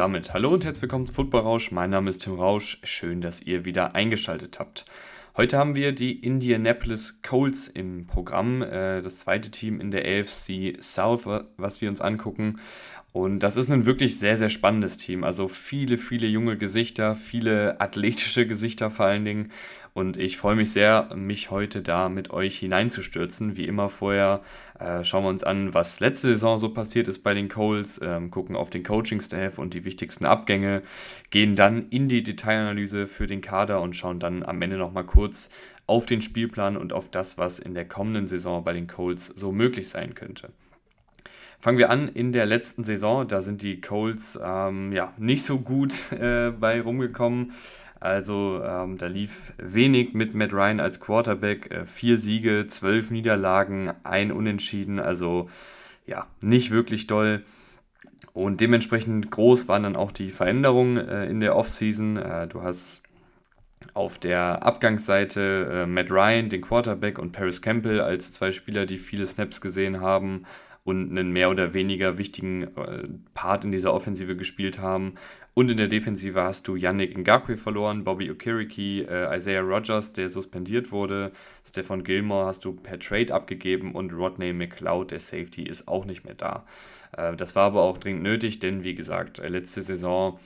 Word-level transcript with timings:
Damit 0.00 0.32
hallo 0.32 0.48
und 0.48 0.64
herzlich 0.64 0.84
willkommen 0.84 1.04
zu 1.04 1.12
Football 1.12 1.42
Rausch. 1.42 1.72
Mein 1.72 1.90
Name 1.90 2.08
ist 2.08 2.22
Tim 2.22 2.32
Rausch. 2.32 2.78
Schön, 2.82 3.20
dass 3.20 3.42
ihr 3.42 3.66
wieder 3.66 3.94
eingeschaltet 3.94 4.58
habt. 4.58 4.86
Heute 5.36 5.58
haben 5.58 5.74
wir 5.74 5.92
die 5.92 6.24
Indianapolis 6.24 7.20
Colts 7.20 7.68
im 7.68 8.06
Programm, 8.06 8.62
äh, 8.62 9.02
das 9.02 9.18
zweite 9.18 9.50
Team 9.50 9.78
in 9.78 9.90
der 9.90 10.06
AFC 10.06 10.82
South, 10.82 11.26
was 11.58 11.82
wir 11.82 11.90
uns 11.90 12.00
angucken. 12.00 12.58
Und 13.12 13.40
das 13.40 13.56
ist 13.56 13.70
ein 13.70 13.86
wirklich 13.86 14.18
sehr, 14.18 14.36
sehr 14.36 14.48
spannendes 14.48 14.96
Team. 14.96 15.24
Also 15.24 15.48
viele, 15.48 15.96
viele 15.98 16.28
junge 16.28 16.56
Gesichter, 16.56 17.16
viele 17.16 17.80
athletische 17.80 18.46
Gesichter 18.46 18.90
vor 18.90 19.06
allen 19.06 19.24
Dingen. 19.24 19.50
Und 19.92 20.16
ich 20.16 20.36
freue 20.36 20.54
mich 20.54 20.70
sehr, 20.72 21.12
mich 21.16 21.50
heute 21.50 21.82
da 21.82 22.08
mit 22.08 22.30
euch 22.30 22.58
hineinzustürzen. 22.58 23.56
Wie 23.56 23.66
immer 23.66 23.88
vorher 23.88 24.42
äh, 24.78 25.02
schauen 25.02 25.24
wir 25.24 25.28
uns 25.30 25.42
an, 25.42 25.74
was 25.74 25.98
letzte 25.98 26.28
Saison 26.28 26.60
so 26.60 26.68
passiert 26.68 27.08
ist 27.08 27.24
bei 27.24 27.34
den 27.34 27.48
Coles, 27.48 28.00
ähm, 28.00 28.30
gucken 28.30 28.54
auf 28.54 28.70
den 28.70 28.84
Coaching-Staff 28.84 29.58
und 29.58 29.74
die 29.74 29.84
wichtigsten 29.84 30.26
Abgänge, 30.26 30.82
gehen 31.30 31.56
dann 31.56 31.88
in 31.90 32.08
die 32.08 32.22
Detailanalyse 32.22 33.08
für 33.08 33.26
den 33.26 33.40
Kader 33.40 33.80
und 33.82 33.96
schauen 33.96 34.20
dann 34.20 34.44
am 34.44 34.62
Ende 34.62 34.76
nochmal 34.76 35.04
kurz 35.04 35.50
auf 35.88 36.06
den 36.06 36.22
Spielplan 36.22 36.76
und 36.76 36.92
auf 36.92 37.10
das, 37.10 37.36
was 37.36 37.58
in 37.58 37.74
der 37.74 37.84
kommenden 37.84 38.28
Saison 38.28 38.62
bei 38.62 38.72
den 38.72 38.86
Coles 38.86 39.26
so 39.26 39.50
möglich 39.50 39.88
sein 39.88 40.14
könnte. 40.14 40.50
Fangen 41.60 41.76
wir 41.76 41.90
an 41.90 42.08
in 42.08 42.32
der 42.32 42.46
letzten 42.46 42.84
Saison. 42.84 43.28
Da 43.28 43.42
sind 43.42 43.60
die 43.60 43.82
Colts 43.82 44.38
ähm, 44.42 44.92
ja, 44.92 45.12
nicht 45.18 45.44
so 45.44 45.58
gut 45.58 46.10
äh, 46.18 46.52
bei 46.52 46.80
rumgekommen. 46.80 47.52
Also 48.00 48.62
ähm, 48.64 48.96
da 48.96 49.08
lief 49.08 49.52
wenig 49.58 50.14
mit 50.14 50.34
Matt 50.34 50.54
Ryan 50.54 50.80
als 50.80 51.00
Quarterback. 51.00 51.70
Äh, 51.70 51.84
vier 51.84 52.16
Siege, 52.16 52.66
zwölf 52.66 53.10
Niederlagen, 53.10 53.92
ein 54.04 54.32
Unentschieden. 54.32 54.98
Also 54.98 55.50
ja, 56.06 56.26
nicht 56.40 56.70
wirklich 56.70 57.06
doll. 57.06 57.44
Und 58.32 58.62
dementsprechend 58.62 59.30
groß 59.30 59.68
waren 59.68 59.82
dann 59.82 59.96
auch 59.96 60.12
die 60.12 60.30
Veränderungen 60.30 60.96
äh, 60.96 61.26
in 61.26 61.40
der 61.40 61.56
Offseason. 61.56 62.16
Äh, 62.16 62.48
du 62.48 62.62
hast 62.62 63.02
auf 63.92 64.18
der 64.18 64.64
Abgangsseite 64.64 65.82
äh, 65.82 65.86
Matt 65.86 66.10
Ryan, 66.10 66.48
den 66.48 66.62
Quarterback, 66.62 67.18
und 67.18 67.32
Paris 67.32 67.60
Campbell 67.60 68.00
als 68.00 68.32
zwei 68.32 68.50
Spieler, 68.50 68.86
die 68.86 68.96
viele 68.96 69.26
Snaps 69.26 69.60
gesehen 69.60 70.00
haben 70.00 70.44
und 70.90 71.10
einen 71.10 71.32
mehr 71.32 71.50
oder 71.50 71.72
weniger 71.72 72.18
wichtigen 72.18 72.64
äh, 72.76 73.08
Part 73.34 73.64
in 73.64 73.72
dieser 73.72 73.94
Offensive 73.94 74.36
gespielt 74.36 74.78
haben. 74.78 75.14
Und 75.54 75.70
in 75.70 75.76
der 75.76 75.88
Defensive 75.88 76.42
hast 76.42 76.68
du 76.68 76.76
Yannick 76.76 77.16
Ngakwe 77.16 77.56
verloren, 77.56 78.04
Bobby 78.04 78.30
Okiriki, 78.30 79.02
äh, 79.02 79.36
Isaiah 79.36 79.62
Rogers, 79.62 80.12
der 80.12 80.28
suspendiert 80.28 80.92
wurde, 80.92 81.32
Stefan 81.66 82.04
Gilmore 82.04 82.46
hast 82.46 82.64
du 82.64 82.72
per 82.72 82.98
Trade 82.98 83.34
abgegeben 83.34 83.94
und 83.94 84.12
Rodney 84.12 84.52
McLeod, 84.52 85.10
der 85.10 85.18
Safety, 85.18 85.64
ist 85.64 85.88
auch 85.88 86.04
nicht 86.04 86.24
mehr 86.24 86.34
da. 86.34 86.64
Äh, 87.16 87.34
das 87.36 87.56
war 87.56 87.64
aber 87.64 87.82
auch 87.82 87.98
dringend 87.98 88.22
nötig, 88.22 88.60
denn 88.60 88.84
wie 88.84 88.94
gesagt, 88.94 89.38
äh, 89.38 89.48
letzte 89.48 89.82
Saison 89.82 90.38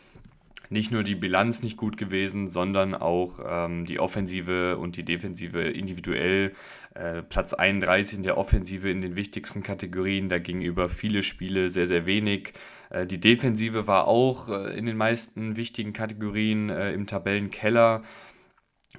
nicht 0.71 0.91
nur 0.91 1.03
die 1.03 1.15
Bilanz 1.15 1.63
nicht 1.63 1.77
gut 1.77 1.97
gewesen, 1.97 2.49
sondern 2.49 2.95
auch 2.95 3.41
ähm, 3.47 3.85
die 3.85 4.01
Offensive 4.01 4.79
und 4.79 4.97
die 4.97 5.05
Defensive 5.05 5.61
individuell. 5.61 6.53
Äh, 6.95 7.23
Platz 7.23 7.53
31 7.53 8.19
in 8.19 8.23
der 8.25 8.39
Offensive 8.39 8.89
in 8.91 9.03
den 9.03 9.17
wichtigsten 9.17 9.63
Kategorien, 9.63 10.29
da 10.29 10.39
ging 10.39 10.63
über 10.63 10.89
viele 10.89 11.23
Spiele 11.23 11.71
sehr, 11.71 11.87
sehr 11.87 12.07
wenig. 12.07 12.53
Äh, 12.91 13.07
die 13.07 13.21
Defensive 13.21 13.87
war 13.87 14.07
auch 14.07 14.49
äh, 14.49 14.77
in 14.79 14.87
den 14.87 14.97
meisten 14.97 15.57
wichtigen 15.57 15.93
Kategorien 15.93 16.71
äh, 16.71 16.93
im 16.93 17.07
Tabellenkeller. 17.07 18.03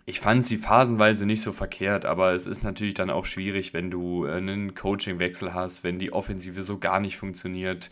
Ich 0.05 0.19
fand 0.19 0.45
sie 0.45 0.57
phasenweise 0.57 1.25
nicht 1.25 1.41
so 1.41 1.51
verkehrt, 1.51 2.05
aber 2.05 2.33
es 2.33 2.47
ist 2.47 2.63
natürlich 2.63 2.93
dann 2.93 3.09
auch 3.09 3.25
schwierig, 3.25 3.73
wenn 3.73 3.89
du 3.89 4.25
äh, 4.25 4.33
einen 4.33 4.75
Coachingwechsel 4.75 5.53
hast, 5.53 5.83
wenn 5.83 5.99
die 5.99 6.11
Offensive 6.11 6.63
so 6.63 6.77
gar 6.77 6.99
nicht 6.99 7.17
funktioniert. 7.17 7.89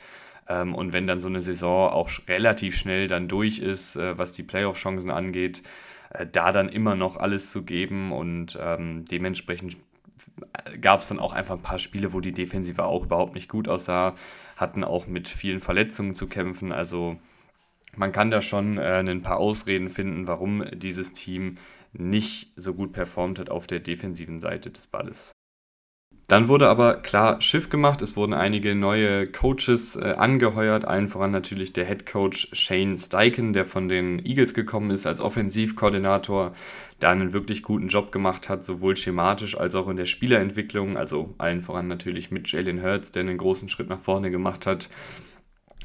Ähm, 0.47 0.75
und 0.75 0.93
wenn 0.93 1.07
dann 1.07 1.21
so 1.21 1.29
eine 1.29 1.41
Saison 1.41 1.89
auch 1.89 2.09
relativ 2.27 2.77
schnell 2.77 3.07
dann 3.07 3.27
durch 3.27 3.59
ist, 3.59 3.95
äh, 3.95 4.17
was 4.17 4.33
die 4.33 4.43
Playoff-Chancen 4.43 5.11
angeht, 5.11 5.63
äh, 6.11 6.25
da 6.31 6.51
dann 6.51 6.69
immer 6.69 6.95
noch 6.95 7.17
alles 7.17 7.51
zu 7.51 7.63
geben 7.63 8.11
und 8.11 8.57
ähm, 8.61 9.05
dementsprechend 9.05 9.77
gab 10.81 11.01
es 11.01 11.07
dann 11.07 11.19
auch 11.19 11.33
einfach 11.33 11.55
ein 11.55 11.63
paar 11.63 11.79
Spiele, 11.79 12.13
wo 12.13 12.19
die 12.19 12.31
Defensive 12.31 12.83
auch 12.83 13.03
überhaupt 13.03 13.35
nicht 13.35 13.49
gut 13.49 13.67
aussah, 13.67 14.15
hatten 14.55 14.83
auch 14.83 15.07
mit 15.07 15.27
vielen 15.27 15.59
Verletzungen 15.59 16.15
zu 16.15 16.27
kämpfen. 16.27 16.71
Also 16.71 17.17
man 17.95 18.11
kann 18.11 18.31
da 18.31 18.41
schon 18.41 18.77
äh, 18.77 18.99
ein 18.99 19.21
paar 19.21 19.37
Ausreden 19.37 19.89
finden, 19.89 20.27
warum 20.27 20.65
dieses 20.73 21.13
Team 21.13 21.57
nicht 21.93 22.51
so 22.55 22.73
gut 22.73 22.91
performt 22.91 23.39
hat 23.39 23.49
auf 23.49 23.67
der 23.67 23.79
defensiven 23.79 24.39
Seite 24.39 24.71
des 24.71 24.87
Balles. 24.87 25.31
Dann 26.27 26.47
wurde 26.47 26.69
aber 26.69 26.95
klar 26.95 27.41
Schiff 27.41 27.69
gemacht. 27.69 28.01
Es 28.01 28.15
wurden 28.15 28.33
einige 28.33 28.75
neue 28.75 29.27
Coaches 29.27 29.97
äh, 29.97 30.13
angeheuert, 30.17 30.85
allen 30.85 31.09
voran 31.09 31.31
natürlich 31.31 31.73
der 31.73 31.85
Head 31.85 32.05
Coach 32.05 32.47
Shane 32.53 32.97
Steichen, 32.97 33.53
der 33.53 33.65
von 33.65 33.89
den 33.89 34.25
Eagles 34.25 34.53
gekommen 34.53 34.89
ist 34.89 35.05
als 35.05 35.19
Offensivkoordinator, 35.19 36.53
da 36.99 37.11
einen 37.11 37.33
wirklich 37.33 37.61
guten 37.61 37.89
Job 37.89 38.11
gemacht 38.11 38.47
hat, 38.47 38.63
sowohl 38.63 38.95
schematisch 38.95 39.57
als 39.57 39.75
auch 39.75 39.89
in 39.89 39.97
der 39.97 40.05
Spielerentwicklung. 40.05 40.95
Also 40.95 41.35
allen 41.37 41.61
voran 41.61 41.87
natürlich 41.87 42.31
mit 42.31 42.49
Jalen 42.49 42.81
Hurts, 42.81 43.11
der 43.11 43.21
einen 43.21 43.37
großen 43.37 43.67
Schritt 43.67 43.89
nach 43.89 43.99
vorne 43.99 44.31
gemacht 44.31 44.65
hat 44.65 44.89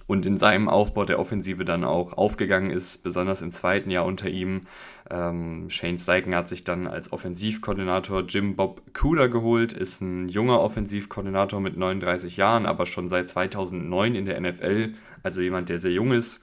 und 0.09 0.25
in 0.25 0.39
seinem 0.39 0.69
Aufbau 0.69 1.05
der 1.05 1.21
Offensive 1.21 1.65
dann 1.65 1.85
auch 1.85 2.15
aufgegangen 2.15 2.71
ist, 2.71 3.05
besonders 3.05 3.43
im 3.43 3.53
zweiten 3.53 3.91
Jahr 3.91 4.07
unter 4.07 4.29
ihm. 4.29 4.63
Ähm, 5.11 5.71
Shane 5.71 5.99
Steichen 5.99 6.35
hat 6.35 6.49
sich 6.49 6.65
dann 6.65 6.87
als 6.87 7.13
Offensivkoordinator 7.13 8.25
Jim 8.29 8.57
Bob 8.57 8.83
Cooler 8.95 9.29
geholt, 9.29 9.73
ist 9.73 10.03
ein 10.03 10.29
junger 10.29 10.61
Offensivkoordinator 10.61 11.61
mit 11.61 11.77
39 11.77 12.37
Jahren, 12.37 12.67
aber 12.67 12.85
schon 12.85 13.09
seit 13.09 13.29
2009 13.29 14.15
in 14.15 14.27
der 14.27 14.41
NFL, 14.41 14.95
also 15.23 15.41
jemand, 15.41 15.71
der 15.71 15.79
sehr 15.79 15.93
jung 15.93 16.13
ist, 16.13 16.43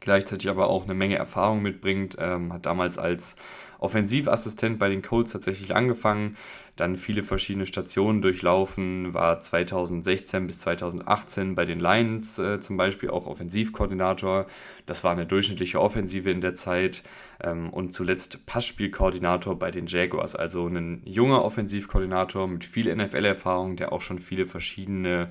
gleichzeitig 0.00 0.50
aber 0.50 0.68
auch 0.68 0.84
eine 0.84 0.94
Menge 0.94 1.16
Erfahrung 1.16 1.62
mitbringt, 1.62 2.16
ähm, 2.18 2.52
hat 2.52 2.66
damals 2.66 2.98
als 2.98 3.36
Offensivassistent 3.78 4.78
bei 4.78 4.88
den 4.88 5.02
Colts 5.02 5.32
tatsächlich 5.32 5.74
angefangen, 5.74 6.36
dann 6.78 6.96
viele 6.96 7.24
verschiedene 7.24 7.66
Stationen 7.66 8.22
durchlaufen, 8.22 9.12
war 9.12 9.40
2016 9.40 10.46
bis 10.46 10.60
2018 10.60 11.56
bei 11.56 11.64
den 11.64 11.80
Lions 11.80 12.38
äh, 12.38 12.60
zum 12.60 12.76
Beispiel 12.76 13.10
auch 13.10 13.26
Offensivkoordinator. 13.26 14.46
Das 14.86 15.02
war 15.02 15.12
eine 15.12 15.26
durchschnittliche 15.26 15.80
Offensive 15.80 16.30
in 16.30 16.40
der 16.40 16.54
Zeit 16.54 17.02
ähm, 17.42 17.70
und 17.70 17.92
zuletzt 17.92 18.46
Passspielkoordinator 18.46 19.58
bei 19.58 19.72
den 19.72 19.86
Jaguars, 19.86 20.36
also 20.36 20.68
ein 20.68 21.02
junger 21.04 21.44
Offensivkoordinator 21.44 22.46
mit 22.46 22.64
viel 22.64 22.94
NFL-Erfahrung, 22.94 23.74
der 23.74 23.92
auch 23.92 24.00
schon 24.00 24.20
viele 24.20 24.46
verschiedene 24.46 25.30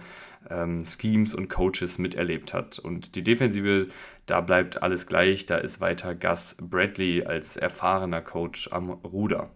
ähm, 0.49 0.83
Schemes 0.83 1.33
und 1.33 1.47
Coaches 1.47 1.97
miterlebt 1.97 2.53
hat. 2.53 2.77
Und 2.77 3.15
die 3.15 3.23
Defensive, 3.23 3.87
da 4.25 4.41
bleibt 4.41 4.83
alles 4.83 5.07
gleich, 5.07 5.45
da 5.45 5.57
ist 5.57 5.79
weiter 5.79 6.13
Gus 6.13 6.57
Bradley 6.61 7.23
als 7.23 7.55
erfahrener 7.55 8.21
Coach 8.21 8.69
am 8.73 8.89
Ruder. 8.89 9.49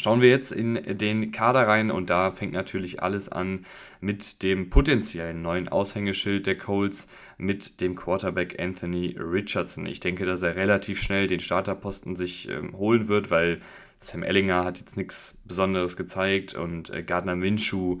Schauen 0.00 0.20
wir 0.20 0.28
jetzt 0.28 0.52
in 0.52 0.80
den 0.86 1.32
Kader 1.32 1.66
rein 1.66 1.90
und 1.90 2.08
da 2.08 2.30
fängt 2.30 2.52
natürlich 2.52 3.02
alles 3.02 3.28
an 3.28 3.66
mit 4.00 4.44
dem 4.44 4.70
potenziellen 4.70 5.42
neuen 5.42 5.66
Aushängeschild 5.66 6.46
der 6.46 6.56
Colts 6.56 7.08
mit 7.36 7.80
dem 7.80 7.96
Quarterback 7.96 8.60
Anthony 8.60 9.16
Richardson. 9.18 9.86
Ich 9.86 9.98
denke, 9.98 10.24
dass 10.24 10.42
er 10.42 10.54
relativ 10.54 11.02
schnell 11.02 11.26
den 11.26 11.40
Starterposten 11.40 12.14
sich 12.14 12.48
ähm, 12.48 12.78
holen 12.78 13.08
wird, 13.08 13.32
weil 13.32 13.58
Sam 13.98 14.22
Ellinger 14.22 14.64
hat 14.64 14.78
jetzt 14.78 14.96
nichts 14.96 15.36
Besonderes 15.44 15.96
gezeigt 15.96 16.54
und 16.54 16.90
äh, 16.90 17.02
Gardner 17.02 17.34
Minshew 17.34 17.98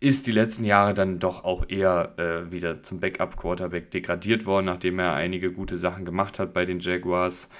ist 0.00 0.26
die 0.26 0.32
letzten 0.32 0.64
Jahre 0.64 0.94
dann 0.94 1.18
doch 1.18 1.44
auch 1.44 1.68
eher 1.68 2.14
äh, 2.16 2.50
wieder 2.50 2.82
zum 2.82 2.98
Backup-Quarterback 2.98 3.90
degradiert 3.90 4.46
worden, 4.46 4.64
nachdem 4.64 4.98
er 4.98 5.12
einige 5.12 5.52
gute 5.52 5.76
Sachen 5.76 6.06
gemacht 6.06 6.38
hat 6.38 6.54
bei 6.54 6.64
den 6.64 6.80
Jaguars 6.80 7.50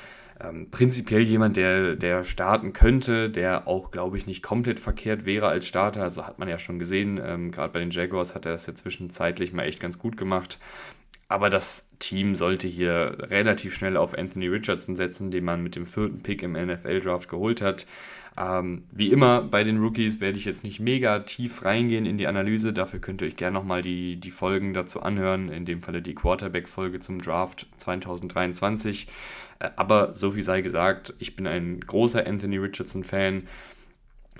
ähm, 0.40 0.70
prinzipiell 0.70 1.22
jemand, 1.22 1.56
der, 1.56 1.96
der 1.96 2.24
starten 2.24 2.72
könnte, 2.72 3.30
der 3.30 3.66
auch, 3.66 3.90
glaube 3.90 4.18
ich, 4.18 4.26
nicht 4.26 4.42
komplett 4.42 4.78
verkehrt 4.78 5.24
wäre 5.24 5.48
als 5.48 5.66
Starter. 5.66 6.02
Also 6.02 6.26
hat 6.26 6.38
man 6.38 6.48
ja 6.48 6.58
schon 6.58 6.78
gesehen, 6.78 7.20
ähm, 7.24 7.50
gerade 7.50 7.72
bei 7.72 7.80
den 7.80 7.90
Jaguars 7.90 8.34
hat 8.34 8.44
er 8.46 8.52
das 8.52 8.66
ja 8.66 8.74
zwischenzeitlich 8.74 9.52
mal 9.52 9.64
echt 9.64 9.80
ganz 9.80 9.98
gut 9.98 10.16
gemacht. 10.16 10.58
Aber 11.28 11.50
das 11.50 11.88
Team 11.98 12.36
sollte 12.36 12.68
hier 12.68 13.16
relativ 13.20 13.74
schnell 13.74 13.96
auf 13.96 14.16
Anthony 14.16 14.46
Richardson 14.46 14.94
setzen, 14.94 15.30
den 15.30 15.44
man 15.44 15.62
mit 15.62 15.74
dem 15.74 15.86
vierten 15.86 16.22
Pick 16.22 16.42
im 16.42 16.52
NFL-Draft 16.52 17.28
geholt 17.28 17.60
hat. 17.62 17.86
Ähm, 18.38 18.84
wie 18.92 19.10
immer 19.10 19.42
bei 19.42 19.64
den 19.64 19.78
Rookies 19.78 20.20
werde 20.20 20.36
ich 20.36 20.44
jetzt 20.44 20.62
nicht 20.62 20.78
mega 20.78 21.20
tief 21.20 21.64
reingehen 21.64 22.04
in 22.04 22.18
die 22.18 22.26
Analyse. 22.26 22.72
Dafür 22.72 23.00
könnt 23.00 23.22
ihr 23.22 23.28
euch 23.28 23.36
gerne 23.36 23.54
nochmal 23.54 23.82
die, 23.82 24.16
die 24.16 24.30
Folgen 24.30 24.74
dazu 24.74 25.00
anhören. 25.00 25.48
In 25.48 25.64
dem 25.64 25.82
Falle 25.82 26.02
die 26.02 26.14
Quarterback-Folge 26.14 27.00
zum 27.00 27.22
Draft 27.22 27.66
2023. 27.78 29.08
Äh, 29.58 29.70
aber 29.76 30.14
so 30.14 30.32
viel 30.32 30.42
sei 30.42 30.60
gesagt, 30.60 31.14
ich 31.18 31.36
bin 31.36 31.46
ein 31.46 31.80
großer 31.80 32.26
Anthony 32.26 32.58
Richardson-Fan. 32.58 33.44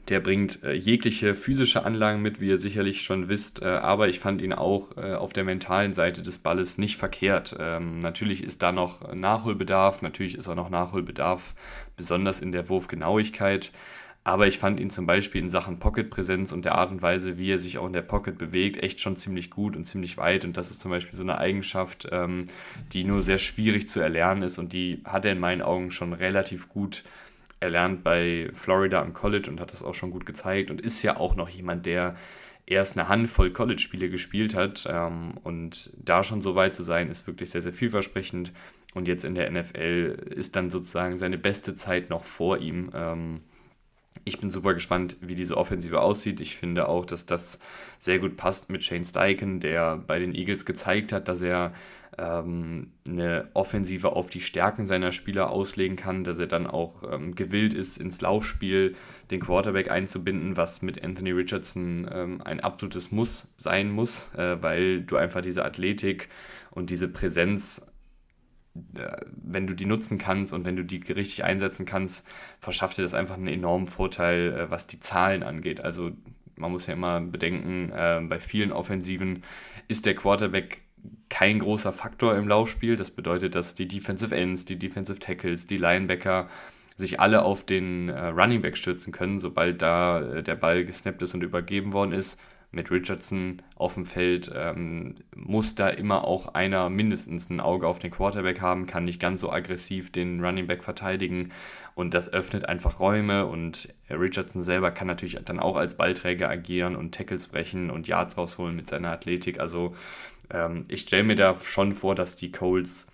Der 0.08 0.20
bringt 0.20 0.62
äh, 0.62 0.72
jegliche 0.72 1.34
physische 1.34 1.84
Anlagen 1.84 2.22
mit, 2.22 2.40
wie 2.40 2.48
ihr 2.48 2.58
sicherlich 2.58 3.02
schon 3.02 3.28
wisst, 3.28 3.62
äh, 3.62 3.66
aber 3.66 4.08
ich 4.08 4.20
fand 4.20 4.40
ihn 4.40 4.52
auch 4.52 4.96
äh, 4.96 5.14
auf 5.14 5.32
der 5.32 5.42
mentalen 5.42 5.94
Seite 5.94 6.22
des 6.22 6.38
Balles 6.38 6.78
nicht 6.78 6.96
verkehrt. 6.96 7.56
Ähm, 7.58 7.98
natürlich 7.98 8.44
ist 8.44 8.62
da 8.62 8.70
noch 8.70 9.14
Nachholbedarf, 9.14 10.02
natürlich 10.02 10.36
ist 10.36 10.48
auch 10.48 10.54
noch 10.54 10.70
Nachholbedarf, 10.70 11.56
besonders 11.96 12.40
in 12.40 12.52
der 12.52 12.68
Wurfgenauigkeit. 12.68 13.72
Aber 14.26 14.48
ich 14.48 14.58
fand 14.58 14.80
ihn 14.80 14.90
zum 14.90 15.06
Beispiel 15.06 15.40
in 15.40 15.50
Sachen 15.50 15.78
Pocket-Präsenz 15.78 16.50
und 16.50 16.64
der 16.64 16.74
Art 16.74 16.90
und 16.90 17.00
Weise, 17.00 17.38
wie 17.38 17.52
er 17.52 17.60
sich 17.60 17.78
auch 17.78 17.86
in 17.86 17.92
der 17.92 18.02
Pocket 18.02 18.36
bewegt, 18.36 18.82
echt 18.82 18.98
schon 18.98 19.16
ziemlich 19.16 19.50
gut 19.50 19.76
und 19.76 19.84
ziemlich 19.84 20.16
weit. 20.16 20.44
Und 20.44 20.56
das 20.56 20.72
ist 20.72 20.80
zum 20.80 20.90
Beispiel 20.90 21.16
so 21.16 21.22
eine 21.22 21.38
Eigenschaft, 21.38 22.08
ähm, 22.10 22.46
die 22.92 23.04
nur 23.04 23.20
sehr 23.20 23.38
schwierig 23.38 23.86
zu 23.86 24.00
erlernen 24.00 24.42
ist 24.42 24.58
und 24.58 24.72
die 24.72 25.00
hat 25.04 25.24
er 25.24 25.30
in 25.30 25.38
meinen 25.38 25.62
Augen 25.62 25.92
schon 25.92 26.12
relativ 26.12 26.68
gut 26.68 27.04
erlernt 27.60 28.02
bei 28.02 28.50
Florida 28.52 29.00
am 29.00 29.14
College 29.14 29.48
und 29.48 29.60
hat 29.60 29.72
das 29.72 29.84
auch 29.84 29.94
schon 29.94 30.10
gut 30.10 30.26
gezeigt 30.26 30.72
und 30.72 30.80
ist 30.80 31.02
ja 31.02 31.16
auch 31.16 31.36
noch 31.36 31.48
jemand, 31.48 31.86
der 31.86 32.16
erst 32.66 32.98
eine 32.98 33.08
Handvoll 33.08 33.52
College-Spiele 33.52 34.10
gespielt 34.10 34.54
hat 34.54 34.86
ähm, 34.90 35.32
und 35.44 35.90
da 35.96 36.22
schon 36.22 36.42
so 36.42 36.54
weit 36.54 36.74
zu 36.74 36.82
sein, 36.82 37.10
ist 37.10 37.26
wirklich 37.26 37.50
sehr, 37.50 37.62
sehr 37.62 37.72
vielversprechend 37.72 38.52
und 38.94 39.08
jetzt 39.08 39.24
in 39.24 39.34
der 39.34 39.50
NFL 39.50 40.32
ist 40.34 40.56
dann 40.56 40.70
sozusagen 40.70 41.16
seine 41.16 41.38
beste 41.38 41.76
Zeit 41.76 42.10
noch 42.10 42.24
vor 42.24 42.58
ihm. 42.58 42.90
Ähm, 42.94 43.40
ich 44.24 44.40
bin 44.40 44.50
super 44.50 44.74
gespannt, 44.74 45.16
wie 45.20 45.34
diese 45.34 45.56
Offensive 45.56 46.00
aussieht. 46.00 46.40
Ich 46.40 46.56
finde 46.56 46.88
auch, 46.88 47.04
dass 47.04 47.26
das 47.26 47.60
sehr 47.98 48.18
gut 48.18 48.36
passt 48.36 48.70
mit 48.70 48.82
Shane 48.82 49.04
Steichen, 49.04 49.60
der 49.60 49.98
bei 49.98 50.18
den 50.18 50.34
Eagles 50.34 50.64
gezeigt 50.64 51.12
hat, 51.12 51.28
dass 51.28 51.42
er 51.42 51.72
ähm, 52.18 52.92
eine 53.08 53.48
Offensive 53.54 54.12
auf 54.12 54.28
die 54.28 54.40
Stärken 54.40 54.86
seiner 54.86 55.12
Spieler 55.12 55.50
auslegen 55.50 55.96
kann, 55.96 56.24
dass 56.24 56.38
er 56.38 56.46
dann 56.46 56.66
auch 56.66 57.04
ähm, 57.10 57.34
gewillt 57.34 57.74
ist, 57.74 57.98
ins 57.98 58.20
Laufspiel 58.20 58.94
den 59.30 59.40
Quarterback 59.40 59.90
einzubinden, 59.90 60.56
was 60.56 60.82
mit 60.82 61.02
Anthony 61.02 61.32
Richardson 61.32 62.08
ähm, 62.10 62.40
ein 62.42 62.60
absolutes 62.60 63.10
Muss 63.12 63.52
sein 63.58 63.90
muss, 63.90 64.32
äh, 64.34 64.62
weil 64.62 65.02
du 65.02 65.16
einfach 65.16 65.42
diese 65.42 65.64
Athletik 65.64 66.28
und 66.70 66.90
diese 66.90 67.08
Präsenz 67.08 67.82
äh, 68.94 69.16
wenn 69.30 69.66
du 69.66 69.74
die 69.74 69.86
nutzen 69.86 70.18
kannst 70.18 70.52
und 70.52 70.64
wenn 70.64 70.76
du 70.76 70.84
die 70.84 71.00
richtig 71.12 71.44
einsetzen 71.44 71.86
kannst, 71.86 72.26
verschafft 72.60 72.98
dir 72.98 73.02
das 73.02 73.14
einfach 73.14 73.36
einen 73.36 73.48
enormen 73.48 73.86
Vorteil, 73.86 74.52
äh, 74.52 74.70
was 74.70 74.86
die 74.86 75.00
Zahlen 75.00 75.42
angeht. 75.42 75.80
Also 75.80 76.12
man 76.56 76.72
muss 76.72 76.86
ja 76.86 76.94
immer 76.94 77.20
bedenken, 77.20 77.90
äh, 77.92 78.20
bei 78.26 78.40
vielen 78.40 78.72
Offensiven 78.72 79.42
ist 79.88 80.06
der 80.06 80.14
Quarterback 80.14 80.82
kein 81.28 81.58
großer 81.58 81.92
Faktor 81.92 82.36
im 82.36 82.48
Laufspiel. 82.48 82.96
Das 82.96 83.10
bedeutet, 83.10 83.54
dass 83.54 83.74
die 83.74 83.88
Defensive 83.88 84.34
Ends, 84.34 84.64
die 84.64 84.78
Defensive 84.78 85.18
Tackles, 85.18 85.66
die 85.66 85.76
Linebacker 85.76 86.48
sich 86.96 87.20
alle 87.20 87.42
auf 87.42 87.64
den 87.64 88.08
Running 88.08 88.62
Back 88.62 88.76
stürzen 88.76 89.12
können, 89.12 89.38
sobald 89.38 89.82
da 89.82 90.40
der 90.40 90.54
Ball 90.54 90.84
gesnappt 90.84 91.20
ist 91.20 91.34
und 91.34 91.42
übergeben 91.42 91.92
worden 91.92 92.12
ist 92.12 92.40
mit 92.76 92.90
Richardson 92.90 93.62
auf 93.74 93.94
dem 93.94 94.06
Feld 94.06 94.52
ähm, 94.54 95.14
muss 95.34 95.74
da 95.74 95.88
immer 95.88 96.24
auch 96.24 96.54
einer 96.54 96.90
mindestens 96.90 97.48
ein 97.48 97.60
Auge 97.60 97.86
auf 97.86 97.98
den 97.98 98.10
Quarterback 98.10 98.60
haben, 98.60 98.86
kann 98.86 99.04
nicht 99.04 99.20
ganz 99.20 99.40
so 99.40 99.50
aggressiv 99.50 100.12
den 100.12 100.44
Running 100.44 100.66
Back 100.66 100.84
verteidigen 100.84 101.50
und 101.94 102.12
das 102.12 102.32
öffnet 102.32 102.68
einfach 102.68 103.00
Räume 103.00 103.46
und 103.46 103.88
Richardson 104.10 104.62
selber 104.62 104.90
kann 104.90 105.06
natürlich 105.06 105.38
dann 105.44 105.58
auch 105.58 105.76
als 105.76 105.96
Ballträger 105.96 106.48
agieren 106.48 106.96
und 106.96 107.14
Tackles 107.14 107.46
brechen 107.46 107.90
und 107.90 108.08
Yards 108.08 108.36
rausholen 108.36 108.76
mit 108.76 108.88
seiner 108.88 109.10
Athletik. 109.10 109.58
Also 109.58 109.94
ähm, 110.50 110.84
ich 110.88 111.02
stelle 111.02 111.24
mir 111.24 111.36
da 111.36 111.56
schon 111.62 111.94
vor, 111.94 112.14
dass 112.14 112.36
die 112.36 112.52
Colts 112.52 113.06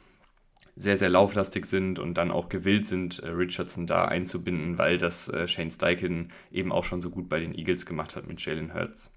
sehr, 0.75 0.97
sehr 0.97 1.11
lauflastig 1.11 1.67
sind 1.67 1.99
und 1.99 2.15
dann 2.15 2.31
auch 2.31 2.49
gewillt 2.49 2.87
sind, 2.87 3.19
äh, 3.19 3.29
Richardson 3.29 3.87
da 3.87 4.07
einzubinden, 4.07 4.79
weil 4.79 4.99
das 4.99 5.29
äh, 5.29 5.47
Shane 5.47 5.71
Steichen 5.71 6.33
eben 6.51 6.73
auch 6.73 6.85
schon 6.85 7.03
so 7.03 7.11
gut 7.11 7.29
bei 7.29 7.41
den 7.41 7.55
Eagles 7.55 7.85
gemacht 7.85 8.17
hat 8.17 8.27
mit 8.27 8.45
Jalen 8.45 8.75
Hurts. 8.75 9.13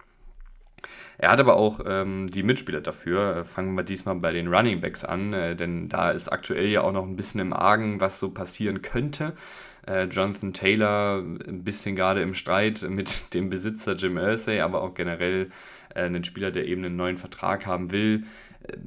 Er 1.18 1.32
hat 1.32 1.40
aber 1.40 1.56
auch 1.56 1.80
ähm, 1.86 2.28
die 2.28 2.44
Mitspieler 2.44 2.82
dafür. 2.82 3.38
Äh, 3.38 3.44
fangen 3.46 3.74
wir 3.76 3.84
diesmal 3.84 4.16
bei 4.16 4.34
den 4.34 4.54
Running 4.54 4.82
Backs 4.82 5.06
an, 5.06 5.32
denn 5.32 5.88
da 5.88 6.12
ist 6.12 6.28
aktuell 6.28 6.68
ja 6.68 6.82
auch 6.82 6.92
noch 6.92 7.06
ein 7.06 7.16
bisschen 7.16 7.40
im 7.40 7.54
Argen, 7.54 8.02
was 8.02 8.20
so 8.20 8.32
passieren 8.32 8.82
könnte. 8.82 9.34
Jonathan 9.88 10.52
Taylor 10.52 11.20
ein 11.20 11.64
bisschen 11.64 11.96
gerade 11.96 12.24
im 12.24 12.34
Streit 12.34 12.82
mit 12.90 13.34
dem 13.36 13.52
Besitzer 13.52 13.94
Jim 13.94 14.18
Irsay, 14.18 14.62
aber 14.62 14.82
auch 14.82 14.96
generell 14.96 15.52
äh, 15.96 16.02
einen 16.02 16.24
Spieler, 16.24 16.52
der 16.52 16.68
eben 16.68 16.86
einen 16.86 16.96
neuen 16.96 17.18
Vertrag 17.18 17.66
haben 17.66 17.92
will. 17.92 18.24
Äh, 18.68 18.78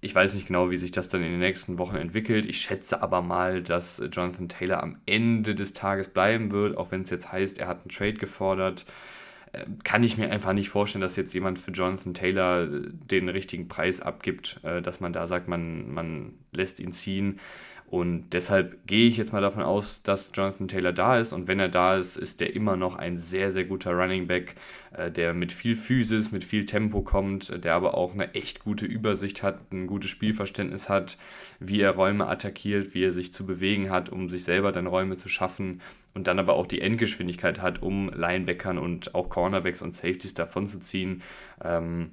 ich 0.00 0.14
weiß 0.14 0.34
nicht 0.34 0.46
genau, 0.46 0.70
wie 0.70 0.76
sich 0.76 0.92
das 0.92 1.08
dann 1.08 1.24
in 1.24 1.32
den 1.32 1.40
nächsten 1.40 1.78
Wochen 1.78 1.96
entwickelt. 1.96 2.46
Ich 2.46 2.60
schätze 2.60 3.02
aber 3.02 3.20
mal, 3.20 3.62
dass 3.62 4.00
Jonathan 4.12 4.48
Taylor 4.48 4.80
am 4.82 4.98
Ende 5.06 5.56
des 5.56 5.72
Tages 5.72 6.08
bleiben 6.08 6.52
wird, 6.52 6.76
auch 6.76 6.92
wenn 6.92 7.02
es 7.02 7.10
jetzt 7.10 7.32
heißt, 7.32 7.58
er 7.58 7.66
hat 7.66 7.80
einen 7.80 7.90
Trade 7.90 8.14
gefordert 8.14 8.84
kann 9.84 10.02
ich 10.02 10.18
mir 10.18 10.30
einfach 10.30 10.52
nicht 10.52 10.68
vorstellen, 10.68 11.02
dass 11.02 11.16
jetzt 11.16 11.34
jemand 11.34 11.58
für 11.58 11.70
Jonathan 11.70 12.14
Taylor 12.14 12.64
äh, 12.64 12.68
den 12.90 13.28
richtigen 13.28 13.68
Preis 13.68 14.00
abgibt, 14.00 14.60
äh, 14.62 14.82
dass 14.82 15.00
man 15.00 15.12
da 15.12 15.26
sagt, 15.26 15.48
man, 15.48 15.92
man 15.92 16.34
lässt 16.52 16.80
ihn 16.80 16.92
ziehen. 16.92 17.38
Und 17.90 18.34
deshalb 18.34 18.86
gehe 18.86 19.08
ich 19.08 19.16
jetzt 19.16 19.32
mal 19.32 19.40
davon 19.40 19.62
aus, 19.62 20.02
dass 20.02 20.30
Jonathan 20.34 20.68
Taylor 20.68 20.92
da 20.92 21.18
ist. 21.18 21.32
Und 21.32 21.48
wenn 21.48 21.58
er 21.58 21.70
da 21.70 21.96
ist, 21.96 22.18
ist 22.18 22.42
er 22.42 22.54
immer 22.54 22.76
noch 22.76 22.96
ein 22.96 23.16
sehr, 23.16 23.50
sehr 23.50 23.64
guter 23.64 23.92
Running 23.92 24.26
Back, 24.26 24.56
äh, 24.92 25.10
der 25.10 25.32
mit 25.32 25.52
viel 25.52 25.74
Physis, 25.74 26.30
mit 26.30 26.44
viel 26.44 26.66
Tempo 26.66 27.00
kommt, 27.00 27.64
der 27.64 27.74
aber 27.74 27.94
auch 27.94 28.12
eine 28.12 28.34
echt 28.34 28.62
gute 28.62 28.84
Übersicht 28.84 29.42
hat, 29.42 29.72
ein 29.72 29.86
gutes 29.86 30.10
Spielverständnis 30.10 30.90
hat, 30.90 31.16
wie 31.60 31.80
er 31.80 31.92
Räume 31.92 32.26
attackiert, 32.26 32.92
wie 32.92 33.04
er 33.04 33.12
sich 33.12 33.32
zu 33.32 33.46
bewegen 33.46 33.88
hat, 33.88 34.10
um 34.10 34.28
sich 34.28 34.44
selber 34.44 34.70
dann 34.70 34.86
Räume 34.86 35.16
zu 35.16 35.30
schaffen 35.30 35.80
und 36.12 36.26
dann 36.26 36.38
aber 36.38 36.54
auch 36.54 36.66
die 36.66 36.82
Endgeschwindigkeit 36.82 37.62
hat, 37.62 37.80
um 37.80 38.10
Linebackern 38.12 38.76
und 38.76 39.14
auch 39.14 39.30
Cornerbacks 39.30 39.80
und 39.80 39.94
Safeties 39.94 40.34
davonzuziehen. 40.34 41.22
Ähm, 41.64 42.10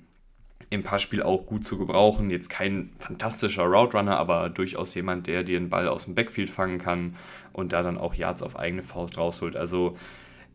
im 0.76 0.84
Passspiel 0.84 1.24
auch 1.24 1.46
gut 1.46 1.66
zu 1.66 1.78
gebrauchen. 1.78 2.30
Jetzt 2.30 2.50
kein 2.50 2.92
fantastischer 2.98 3.64
Route 3.64 3.98
Runner, 3.98 4.18
aber 4.18 4.50
durchaus 4.50 4.94
jemand, 4.94 5.28
der 5.28 5.44
dir 5.44 5.60
den 5.60 5.70
Ball 5.70 5.88
aus 5.88 6.06
dem 6.06 6.16
Backfield 6.16 6.50
fangen 6.50 6.78
kann 6.78 7.16
und 7.54 7.74
da 7.74 7.82
dann 7.82 7.98
auch 7.98 8.14
Yards 8.14 8.44
auf 8.44 8.60
eigene 8.60 8.84
Faust 8.84 9.18
rausholt. 9.18 9.56
Also 9.56 9.96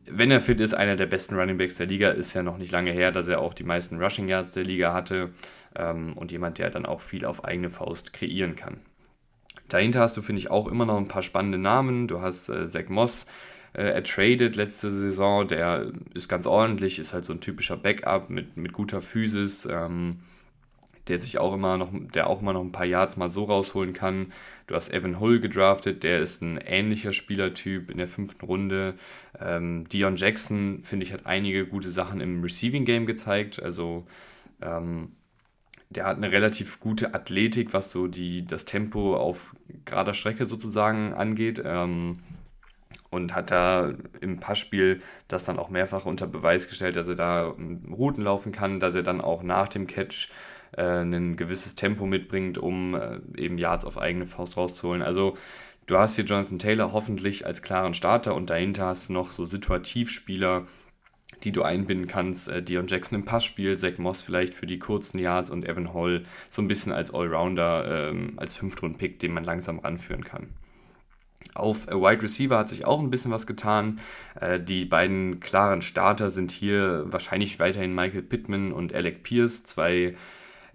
wenn 0.07 0.31
er 0.31 0.41
fit 0.41 0.61
ist, 0.61 0.75
einer 0.75 0.97
der 0.97 1.07
besten 1.07 1.37
Running 1.37 1.59
Backs 1.59 1.77
der 1.77 1.87
Liga, 1.87 2.11
ist 2.11 2.35
ja 2.35 2.43
noch 2.43 2.59
nicht 2.59 2.73
lange 2.73 2.93
her, 2.93 3.13
dass 3.13 3.29
er 3.29 3.41
auch 3.41 3.55
die 3.55 3.65
meisten 3.65 4.03
Rushing 4.03 4.29
Yards 4.29 4.53
der 4.53 4.65
Liga 4.65 4.93
hatte 4.93 5.31
ähm, 5.77 6.15
und 6.15 6.33
jemand, 6.33 6.59
der 6.59 6.71
dann 6.71 6.87
auch 6.87 7.01
viel 7.01 7.25
auf 7.25 7.45
eigene 7.45 7.71
Faust 7.71 8.13
kreieren 8.13 8.57
kann. 8.57 8.79
Dahinter 9.69 10.01
hast 10.01 10.17
du, 10.17 10.23
finde 10.23 10.41
ich, 10.41 10.51
auch 10.51 10.67
immer 10.67 10.85
noch 10.85 10.97
ein 10.97 11.09
paar 11.09 11.23
spannende 11.23 11.59
Namen. 11.59 12.09
Du 12.09 12.21
hast 12.21 12.49
äh, 12.49 12.67
Zach 12.67 12.89
Moss, 12.89 13.27
äh, 13.73 13.83
ertradet 13.83 14.57
letzte 14.57 14.91
Saison. 14.91 15.47
Der 15.49 15.93
ist 16.15 16.29
ganz 16.29 16.47
ordentlich, 16.47 16.99
ist 16.99 17.13
halt 17.15 17.25
so 17.25 17.33
ein 17.33 17.41
typischer 17.41 17.77
Backup 17.77 18.31
mit, 18.31 18.57
mit 18.57 18.73
guter 18.73 19.01
Physis, 19.01 19.67
ähm, 19.71 20.21
der 21.09 21.19
sich 21.19 21.39
auch 21.39 21.55
immer 21.55 21.77
noch, 21.77 21.91
der 22.15 22.29
auch 22.29 22.41
immer 22.41 22.53
noch 22.53 22.63
ein 22.63 22.73
paar 22.73 22.87
Yards 22.87 23.17
mal 23.17 23.31
so 23.31 23.45
rausholen 23.45 23.93
kann. 23.93 24.33
Du 24.67 24.75
hast 24.75 24.93
Evan 24.93 25.19
Hull 25.19 25.41
gedraftet, 25.41 26.03
der 26.05 26.21
ist 26.21 26.43
ein 26.43 26.59
ähnlicher 26.59 27.13
Spielertyp 27.13 27.91
in 27.91 27.99
der 27.99 28.09
fünften 28.09 28.45
Runde. 28.45 28.95
Ähm, 29.41 29.89
Dion 29.89 30.17
Jackson, 30.17 30.81
finde 30.83 31.05
ich, 31.05 31.13
hat 31.13 31.27
einige 31.27 31.67
gute 31.67 31.91
Sachen 31.91 32.21
im 32.21 32.43
Receiving 32.43 32.85
Game 32.85 33.07
gezeigt. 33.07 33.61
Also 33.61 34.07
ähm, 34.63 35.13
der 35.91 36.05
hat 36.05 36.17
eine 36.17 36.31
relativ 36.31 36.79
gute 36.79 37.15
Athletik, 37.15 37.73
was 37.73 37.91
so 37.91 38.07
die, 38.07 38.47
das 38.47 38.65
Tempo 38.65 39.17
auf 39.17 39.57
gerader 39.85 40.15
Strecke 40.15 40.47
sozusagen 40.47 41.13
angeht. 41.13 41.61
Ähm, 41.65 42.21
und 43.11 43.35
hat 43.35 43.51
da 43.51 43.93
im 44.21 44.39
Passspiel 44.39 45.01
das 45.29 45.45
dann 45.45 45.59
auch 45.59 45.69
mehrfach 45.69 46.07
unter 46.07 46.27
Beweis 46.27 46.69
gestellt, 46.69 46.97
dass 46.97 47.09
er 47.09 47.17
da 47.17 47.55
Routen 47.91 48.25
laufen 48.25 48.53
kann, 48.53 48.81
dass 48.81 48.95
er 48.95 49.03
dann 49.03 49.21
auch 49.21 49.43
nach 49.43 49.69
dem 49.69 49.87
Catch 49.87 50.31
äh, 50.77 51.03
ein 51.03 51.37
gewisses 51.37 51.75
Tempo 51.75 52.07
mitbringt, 52.07 52.59
um 52.59 52.95
äh, 52.95 53.21
eben 53.37 53.59
Yards 53.59 53.85
auf 53.85 53.99
eigene 53.99 54.27
Faust 54.27 54.57
rauszuholen. 54.57 55.03
Also 55.03 55.37
du 55.87 55.99
hast 55.99 56.17
hier 56.17 56.25
Jonathan 56.25 56.59
Taylor 56.59 56.93
hoffentlich 56.93 57.47
als 57.47 57.63
klaren 57.63 57.95
Starter 57.95 58.35
und 58.35 58.51
dahinter 58.51 58.87
hast 58.87 59.09
du 59.09 59.13
noch 59.13 59.31
so 59.33 59.45
Situativspieler, 59.45 60.65
die 61.43 61.53
du 61.53 61.63
einbinden 61.63 62.07
kannst. 62.07 62.49
Äh, 62.49 62.63
Dion 62.63 62.87
Jackson 62.87 63.19
im 63.19 63.25
Passspiel, 63.25 63.77
Zach 63.77 63.99
Moss 63.99 64.23
vielleicht 64.23 64.55
für 64.55 64.67
die 64.67 64.79
kurzen 64.79 65.19
Yards 65.19 65.51
und 65.51 65.69
Evan 65.69 65.93
Hall 65.93 66.23
so 66.49 66.63
ein 66.63 66.69
bisschen 66.69 66.93
als 66.93 67.13
Allrounder, 67.13 68.11
ähm, 68.11 68.35
als 68.37 68.55
Fünftrunden-Pick, 68.55 69.19
den 69.19 69.33
man 69.33 69.43
langsam 69.43 69.81
ranführen 69.81 70.23
kann. 70.23 70.51
Auf 71.55 71.87
Wide 71.87 72.23
Receiver 72.23 72.59
hat 72.59 72.69
sich 72.69 72.85
auch 72.85 73.01
ein 73.01 73.11
bisschen 73.11 73.31
was 73.31 73.47
getan. 73.47 74.01
Äh, 74.41 74.61
die 74.61 74.85
beiden 74.85 75.41
klaren 75.41 75.83
Starter 75.83 76.31
sind 76.31 76.51
hier 76.51 77.05
wahrscheinlich 77.07 77.59
weiterhin 77.59 77.95
Michael 77.95 78.23
Pittman 78.23 78.73
und 78.73 78.95
Alec 78.95 79.23
Pierce, 79.23 79.65
zwei 79.65 80.15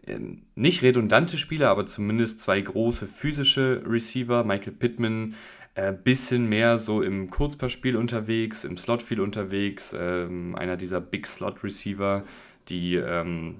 ähm, 0.07 0.43
nicht 0.55 0.81
redundante 0.81 1.37
Spieler, 1.37 1.69
aber 1.69 1.87
zumindest 1.87 2.39
zwei 2.39 2.61
große 2.61 3.07
physische 3.07 3.83
Receiver. 3.85 4.43
Michael 4.43 4.73
Pittman 4.73 5.35
äh, 5.75 5.91
bisschen 5.91 6.47
mehr 6.47 6.79
so 6.79 7.01
im 7.01 7.29
Kurzpassspiel 7.29 7.95
unterwegs, 7.97 8.63
im 8.63 8.77
Slot 8.77 9.01
viel 9.01 9.19
unterwegs, 9.19 9.93
ähm, 9.97 10.55
einer 10.55 10.77
dieser 10.77 11.01
Big 11.01 11.27
Slot 11.27 11.63
Receiver, 11.63 12.23
die 12.69 12.95
ähm, 12.95 13.55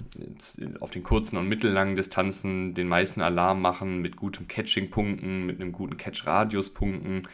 auf 0.80 0.92
den 0.92 1.04
kurzen 1.04 1.38
und 1.38 1.48
mittellangen 1.48 1.96
Distanzen 1.96 2.74
den 2.74 2.88
meisten 2.88 3.22
Alarm 3.22 3.62
machen 3.62 4.02
mit 4.02 4.16
gutem 4.16 4.48
Catching-Punkten, 4.48 5.46
mit 5.46 5.62
einem 5.62 5.72
guten 5.72 5.98
Catch-Radius-Punkten. 5.98 7.28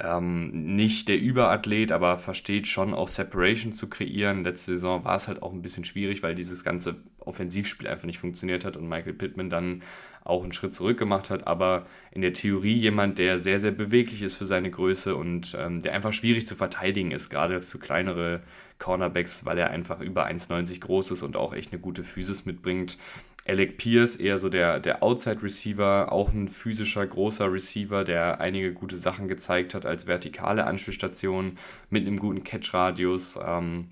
Ähm, 0.00 0.74
nicht 0.74 1.08
der 1.08 1.20
Überathlet, 1.20 1.92
aber 1.92 2.18
versteht 2.18 2.66
schon 2.66 2.94
auch 2.94 3.08
Separation 3.08 3.72
zu 3.72 3.88
kreieren. 3.88 4.44
Letzte 4.44 4.74
Saison 4.74 5.04
war 5.04 5.16
es 5.16 5.28
halt 5.28 5.42
auch 5.42 5.52
ein 5.52 5.62
bisschen 5.62 5.84
schwierig, 5.84 6.22
weil 6.22 6.34
dieses 6.34 6.64
ganze 6.64 6.96
Offensivspiel 7.20 7.86
einfach 7.86 8.06
nicht 8.06 8.18
funktioniert 8.18 8.64
hat 8.64 8.76
und 8.76 8.88
Michael 8.88 9.14
Pittman 9.14 9.50
dann 9.50 9.82
auch 10.24 10.42
einen 10.42 10.52
Schritt 10.52 10.74
zurück 10.74 10.98
gemacht 10.98 11.30
hat. 11.30 11.46
Aber 11.46 11.86
in 12.10 12.22
der 12.22 12.32
Theorie 12.32 12.74
jemand, 12.74 13.18
der 13.18 13.38
sehr, 13.38 13.60
sehr 13.60 13.70
beweglich 13.70 14.22
ist 14.22 14.34
für 14.34 14.46
seine 14.46 14.70
Größe 14.70 15.14
und 15.14 15.56
ähm, 15.58 15.80
der 15.80 15.92
einfach 15.92 16.12
schwierig 16.12 16.46
zu 16.46 16.56
verteidigen 16.56 17.12
ist, 17.12 17.28
gerade 17.28 17.60
für 17.60 17.78
kleinere 17.78 18.42
Cornerbacks, 18.78 19.44
weil 19.44 19.58
er 19.58 19.70
einfach 19.70 20.00
über 20.00 20.26
1,90 20.26 20.80
groß 20.80 21.12
ist 21.12 21.22
und 21.22 21.36
auch 21.36 21.54
echt 21.54 21.72
eine 21.72 21.80
gute 21.80 22.04
Physis 22.04 22.44
mitbringt. 22.46 22.98
Alec 23.46 23.76
Pierce 23.76 24.16
eher 24.16 24.38
so 24.38 24.48
der, 24.48 24.80
der 24.80 25.02
Outside-Receiver, 25.02 26.10
auch 26.10 26.32
ein 26.32 26.48
physischer, 26.48 27.06
großer 27.06 27.52
Receiver, 27.52 28.02
der 28.02 28.40
einige 28.40 28.72
gute 28.72 28.96
Sachen 28.96 29.28
gezeigt 29.28 29.74
hat 29.74 29.84
als 29.84 30.06
vertikale 30.06 30.66
Anschlussstation 30.66 31.58
mit 31.90 32.06
einem 32.06 32.18
guten 32.18 32.42
Catch-Radius, 32.42 33.38
ähm, 33.44 33.88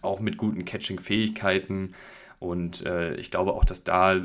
auch 0.00 0.20
mit 0.20 0.36
guten 0.36 0.64
Catching-Fähigkeiten. 0.64 1.94
Und 2.38 2.86
äh, 2.86 3.14
ich 3.16 3.30
glaube 3.30 3.54
auch, 3.54 3.64
dass 3.64 3.82
da 3.82 4.20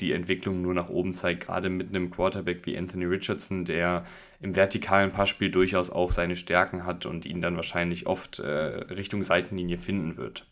die 0.00 0.12
Entwicklung 0.12 0.62
nur 0.62 0.74
nach 0.74 0.88
oben 0.88 1.14
zeigt, 1.14 1.46
gerade 1.46 1.68
mit 1.68 1.90
einem 1.90 2.10
Quarterback 2.10 2.66
wie 2.66 2.76
Anthony 2.76 3.04
Richardson, 3.04 3.64
der 3.64 4.04
im 4.40 4.56
vertikalen 4.56 5.12
Passspiel 5.12 5.50
durchaus 5.50 5.90
auch 5.90 6.12
seine 6.12 6.36
Stärken 6.36 6.86
hat 6.86 7.06
und 7.06 7.26
ihn 7.26 7.42
dann 7.42 7.56
wahrscheinlich 7.56 8.06
oft 8.06 8.38
äh, 8.38 8.46
Richtung 8.46 9.22
Seitenlinie 9.22 9.78
finden 9.78 10.16
wird. 10.16 10.46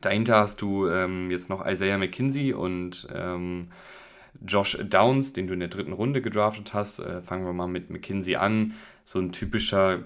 Dahinter 0.00 0.38
hast 0.38 0.62
du 0.62 0.88
ähm, 0.88 1.30
jetzt 1.30 1.50
noch 1.50 1.66
Isaiah 1.66 1.98
McKinsey 1.98 2.52
und 2.52 3.06
ähm, 3.14 3.68
Josh 4.46 4.78
Downs, 4.82 5.32
den 5.32 5.46
du 5.46 5.54
in 5.54 5.60
der 5.60 5.68
dritten 5.68 5.92
Runde 5.92 6.22
gedraftet 6.22 6.72
hast. 6.72 7.00
Äh, 7.00 7.20
fangen 7.20 7.44
wir 7.44 7.52
mal 7.52 7.66
mit 7.66 7.90
McKinsey 7.90 8.36
an. 8.36 8.74
So 9.04 9.18
ein 9.18 9.32
typischer 9.32 10.04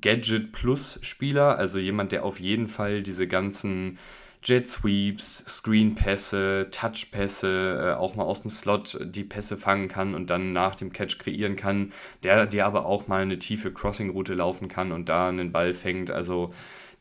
Gadget-Plus-Spieler, 0.00 1.56
also 1.56 1.78
jemand, 1.78 2.12
der 2.12 2.24
auf 2.24 2.38
jeden 2.38 2.68
Fall 2.68 3.02
diese 3.02 3.26
ganzen 3.26 3.98
Jet 4.44 4.68
Sweeps, 4.68 5.44
Screen 5.46 5.94
Pässe, 5.94 6.68
Touch 6.72 7.12
Pässe, 7.12 7.94
äh, 7.94 7.98
auch 7.98 8.16
mal 8.16 8.24
aus 8.24 8.42
dem 8.42 8.50
Slot 8.50 8.98
die 9.00 9.22
Pässe 9.22 9.56
fangen 9.56 9.86
kann 9.86 10.14
und 10.14 10.30
dann 10.30 10.52
nach 10.52 10.74
dem 10.74 10.92
Catch 10.92 11.18
kreieren 11.18 11.54
kann, 11.54 11.92
der 12.24 12.46
dir 12.46 12.66
aber 12.66 12.86
auch 12.86 13.06
mal 13.06 13.22
eine 13.22 13.38
tiefe 13.38 13.72
Crossing-Route 13.72 14.34
laufen 14.34 14.66
kann 14.66 14.90
und 14.90 15.08
da 15.08 15.28
einen 15.28 15.52
Ball 15.52 15.74
fängt. 15.74 16.10
Also 16.10 16.52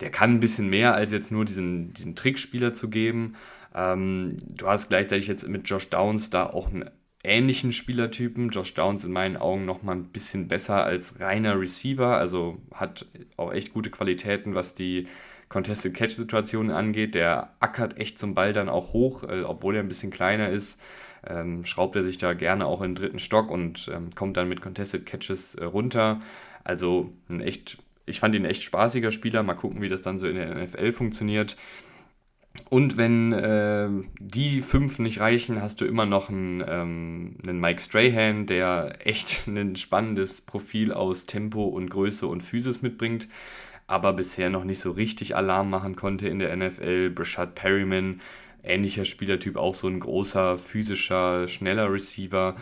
der 0.02 0.10
kann 0.10 0.36
ein 0.36 0.40
bisschen 0.40 0.70
mehr 0.70 0.94
als 0.94 1.12
jetzt 1.12 1.32
nur 1.32 1.46
diesen, 1.46 1.94
diesen 1.94 2.16
Trickspieler 2.16 2.74
zu 2.74 2.90
geben. 2.90 3.36
Ähm, 3.74 4.38
du 4.50 4.68
hast 4.68 4.90
gleichzeitig 4.90 5.28
jetzt 5.28 5.48
mit 5.48 5.70
Josh 5.70 5.90
Downs 5.90 6.30
da 6.30 6.48
auch 6.48 6.70
einen 6.70 6.90
ähnlichen 7.24 7.72
Spielertypen. 7.72 8.50
Josh 8.50 8.74
Downs 8.74 9.04
in 9.04 9.12
meinen 9.12 9.38
Augen 9.38 9.66
noch 9.66 9.84
mal 9.84 9.96
ein 9.96 10.06
bisschen 10.06 10.48
besser 10.48 10.84
als 10.84 11.20
reiner 11.20 11.60
Receiver, 11.60 12.18
also 12.18 12.58
hat 12.74 13.06
auch 13.38 13.54
echt 13.54 13.74
gute 13.74 13.92
Qualitäten, 13.92 14.56
was 14.56 14.74
die 14.74 15.08
Contested 15.50 15.94
Catch 15.94 16.16
Situationen 16.16 16.72
angeht. 16.72 17.14
Der 17.14 17.54
ackert 17.60 17.98
echt 17.98 18.18
zum 18.18 18.34
Ball 18.34 18.54
dann 18.54 18.70
auch 18.70 18.94
hoch, 18.94 19.24
äh, 19.24 19.44
obwohl 19.44 19.76
er 19.76 19.84
ein 19.84 19.90
bisschen 19.90 20.12
kleiner 20.12 20.50
ist. 20.50 20.80
Ähm, 21.28 21.66
schraubt 21.66 21.96
er 21.96 22.04
sich 22.04 22.18
da 22.18 22.34
gerne 22.34 22.66
auch 22.66 22.82
in 22.82 22.96
den 22.96 23.04
dritten 23.04 23.20
Stock 23.20 23.52
und 23.52 23.90
ähm, 23.94 24.10
kommt 24.16 24.38
dann 24.38 24.50
mit 24.50 24.62
Contested 24.62 25.06
Catches 25.06 25.54
äh, 25.56 25.66
runter. 25.66 26.20
Also 26.64 27.14
ein 27.30 27.42
echt 27.42 27.78
ich 28.06 28.20
fand 28.20 28.36
ihn 28.36 28.46
echt 28.46 28.64
spaßiger 28.64 29.12
Spieler. 29.12 29.44
Mal 29.44 29.56
gucken, 29.56 29.82
wie 29.82 29.90
das 29.90 30.02
dann 30.02 30.20
so 30.20 30.28
in 30.28 30.36
der 30.36 30.56
NFL 30.56 30.92
funktioniert. 30.92 31.56
Und 32.70 32.98
wenn 32.98 33.32
äh, 33.32 33.90
die 34.20 34.62
fünf 34.62 35.00
nicht 35.00 35.20
reichen, 35.22 35.62
hast 35.62 35.80
du 35.80 35.86
immer 35.86 36.06
noch 36.06 36.30
einen, 36.30 36.64
ähm, 36.68 37.38
einen 37.48 37.60
Mike 37.60 37.82
Strahan, 37.82 38.46
der 38.46 39.06
echt 39.06 39.44
ein 39.48 39.76
spannendes 39.76 40.42
Profil 40.42 40.92
aus 40.92 41.26
Tempo 41.26 41.64
und 41.64 41.90
Größe 41.90 42.28
und 42.28 42.42
Physis 42.42 42.82
mitbringt, 42.82 43.30
aber 43.88 44.14
bisher 44.14 44.50
noch 44.50 44.66
nicht 44.66 44.80
so 44.80 44.92
richtig 44.92 45.36
Alarm 45.36 45.70
machen 45.70 45.96
konnte 45.96 46.28
in 46.28 46.40
der 46.40 46.56
NFL. 46.56 47.12
Brashad 47.12 47.56
Perryman, 47.56 48.20
ähnlicher 48.64 49.06
Spielertyp, 49.06 49.56
auch 49.56 49.76
so 49.76 49.88
ein 49.88 50.00
großer, 50.00 50.58
physischer, 50.58 51.48
schneller 51.48 51.92
Receiver 51.92 52.56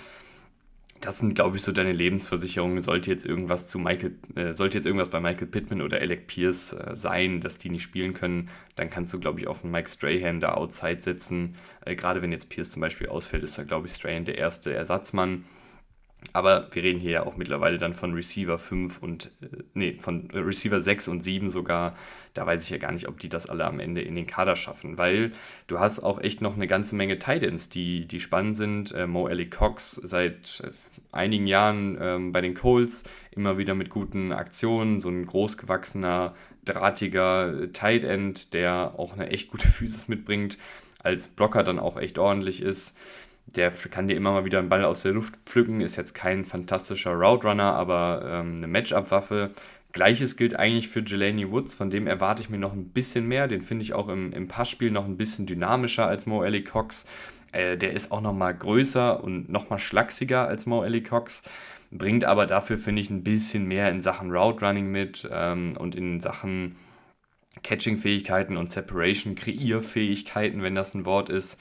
das 1.01 1.19
sind, 1.19 1.33
glaube 1.33 1.57
ich, 1.57 1.63
so 1.63 1.71
deine 1.71 1.93
Lebensversicherungen. 1.93 2.81
Sollte 2.81 3.09
jetzt 3.09 3.25
irgendwas 3.25 3.67
zu 3.67 3.79
Michael, 3.79 4.15
äh, 4.35 4.53
sollte 4.53 4.77
jetzt 4.77 4.85
irgendwas 4.85 5.09
bei 5.09 5.19
Michael 5.19 5.47
Pittman 5.47 5.81
oder 5.81 5.99
Alec 5.99 6.27
Pierce 6.27 6.73
äh, 6.73 6.95
sein, 6.95 7.41
dass 7.41 7.57
die 7.57 7.69
nicht 7.69 7.83
spielen 7.83 8.13
können, 8.13 8.49
dann 8.75 8.89
kannst 8.89 9.13
du, 9.13 9.19
glaube 9.19 9.39
ich, 9.39 9.47
auf 9.47 9.63
einen 9.63 9.71
Mike 9.71 9.89
Strahan 9.89 10.39
da 10.39 10.53
outside 10.53 10.99
setzen. 10.99 11.55
Äh, 11.85 11.95
Gerade 11.95 12.21
wenn 12.21 12.31
jetzt 12.31 12.49
Pierce 12.49 12.71
zum 12.71 12.81
Beispiel 12.81 13.07
ausfällt, 13.07 13.43
ist 13.43 13.57
da, 13.57 13.63
glaube 13.63 13.87
ich, 13.87 13.93
Strahan 13.93 14.25
der 14.25 14.37
erste 14.37 14.73
Ersatzmann. 14.73 15.45
Aber 16.33 16.67
wir 16.71 16.83
reden 16.83 16.99
hier 16.99 17.11
ja 17.11 17.25
auch 17.25 17.37
mittlerweile 17.37 17.77
dann 17.77 17.95
von 17.95 18.13
Receiver 18.13 18.57
5 18.57 19.01
und, 19.01 19.31
äh, 19.41 19.47
nee, 19.73 19.97
von 19.99 20.29
Receiver 20.31 20.79
6 20.79 21.07
und 21.07 21.23
7 21.23 21.49
sogar. 21.49 21.95
Da 22.33 22.45
weiß 22.45 22.63
ich 22.63 22.69
ja 22.69 22.77
gar 22.77 22.91
nicht, 22.91 23.07
ob 23.07 23.19
die 23.19 23.29
das 23.29 23.47
alle 23.47 23.65
am 23.65 23.79
Ende 23.79 24.01
in 24.01 24.15
den 24.15 24.27
Kader 24.27 24.55
schaffen, 24.55 24.97
weil 24.97 25.31
du 25.67 25.79
hast 25.79 26.01
auch 26.01 26.21
echt 26.21 26.41
noch 26.41 26.55
eine 26.55 26.67
ganze 26.67 26.95
Menge 26.95 27.17
Titans, 27.17 27.69
die, 27.69 28.05
die 28.05 28.19
spannend 28.19 28.57
sind. 28.57 28.91
Äh, 28.91 29.07
Mo 29.07 29.27
Ellie 29.27 29.49
Cox 29.49 29.93
seit 29.93 30.61
äh, 30.63 30.71
einigen 31.11 31.47
Jahren 31.47 31.97
ähm, 31.99 32.31
bei 32.31 32.41
den 32.41 32.53
Colts. 32.53 33.03
Immer 33.31 33.57
wieder 33.57 33.73
mit 33.73 33.89
guten 33.89 34.31
Aktionen, 34.31 34.99
so 34.99 35.09
ein 35.09 35.25
großgewachsener, 35.25 36.35
drahtiger 36.65 37.71
Tight 37.73 38.03
End, 38.03 38.53
der 38.53 38.93
auch 38.97 39.13
eine 39.13 39.29
echt 39.29 39.49
gute 39.49 39.67
Physis 39.71 40.07
mitbringt, 40.07 40.57
als 41.01 41.27
Blocker 41.29 41.63
dann 41.63 41.79
auch 41.79 41.97
echt 41.97 42.19
ordentlich 42.19 42.61
ist 42.61 42.95
der 43.55 43.71
kann 43.71 44.07
dir 44.07 44.15
immer 44.15 44.31
mal 44.31 44.45
wieder 44.45 44.59
einen 44.59 44.69
Ball 44.69 44.85
aus 44.85 45.01
der 45.01 45.13
Luft 45.13 45.35
pflücken, 45.45 45.81
ist 45.81 45.95
jetzt 45.95 46.13
kein 46.13 46.45
fantastischer 46.45 47.13
Route 47.13 47.49
aber 47.49 48.21
ähm, 48.25 48.57
eine 48.57 48.67
Matchup-Waffe. 48.67 49.51
Gleiches 49.91 50.35
gilt 50.35 50.55
eigentlich 50.55 50.87
für 50.87 50.99
Jelani 50.99 51.49
Woods, 51.51 51.73
von 51.73 51.89
dem 51.89 52.05
erwarte 52.05 52.41
ich 52.41 52.49
mir 52.49 52.59
noch 52.59 52.73
ein 52.73 52.89
bisschen 52.89 53.27
mehr. 53.27 53.47
Den 53.47 53.61
finde 53.63 53.83
ich 53.83 53.93
auch 53.93 54.07
im, 54.07 54.31
im 54.33 54.47
Passspiel 54.47 54.91
noch 54.91 55.05
ein 55.05 55.17
bisschen 55.17 55.47
dynamischer 55.47 56.05
als 56.05 56.27
Mo 56.27 56.43
Ellie 56.43 56.63
Cox. 56.63 57.05
Äh, 57.51 57.77
der 57.77 57.93
ist 57.93 58.11
auch 58.11 58.21
noch 58.21 58.33
mal 58.33 58.53
größer 58.53 59.23
und 59.23 59.49
noch 59.49 59.69
mal 59.69 59.79
schlachsiger 59.79 60.47
als 60.47 60.67
Mo 60.67 60.83
Ellie 60.83 61.01
Cox, 61.01 61.41
bringt 61.91 62.23
aber 62.23 62.45
dafür, 62.45 62.77
finde 62.77 63.01
ich, 63.01 63.09
ein 63.09 63.23
bisschen 63.23 63.65
mehr 63.65 63.89
in 63.89 64.01
Sachen 64.01 64.31
Route 64.31 64.63
Running 64.63 64.91
mit 64.91 65.27
ähm, 65.31 65.75
und 65.77 65.95
in 65.95 66.19
Sachen 66.19 66.75
Catching-Fähigkeiten 67.63 68.57
und 68.57 68.71
Separation-Kreierfähigkeiten, 68.71 70.61
wenn 70.61 70.75
das 70.75 70.93
ein 70.93 71.05
Wort 71.05 71.29
ist. 71.29 71.57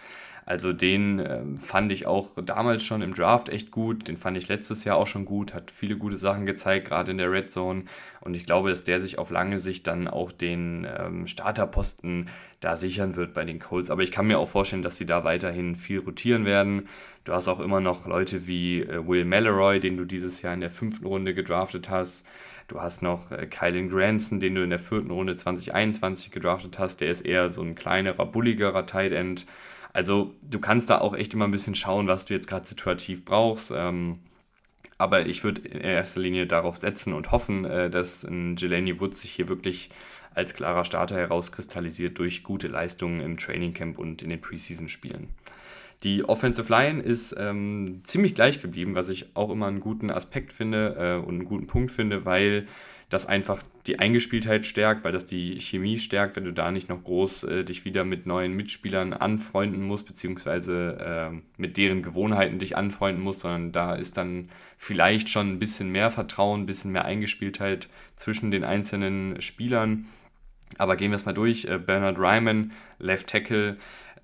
Also 0.49 0.73
den 0.73 1.19
äh, 1.19 1.43
fand 1.59 1.93
ich 1.93 2.07
auch 2.07 2.31
damals 2.43 2.83
schon 2.83 3.03
im 3.03 3.13
Draft 3.13 3.51
echt 3.51 3.71
gut. 3.71 4.09
Den 4.09 4.17
fand 4.17 4.35
ich 4.39 4.49
letztes 4.49 4.83
Jahr 4.85 4.97
auch 4.97 5.07
schon 5.07 5.27
gut. 5.27 5.53
Hat 5.53 5.71
viele 5.71 5.99
gute 5.99 6.17
Sachen 6.17 6.47
gezeigt, 6.47 6.89
gerade 6.89 7.11
in 7.11 7.19
der 7.19 7.31
Red 7.31 7.51
Zone. 7.51 7.85
Und 8.23 8.33
ich 8.33 8.47
glaube, 8.47 8.71
dass 8.71 8.83
der 8.83 9.03
sich 9.03 9.19
auf 9.19 9.31
lange 9.31 9.59
Sicht 9.59 9.87
dann 9.87 10.09
auch 10.09 10.33
den 10.33 10.87
ähm, 10.99 11.27
Starterposten 11.27 12.31
da 12.61 12.79
sichern 12.79 13.15
wird 13.15 13.35
bei 13.35 13.45
den 13.45 13.59
Colts. 13.59 13.91
Aber 13.91 14.03
ich 14.03 14.11
kann 14.11 14.27
mir 14.27 14.39
auch 14.39 14.49
vorstellen, 14.49 14.81
dass 14.81 14.97
sie 14.97 15.05
da 15.05 15.23
weiterhin 15.23 15.77
viel 15.77 15.99
rotieren 15.99 16.47
werden. 16.47 16.89
Du 17.25 17.35
hast 17.35 17.49
auch 17.49 17.61
immer 17.61 17.83
noch 17.83 18.07
Leute 18.07 18.47
wie 18.47 18.81
äh, 18.81 19.07
Will 19.07 19.27
Mallory, 19.27 19.81
den 19.81 19.99
du 19.99 20.07
dieses 20.07 20.41
Jahr 20.41 20.55
in 20.55 20.61
der 20.61 20.71
fünften 20.71 21.05
Runde 21.05 21.35
gedraftet 21.35 21.91
hast. 21.91 22.25
Du 22.69 22.81
hast 22.81 23.03
noch 23.03 23.33
äh, 23.33 23.47
Kylan 23.47 23.91
Granson, 23.91 24.41
den 24.41 24.55
du 24.55 24.65
in 24.65 24.71
der 24.71 24.79
vierten 24.79 25.11
Runde 25.11 25.37
2021 25.37 26.31
gedraftet 26.31 26.79
hast. 26.79 27.03
Der 27.03 27.11
ist 27.11 27.21
eher 27.21 27.53
so 27.53 27.61
ein 27.61 27.75
kleinerer, 27.75 28.25
bulligerer 28.25 28.87
Tight 28.87 29.13
End. 29.13 29.45
Also 29.93 30.35
du 30.43 30.61
kannst 30.61 30.91
da 30.91 30.99
auch 30.99 31.15
echt 31.15 31.35
immer 31.35 31.47
ein 31.47 31.51
bisschen 31.51 31.75
schauen, 31.75 32.07
was 32.07 32.25
du 32.25 32.35
jetzt 32.35 32.49
gerade 32.49 32.67
situativ 32.67 33.25
brauchst. 33.25 33.73
Ähm, 33.75 34.21
aber 34.99 35.27
ich 35.27 35.45
würde 35.45 35.63
in 35.63 35.81
erster 35.81 36.21
Linie 36.21 36.47
darauf 36.47 36.77
setzen 36.77 37.13
und 37.13 37.31
hoffen, 37.31 37.65
äh, 37.65 37.89
dass 37.89 38.25
ein 38.25 38.57
Jelani 38.57 39.01
Woods 39.01 39.21
sich 39.21 39.31
hier 39.31 39.49
wirklich 39.49 39.91
als 40.35 40.55
klarer 40.55 40.85
Starter 40.85 41.17
herauskristallisiert 41.17 42.19
durch 42.19 42.43
gute 42.43 42.69
Leistungen 42.69 43.21
im 43.21 43.39
Training 43.39 43.75
Camp 43.75 43.99
und 43.99 44.23
in 44.23 44.31
den 44.31 44.41
Preseason-Spielen. 44.41 45.29
Die 46.05 46.25
Offensive 46.25 46.73
Line 46.73 47.03
ist 47.03 47.35
ähm, 47.37 48.03
ziemlich 48.05 48.35
gleich 48.35 48.63
geblieben, 48.63 48.95
was 48.95 49.09
ich 49.09 49.35
auch 49.35 49.51
immer 49.51 49.67
einen 49.67 49.81
guten 49.81 50.11
Aspekt 50.11 50.53
finde 50.53 50.95
äh, 50.97 51.27
und 51.27 51.35
einen 51.37 51.45
guten 51.45 51.67
Punkt 51.67 51.91
finde, 51.91 52.25
weil 52.25 52.67
das 53.09 53.25
einfach 53.25 53.63
die 53.87 53.99
Eingespieltheit 53.99 54.67
stärkt, 54.67 55.03
weil 55.03 55.13
das 55.13 55.25
die 55.25 55.59
Chemie 55.61 55.99
stärkt, 55.99 56.37
wenn 56.37 56.45
du 56.45 56.53
da 56.53 56.71
nicht 56.71 56.91
noch 56.91 57.03
groß 57.03 57.45
äh, 57.45 57.65
dich 57.65 57.85
wieder 57.85 58.05
mit 58.05 58.27
neuen 58.27 58.53
Mitspielern 58.53 59.15
anfreunden 59.15 59.83
musst, 59.83 60.07
beziehungsweise 60.07 61.31
äh, 61.33 61.41
mit 61.57 61.79
deren 61.79 62.03
Gewohnheiten 62.03 62.59
dich 62.59 62.77
anfreunden 62.77 63.23
musst, 63.23 63.41
sondern 63.41 63.73
da 63.73 63.95
ist 63.95 64.19
dann 64.19 64.51
vielleicht 64.77 65.31
schon 65.31 65.49
ein 65.49 65.59
bisschen 65.59 65.91
mehr 65.91 66.11
Vertrauen, 66.11 66.63
ein 66.63 66.67
bisschen 66.67 66.93
mehr 66.93 67.07
Eingespieltheit 67.07 67.89
zwischen 68.17 68.51
den 68.51 68.65
einzelnen 68.65 69.41
Spielern. 69.41 70.07
Aber 70.77 70.97
gehen 70.97 71.11
wir 71.11 71.17
es 71.17 71.25
mal 71.25 71.33
durch. 71.33 71.65
Äh, 71.65 71.79
Bernard 71.79 72.19
Ryman, 72.19 72.73
Left 72.99 73.29
Tackle, 73.29 73.79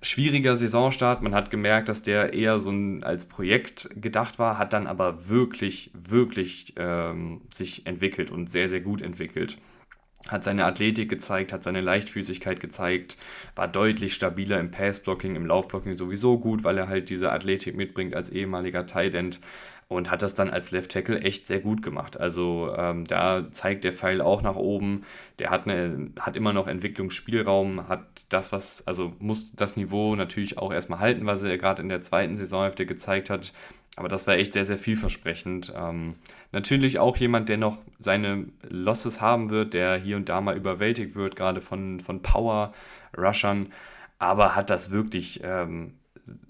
schwieriger 0.05 0.55
Saisonstart. 0.55 1.21
Man 1.21 1.33
hat 1.33 1.51
gemerkt, 1.51 1.89
dass 1.89 2.01
der 2.01 2.33
eher 2.33 2.59
so 2.59 2.69
ein, 2.69 3.03
als 3.03 3.25
Projekt 3.25 3.89
gedacht 3.95 4.39
war, 4.39 4.57
hat 4.57 4.73
dann 4.73 4.87
aber 4.87 5.27
wirklich, 5.29 5.91
wirklich 5.93 6.73
ähm, 6.77 7.41
sich 7.53 7.85
entwickelt 7.85 8.31
und 8.31 8.51
sehr, 8.51 8.69
sehr 8.69 8.81
gut 8.81 9.01
entwickelt. 9.01 9.57
Hat 10.27 10.43
seine 10.43 10.65
Athletik 10.65 11.09
gezeigt, 11.09 11.53
hat 11.53 11.63
seine 11.63 11.81
Leichtfüßigkeit 11.81 12.59
gezeigt, 12.59 13.17
war 13.55 13.67
deutlich 13.67 14.15
stabiler 14.15 14.59
im 14.59 14.71
Passblocking, 14.71 15.35
im 15.35 15.45
Laufblocking 15.45 15.95
sowieso 15.95 16.39
gut, 16.39 16.63
weil 16.63 16.77
er 16.79 16.87
halt 16.87 17.09
diese 17.09 17.31
Athletik 17.31 17.75
mitbringt 17.75 18.15
als 18.15 18.31
ehemaliger 18.31 18.87
Tight 18.87 19.13
End. 19.13 19.39
Und 19.87 20.09
hat 20.09 20.21
das 20.21 20.33
dann 20.33 20.49
als 20.49 20.71
Left 20.71 20.91
Tackle 20.91 21.21
echt 21.21 21.45
sehr 21.45 21.59
gut 21.59 21.83
gemacht. 21.83 22.19
Also 22.19 22.73
ähm, 22.75 23.05
da 23.05 23.51
zeigt 23.51 23.83
der 23.83 23.93
Pfeil 23.93 24.19
auch 24.19 24.41
nach 24.41 24.55
oben. 24.55 25.03
Der 25.37 25.51
hat, 25.51 25.67
eine, 25.67 26.11
hat 26.19 26.35
immer 26.35 26.53
noch 26.53 26.67
Entwicklungsspielraum, 26.67 27.87
hat 27.87 28.05
das, 28.29 28.51
was, 28.51 28.85
also 28.87 29.13
muss 29.19 29.51
das 29.53 29.77
Niveau 29.77 30.15
natürlich 30.15 30.57
auch 30.57 30.73
erstmal 30.73 30.99
halten, 30.99 31.25
was 31.25 31.43
er 31.43 31.57
gerade 31.57 31.83
in 31.83 31.89
der 31.89 32.01
zweiten 32.01 32.35
Saisonhälfte 32.35 32.85
gezeigt 32.85 33.29
hat. 33.29 33.53
Aber 33.95 34.09
das 34.09 34.27
war 34.27 34.35
echt 34.35 34.53
sehr, 34.53 34.65
sehr 34.65 34.77
vielversprechend. 34.77 35.71
Ähm, 35.75 36.15
natürlich 36.51 36.99
auch 36.99 37.15
jemand, 37.17 37.47
der 37.47 37.57
noch 37.57 37.77
seine 37.99 38.47
Losses 38.67 39.21
haben 39.21 39.51
wird, 39.51 39.73
der 39.73 39.97
hier 39.97 40.17
und 40.17 40.29
da 40.29 40.41
mal 40.41 40.57
überwältigt 40.57 41.15
wird, 41.15 41.35
gerade 41.35 41.61
von, 41.61 41.99
von 41.99 42.21
Power-Rushern, 42.21 43.71
aber 44.17 44.55
hat 44.55 44.69
das 44.69 44.91
wirklich 44.91 45.41
ähm, 45.43 45.93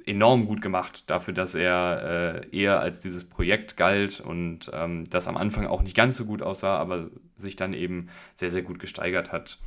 enorm 0.06 0.46
gut 0.46 0.62
gemacht, 0.62 1.10
dafür, 1.10 1.34
dass 1.34 1.56
er 1.56 2.44
äh, 2.52 2.58
eher 2.58 2.80
als 2.80 3.00
dieses 3.02 3.24
Projekt 3.24 3.78
galt 3.78 4.22
und 4.22 4.72
ähm, 4.74 5.04
das 5.10 5.28
am 5.28 5.38
Anfang 5.38 5.68
auch 5.68 5.82
nicht 5.82 5.96
ganz 5.96 6.18
so 6.18 6.26
gut 6.26 6.42
aussah, 6.42 6.78
aber 6.78 7.10
sich 7.38 7.56
dann 7.56 7.74
eben 7.74 8.10
sehr, 8.36 8.52
sehr 8.52 8.62
gut 8.62 8.80
gesteigert 8.80 9.32
hat. 9.32 9.60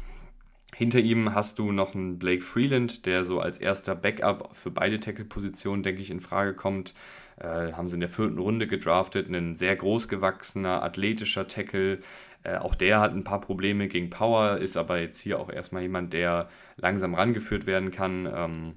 Hinter 0.74 1.00
ihm 1.00 1.34
hast 1.34 1.58
du 1.58 1.72
noch 1.72 1.94
einen 1.94 2.18
Blake 2.18 2.42
Freeland, 2.42 3.06
der 3.06 3.24
so 3.24 3.40
als 3.40 3.58
erster 3.58 3.94
Backup 3.94 4.50
für 4.54 4.70
beide 4.70 5.00
Tackle-Positionen, 5.00 5.82
denke 5.82 6.02
ich, 6.02 6.10
in 6.10 6.20
Frage 6.20 6.54
kommt. 6.54 6.94
Äh, 7.36 7.72
haben 7.72 7.88
sie 7.88 7.94
in 7.94 8.00
der 8.00 8.08
vierten 8.08 8.38
Runde 8.38 8.66
gedraftet, 8.66 9.28
ein 9.28 9.56
sehr 9.56 9.76
großgewachsener, 9.76 10.82
athletischer 10.82 11.48
Tackle. 11.48 12.00
Äh, 12.44 12.56
auch 12.56 12.74
der 12.74 13.00
hat 13.00 13.12
ein 13.12 13.24
paar 13.24 13.40
Probleme 13.40 13.88
gegen 13.88 14.10
Power, 14.10 14.58
ist 14.58 14.76
aber 14.76 15.00
jetzt 15.00 15.20
hier 15.20 15.38
auch 15.40 15.50
erstmal 15.50 15.82
jemand, 15.82 16.12
der 16.12 16.48
langsam 16.76 17.14
rangeführt 17.14 17.66
werden 17.66 17.90
kann. 17.90 18.28
Ähm, 18.32 18.74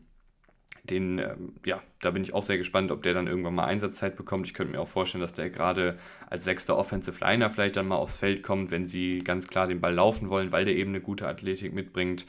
den, 0.84 1.20
ähm, 1.20 1.54
ja, 1.66 1.82
da 2.02 2.12
bin 2.12 2.24
ich 2.24 2.34
auch 2.34 2.42
sehr 2.42 2.58
gespannt, 2.58 2.92
ob 2.92 3.04
der 3.04 3.14
dann 3.14 3.28
irgendwann 3.28 3.56
mal 3.56 3.66
Einsatzzeit 3.66 4.16
bekommt. 4.16 4.48
Ich 4.48 4.54
könnte 4.54 4.74
mir 4.74 4.82
auch 4.82 4.88
vorstellen, 4.88 5.22
dass 5.22 5.34
der 5.34 5.50
gerade 5.50 5.98
als 6.30 6.46
sechster 6.46 6.78
Offensive 6.78 7.24
Liner 7.24 7.50
vielleicht 7.50 7.76
dann 7.76 7.88
mal 7.88 7.98
aufs 7.98 8.16
Feld 8.16 8.44
kommt, 8.44 8.72
wenn 8.72 8.88
sie 8.88 9.20
ganz 9.20 9.48
klar 9.48 9.68
den 9.68 9.82
Ball 9.82 9.94
laufen 9.94 10.30
wollen, 10.30 10.52
weil 10.52 10.66
der 10.66 10.76
eben 10.76 10.92
eine 10.92 11.02
gute 11.02 11.28
Athletik 11.28 11.74
mitbringt. 11.74 12.26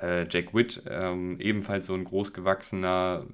Äh, 0.00 0.26
Jack 0.28 0.52
Witt, 0.54 0.82
ähm, 0.88 1.38
ebenfalls 1.40 1.86
so 1.86 1.94
ein 1.94 2.04
großgewachsener 2.04 3.24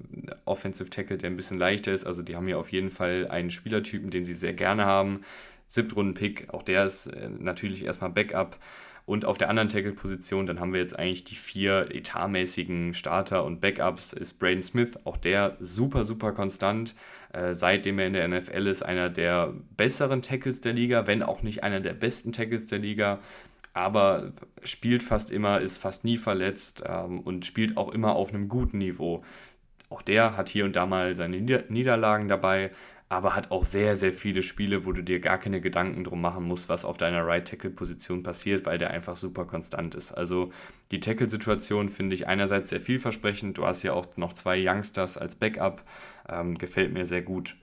Offensive 0.45 0.89
Tackle, 0.89 1.17
der 1.17 1.31
ein 1.31 1.37
bisschen 1.37 1.57
leichter 1.57 1.91
ist. 1.91 2.05
Also 2.05 2.21
die 2.21 2.35
haben 2.35 2.47
hier 2.47 2.59
auf 2.59 2.71
jeden 2.71 2.91
Fall 2.91 3.27
einen 3.29 3.51
Spielertypen, 3.51 4.09
den 4.09 4.25
sie 4.25 4.35
sehr 4.35 4.53
gerne 4.53 4.85
haben. 4.85 5.21
Siebtrunden-Pick, 5.67 6.53
auch 6.53 6.63
der 6.63 6.85
ist 6.85 7.07
äh, 7.07 7.29
natürlich 7.29 7.85
erstmal 7.85 8.11
Backup. 8.11 8.57
Und 9.05 9.25
auf 9.25 9.37
der 9.37 9.49
anderen 9.49 9.69
Tackle-Position, 9.69 10.45
dann 10.45 10.59
haben 10.59 10.73
wir 10.73 10.79
jetzt 10.79 10.97
eigentlich 10.97 11.23
die 11.23 11.35
vier 11.35 11.87
etatmäßigen 11.91 12.93
Starter 12.93 13.43
und 13.43 13.59
Backups, 13.59 14.13
ist 14.13 14.39
Braden 14.39 14.63
Smith, 14.63 14.97
auch 15.05 15.17
der 15.17 15.57
super, 15.59 16.03
super 16.03 16.31
konstant. 16.31 16.95
Äh, 17.33 17.53
seitdem 17.53 17.99
er 17.99 18.07
in 18.07 18.13
der 18.13 18.27
NFL 18.27 18.67
ist, 18.67 18.83
einer 18.83 19.09
der 19.09 19.53
besseren 19.75 20.21
Tackles 20.21 20.61
der 20.61 20.73
Liga, 20.73 21.07
wenn 21.07 21.23
auch 21.23 21.41
nicht 21.41 21.63
einer 21.63 21.79
der 21.79 21.93
besten 21.93 22.31
Tackles 22.31 22.65
der 22.65 22.79
Liga. 22.79 23.19
Aber 23.73 24.33
spielt 24.63 25.01
fast 25.01 25.31
immer, 25.31 25.61
ist 25.61 25.77
fast 25.77 26.03
nie 26.03 26.17
verletzt 26.17 26.83
ähm, 26.85 27.21
und 27.21 27.45
spielt 27.45 27.77
auch 27.77 27.93
immer 27.93 28.15
auf 28.15 28.33
einem 28.33 28.49
guten 28.49 28.79
Niveau. 28.79 29.23
Auch 29.91 30.01
der 30.01 30.37
hat 30.37 30.47
hier 30.47 30.63
und 30.63 30.75
da 30.75 30.85
mal 30.85 31.17
seine 31.17 31.37
Niederlagen 31.41 32.29
dabei, 32.29 32.71
aber 33.09 33.35
hat 33.35 33.51
auch 33.51 33.65
sehr, 33.65 33.97
sehr 33.97 34.13
viele 34.13 34.41
Spiele, 34.41 34.85
wo 34.85 34.93
du 34.93 35.03
dir 35.03 35.19
gar 35.19 35.37
keine 35.37 35.59
Gedanken 35.59 36.05
drum 36.05 36.21
machen 36.21 36.45
musst, 36.45 36.69
was 36.69 36.85
auf 36.85 36.95
deiner 36.97 37.27
Right-Tackle-Position 37.27 38.23
passiert, 38.23 38.65
weil 38.65 38.77
der 38.77 38.91
einfach 38.91 39.17
super 39.17 39.43
konstant 39.43 39.93
ist. 39.93 40.13
Also 40.13 40.53
die 40.91 41.01
Tackle-Situation 41.01 41.89
finde 41.89 42.15
ich 42.15 42.25
einerseits 42.25 42.69
sehr 42.69 42.79
vielversprechend. 42.79 43.57
Du 43.57 43.65
hast 43.65 43.83
ja 43.83 43.91
auch 43.91 44.15
noch 44.15 44.31
zwei 44.31 44.57
Youngsters 44.65 45.17
als 45.17 45.35
Backup. 45.35 45.83
Ähm, 46.29 46.57
gefällt 46.57 46.93
mir 46.93 47.05
sehr 47.05 47.21
gut. 47.21 47.57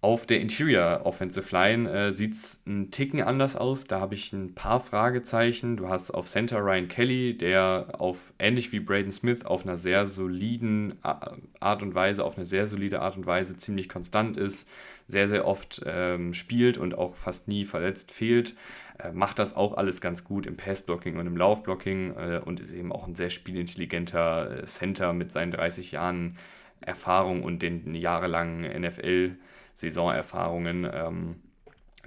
Auf 0.00 0.26
der 0.26 0.40
Interior 0.40 1.00
Offensive 1.06 1.52
Line 1.52 1.90
äh, 1.90 2.12
sieht 2.12 2.34
es 2.34 2.62
ein 2.68 2.92
Ticken 2.92 3.20
anders 3.20 3.56
aus. 3.56 3.84
Da 3.84 3.98
habe 3.98 4.14
ich 4.14 4.32
ein 4.32 4.54
paar 4.54 4.78
Fragezeichen. 4.78 5.76
Du 5.76 5.88
hast 5.88 6.12
auf 6.12 6.28
Center 6.28 6.60
Ryan 6.60 6.86
Kelly, 6.86 7.36
der 7.36 7.88
auf 7.98 8.32
ähnlich 8.38 8.70
wie 8.70 8.78
Braden 8.78 9.10
Smith 9.10 9.44
auf 9.44 9.64
einer 9.64 9.76
sehr 9.76 10.06
soliden 10.06 10.94
Art 11.02 11.82
und 11.82 11.96
Weise, 11.96 12.22
auf 12.22 12.36
eine 12.36 12.46
sehr 12.46 12.68
solide 12.68 13.00
Art 13.00 13.16
und 13.16 13.26
Weise 13.26 13.56
ziemlich 13.56 13.88
konstant 13.88 14.36
ist, 14.36 14.68
sehr, 15.08 15.26
sehr 15.26 15.44
oft 15.44 15.82
ähm, 15.84 16.32
spielt 16.32 16.78
und 16.78 16.96
auch 16.96 17.16
fast 17.16 17.48
nie 17.48 17.64
verletzt 17.64 18.12
fehlt. 18.12 18.54
Äh, 19.00 19.10
macht 19.10 19.40
das 19.40 19.56
auch 19.56 19.76
alles 19.76 20.00
ganz 20.00 20.22
gut 20.22 20.46
im 20.46 20.56
Passblocking 20.56 21.16
und 21.16 21.26
im 21.26 21.36
Laufblocking 21.36 22.14
äh, 22.14 22.40
und 22.44 22.60
ist 22.60 22.72
eben 22.72 22.92
auch 22.92 23.08
ein 23.08 23.16
sehr 23.16 23.30
spielintelligenter 23.30 24.62
äh, 24.62 24.64
Center 24.64 25.12
mit 25.12 25.32
seinen 25.32 25.50
30 25.50 25.90
Jahren 25.90 26.36
Erfahrung 26.80 27.42
und 27.42 27.62
den 27.62 27.96
jahrelangen 27.96 28.64
NFL- 28.64 29.34
Saisonerfahrungen. 29.78 30.88
Ähm, 30.92 31.36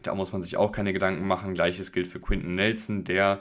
da 0.03 0.13
muss 0.13 0.33
man 0.33 0.43
sich 0.43 0.57
auch 0.57 0.71
keine 0.71 0.93
Gedanken 0.93 1.25
machen. 1.25 1.53
Gleiches 1.53 1.91
gilt 1.91 2.07
für 2.07 2.19
Quinton 2.19 2.53
Nelson, 2.53 3.03
der 3.05 3.39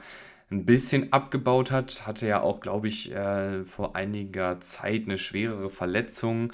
ein 0.50 0.64
bisschen 0.64 1.12
abgebaut 1.12 1.70
hat. 1.72 2.06
Hatte 2.06 2.26
ja 2.26 2.40
auch, 2.40 2.60
glaube 2.60 2.88
ich, 2.88 3.12
äh, 3.12 3.64
vor 3.64 3.96
einiger 3.96 4.60
Zeit 4.60 5.04
eine 5.04 5.18
schwerere 5.18 5.68
Verletzung. 5.68 6.52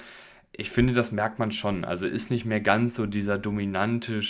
Ich 0.51 0.71
finde, 0.71 0.93
das 0.93 1.11
merkt 1.11 1.37
man 1.39 1.51
schon. 1.51 1.85
Also 1.85 2.07
ist 2.07 2.31
nicht 2.31 2.45
mehr 2.45 2.61
ganz 2.61 2.95
so 2.95 3.05
dieser 3.05 3.37
dominante 3.37 4.21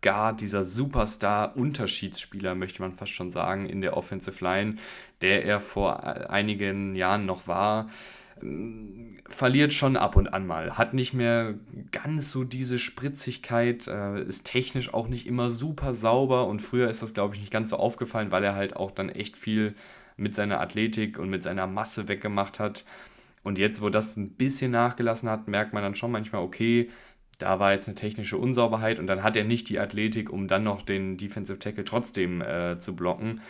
Guard, 0.00 0.40
dieser 0.40 0.62
Superstar-Unterschiedsspieler, 0.62 2.54
möchte 2.54 2.82
man 2.82 2.92
fast 2.92 3.10
schon 3.10 3.30
sagen, 3.30 3.66
in 3.66 3.80
der 3.80 3.96
Offensive 3.96 4.44
Line, 4.44 4.76
der 5.22 5.44
er 5.44 5.58
vor 5.58 6.04
äh, 6.04 6.26
einigen 6.26 6.94
Jahren 6.94 7.26
noch 7.26 7.48
war 7.48 7.88
verliert 9.28 9.72
schon 9.72 9.96
ab 9.96 10.16
und 10.16 10.28
an 10.28 10.46
mal. 10.46 10.76
Hat 10.76 10.94
nicht 10.94 11.14
mehr 11.14 11.54
ganz 11.90 12.30
so 12.30 12.44
diese 12.44 12.78
Spritzigkeit, 12.78 13.86
äh, 13.88 14.22
ist 14.22 14.44
technisch 14.44 14.92
auch 14.92 15.08
nicht 15.08 15.26
immer 15.26 15.50
super 15.50 15.94
sauber 15.94 16.46
und 16.46 16.60
früher 16.60 16.88
ist 16.88 17.02
das, 17.02 17.14
glaube 17.14 17.34
ich, 17.34 17.40
nicht 17.40 17.52
ganz 17.52 17.70
so 17.70 17.76
aufgefallen, 17.76 18.32
weil 18.32 18.44
er 18.44 18.54
halt 18.54 18.76
auch 18.76 18.90
dann 18.90 19.08
echt 19.08 19.36
viel 19.36 19.74
mit 20.16 20.34
seiner 20.34 20.60
Athletik 20.60 21.18
und 21.18 21.30
mit 21.30 21.42
seiner 21.42 21.66
Masse 21.66 22.08
weggemacht 22.08 22.58
hat. 22.58 22.84
Und 23.42 23.58
jetzt, 23.58 23.80
wo 23.80 23.90
das 23.90 24.16
ein 24.16 24.30
bisschen 24.30 24.70
nachgelassen 24.70 25.28
hat, 25.30 25.48
merkt 25.48 25.72
man 25.72 25.82
dann 25.82 25.94
schon 25.94 26.10
manchmal, 26.10 26.42
okay, 26.42 26.90
da 27.38 27.58
war 27.58 27.72
jetzt 27.72 27.86
eine 27.86 27.94
technische 27.94 28.38
Unsauberheit 28.38 28.98
und 28.98 29.06
dann 29.06 29.22
hat 29.22 29.36
er 29.36 29.44
nicht 29.44 29.68
die 29.68 29.78
Athletik, 29.78 30.30
um 30.30 30.48
dann 30.48 30.64
noch 30.64 30.82
den 30.82 31.16
Defensive 31.16 31.58
Tackle 31.58 31.84
trotzdem 31.84 32.40
äh, 32.40 32.78
zu 32.78 32.96
blocken 32.96 33.40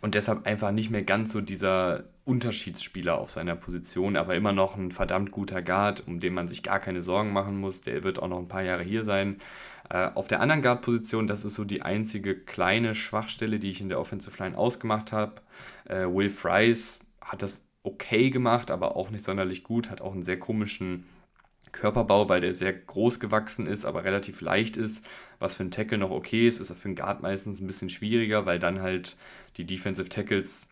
und 0.00 0.14
deshalb 0.14 0.46
einfach 0.46 0.70
nicht 0.70 0.90
mehr 0.90 1.02
ganz 1.02 1.32
so 1.32 1.40
dieser 1.40 2.04
Unterschiedsspieler 2.24 3.18
auf 3.18 3.30
seiner 3.30 3.56
Position, 3.56 4.16
aber 4.16 4.34
immer 4.34 4.52
noch 4.52 4.76
ein 4.76 4.92
verdammt 4.92 5.30
guter 5.30 5.62
Guard, 5.62 6.06
um 6.06 6.20
den 6.20 6.34
man 6.34 6.46
sich 6.46 6.62
gar 6.62 6.78
keine 6.78 7.02
Sorgen 7.02 7.32
machen 7.32 7.58
muss. 7.58 7.80
Der 7.80 8.04
wird 8.04 8.18
auch 8.18 8.28
noch 8.28 8.38
ein 8.38 8.48
paar 8.48 8.62
Jahre 8.62 8.82
hier 8.82 9.02
sein. 9.02 9.38
Äh, 9.90 10.10
auf 10.14 10.28
der 10.28 10.40
anderen 10.40 10.62
Guard-Position, 10.62 11.26
das 11.26 11.44
ist 11.44 11.54
so 11.54 11.64
die 11.64 11.82
einzige 11.82 12.36
kleine 12.36 12.94
Schwachstelle, 12.94 13.58
die 13.58 13.70
ich 13.70 13.80
in 13.80 13.88
der 13.88 13.98
Offensive 13.98 14.42
Line 14.42 14.58
ausgemacht 14.58 15.12
habe. 15.12 15.40
Äh, 15.86 16.04
Will 16.06 16.28
Fries 16.28 17.00
hat 17.22 17.42
das 17.42 17.64
okay 17.82 18.30
gemacht, 18.30 18.70
aber 18.70 18.94
auch 18.94 19.10
nicht 19.10 19.24
sonderlich 19.24 19.64
gut, 19.64 19.90
hat 19.90 20.02
auch 20.02 20.12
einen 20.12 20.22
sehr 20.22 20.38
komischen 20.38 21.06
Körperbau, 21.78 22.28
weil 22.28 22.40
der 22.40 22.54
sehr 22.54 22.72
groß 22.72 23.20
gewachsen 23.20 23.66
ist, 23.66 23.84
aber 23.84 24.04
relativ 24.04 24.40
leicht 24.40 24.76
ist, 24.76 25.08
was 25.38 25.54
für 25.54 25.62
einen 25.62 25.70
Tackle 25.70 25.98
noch 25.98 26.10
okay 26.10 26.48
ist, 26.48 26.60
ist 26.60 26.72
für 26.72 26.86
einen 26.86 26.96
Guard 26.96 27.22
meistens 27.22 27.60
ein 27.60 27.66
bisschen 27.66 27.88
schwieriger, 27.88 28.46
weil 28.46 28.58
dann 28.58 28.82
halt 28.82 29.16
die 29.56 29.64
Defensive 29.64 30.08
Tackles, 30.08 30.66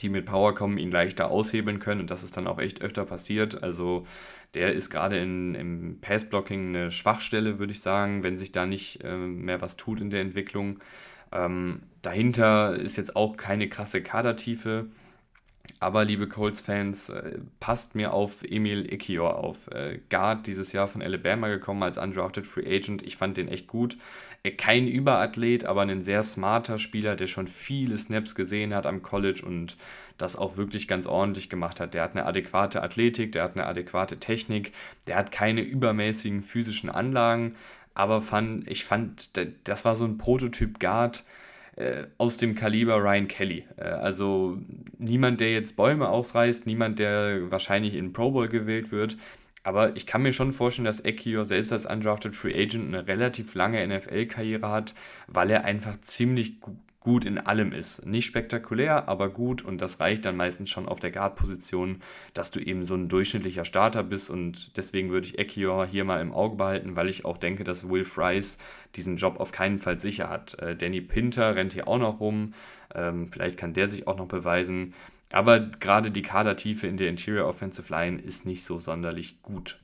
die 0.00 0.10
mit 0.10 0.26
Power 0.26 0.54
kommen, 0.54 0.76
ihn 0.78 0.90
leichter 0.90 1.30
aushebeln 1.30 1.78
können 1.78 2.02
und 2.02 2.10
das 2.10 2.22
ist 2.22 2.36
dann 2.36 2.46
auch 2.46 2.58
echt 2.58 2.82
öfter 2.82 3.06
passiert. 3.06 3.62
Also 3.62 4.06
der 4.54 4.74
ist 4.74 4.90
gerade 4.90 5.18
im 5.18 5.98
Passblocking 6.00 6.68
eine 6.68 6.90
Schwachstelle, 6.90 7.58
würde 7.58 7.72
ich 7.72 7.80
sagen, 7.80 8.22
wenn 8.22 8.36
sich 8.38 8.52
da 8.52 8.66
nicht 8.66 9.02
äh, 9.02 9.16
mehr 9.16 9.60
was 9.62 9.76
tut 9.76 10.00
in 10.00 10.10
der 10.10 10.20
Entwicklung. 10.20 10.80
Ähm, 11.32 11.82
dahinter 12.02 12.76
ist 12.76 12.96
jetzt 12.96 13.16
auch 13.16 13.36
keine 13.36 13.68
krasse 13.68 14.02
Kadertiefe. 14.02 14.86
Aber 15.78 16.04
liebe 16.04 16.28
Colts-Fans, 16.28 17.10
äh, 17.10 17.38
passt 17.60 17.94
mir 17.94 18.12
auf 18.12 18.42
Emil 18.42 18.92
Ikior 18.92 19.36
auf. 19.36 19.68
Äh, 19.68 20.00
Guard 20.10 20.46
dieses 20.46 20.72
Jahr 20.72 20.88
von 20.88 21.02
Alabama 21.02 21.48
gekommen 21.48 21.82
als 21.82 21.98
undrafted 21.98 22.46
Free 22.46 22.66
Agent. 22.66 23.02
Ich 23.02 23.16
fand 23.16 23.36
den 23.36 23.48
echt 23.48 23.66
gut. 23.66 23.98
Äh, 24.42 24.52
kein 24.52 24.88
Überathlet, 24.88 25.64
aber 25.64 25.82
ein 25.82 26.02
sehr 26.02 26.22
smarter 26.22 26.78
Spieler, 26.78 27.16
der 27.16 27.26
schon 27.26 27.46
viele 27.46 27.98
Snaps 27.98 28.34
gesehen 28.34 28.74
hat 28.74 28.86
am 28.86 29.02
College 29.02 29.42
und 29.44 29.76
das 30.18 30.36
auch 30.36 30.56
wirklich 30.56 30.88
ganz 30.88 31.06
ordentlich 31.06 31.50
gemacht 31.50 31.80
hat. 31.80 31.94
Der 31.94 32.02
hat 32.02 32.12
eine 32.12 32.26
adäquate 32.26 32.82
Athletik, 32.82 33.32
der 33.32 33.44
hat 33.44 33.56
eine 33.56 33.66
adäquate 33.66 34.18
Technik, 34.18 34.72
der 35.06 35.16
hat 35.16 35.32
keine 35.32 35.60
übermäßigen 35.60 36.42
physischen 36.42 36.90
Anlagen, 36.90 37.54
aber 37.94 38.22
fand, 38.22 38.68
ich 38.70 38.84
fand, 38.84 39.30
das 39.64 39.84
war 39.84 39.96
so 39.96 40.04
ein 40.04 40.18
Prototyp 40.18 40.80
Guard, 40.80 41.24
aus 42.18 42.38
dem 42.38 42.54
Kaliber 42.54 42.96
Ryan 43.02 43.28
Kelly. 43.28 43.64
Äh, 43.76 43.84
also 43.84 44.58
niemand, 44.98 45.40
der 45.40 45.52
jetzt 45.52 45.76
Bäume 45.76 46.08
ausreißt, 46.08 46.66
niemand, 46.66 46.98
der 46.98 47.50
wahrscheinlich 47.50 47.94
in 47.94 48.12
Pro 48.12 48.30
Bowl 48.30 48.48
gewählt 48.48 48.90
wird. 48.92 49.16
Aber 49.62 49.96
ich 49.96 50.06
kann 50.06 50.22
mir 50.22 50.32
schon 50.32 50.52
vorstellen, 50.52 50.86
dass 50.86 51.04
Ekiyor 51.04 51.44
selbst 51.44 51.72
als 51.72 51.86
undrafted 51.86 52.36
Free 52.36 52.54
Agent 52.54 52.86
eine 52.94 53.08
relativ 53.08 53.54
lange 53.54 53.84
NFL-Karriere 53.84 54.70
hat, 54.70 54.94
weil 55.26 55.50
er 55.50 55.64
einfach 55.64 56.00
ziemlich 56.02 56.54
gut 57.06 57.24
in 57.24 57.38
allem 57.38 57.70
ist. 57.70 58.04
Nicht 58.04 58.26
spektakulär, 58.26 59.08
aber 59.08 59.28
gut 59.28 59.64
und 59.64 59.80
das 59.80 60.00
reicht 60.00 60.24
dann 60.24 60.36
meistens 60.36 60.70
schon 60.70 60.88
auf 60.88 60.98
der 60.98 61.12
Guard-Position, 61.12 62.00
dass 62.34 62.50
du 62.50 62.58
eben 62.58 62.84
so 62.84 62.96
ein 62.96 63.08
durchschnittlicher 63.08 63.64
Starter 63.64 64.02
bist 64.02 64.28
und 64.28 64.76
deswegen 64.76 65.10
würde 65.10 65.28
ich 65.28 65.38
Ekior 65.38 65.86
hier 65.86 66.04
mal 66.04 66.20
im 66.20 66.32
Auge 66.32 66.56
behalten, 66.56 66.96
weil 66.96 67.08
ich 67.08 67.24
auch 67.24 67.38
denke, 67.38 67.62
dass 67.62 67.88
Will 67.88 68.04
Fries 68.04 68.58
diesen 68.96 69.18
Job 69.18 69.38
auf 69.38 69.52
keinen 69.52 69.78
Fall 69.78 70.00
sicher 70.00 70.28
hat. 70.28 70.58
Äh, 70.58 70.74
Danny 70.74 71.00
Pinter 71.00 71.54
rennt 71.54 71.74
hier 71.74 71.86
auch 71.86 71.98
noch 71.98 72.18
rum, 72.18 72.54
ähm, 72.92 73.28
vielleicht 73.30 73.56
kann 73.56 73.72
der 73.72 73.86
sich 73.86 74.08
auch 74.08 74.16
noch 74.16 74.26
beweisen, 74.26 74.92
aber 75.30 75.60
gerade 75.60 76.10
die 76.10 76.22
Kadertiefe 76.22 76.88
in 76.88 76.96
der 76.96 77.08
Interior 77.08 77.46
Offensive 77.46 77.88
Line 77.92 78.20
ist 78.20 78.46
nicht 78.46 78.64
so 78.64 78.80
sonderlich 78.80 79.40
gut. 79.42 79.78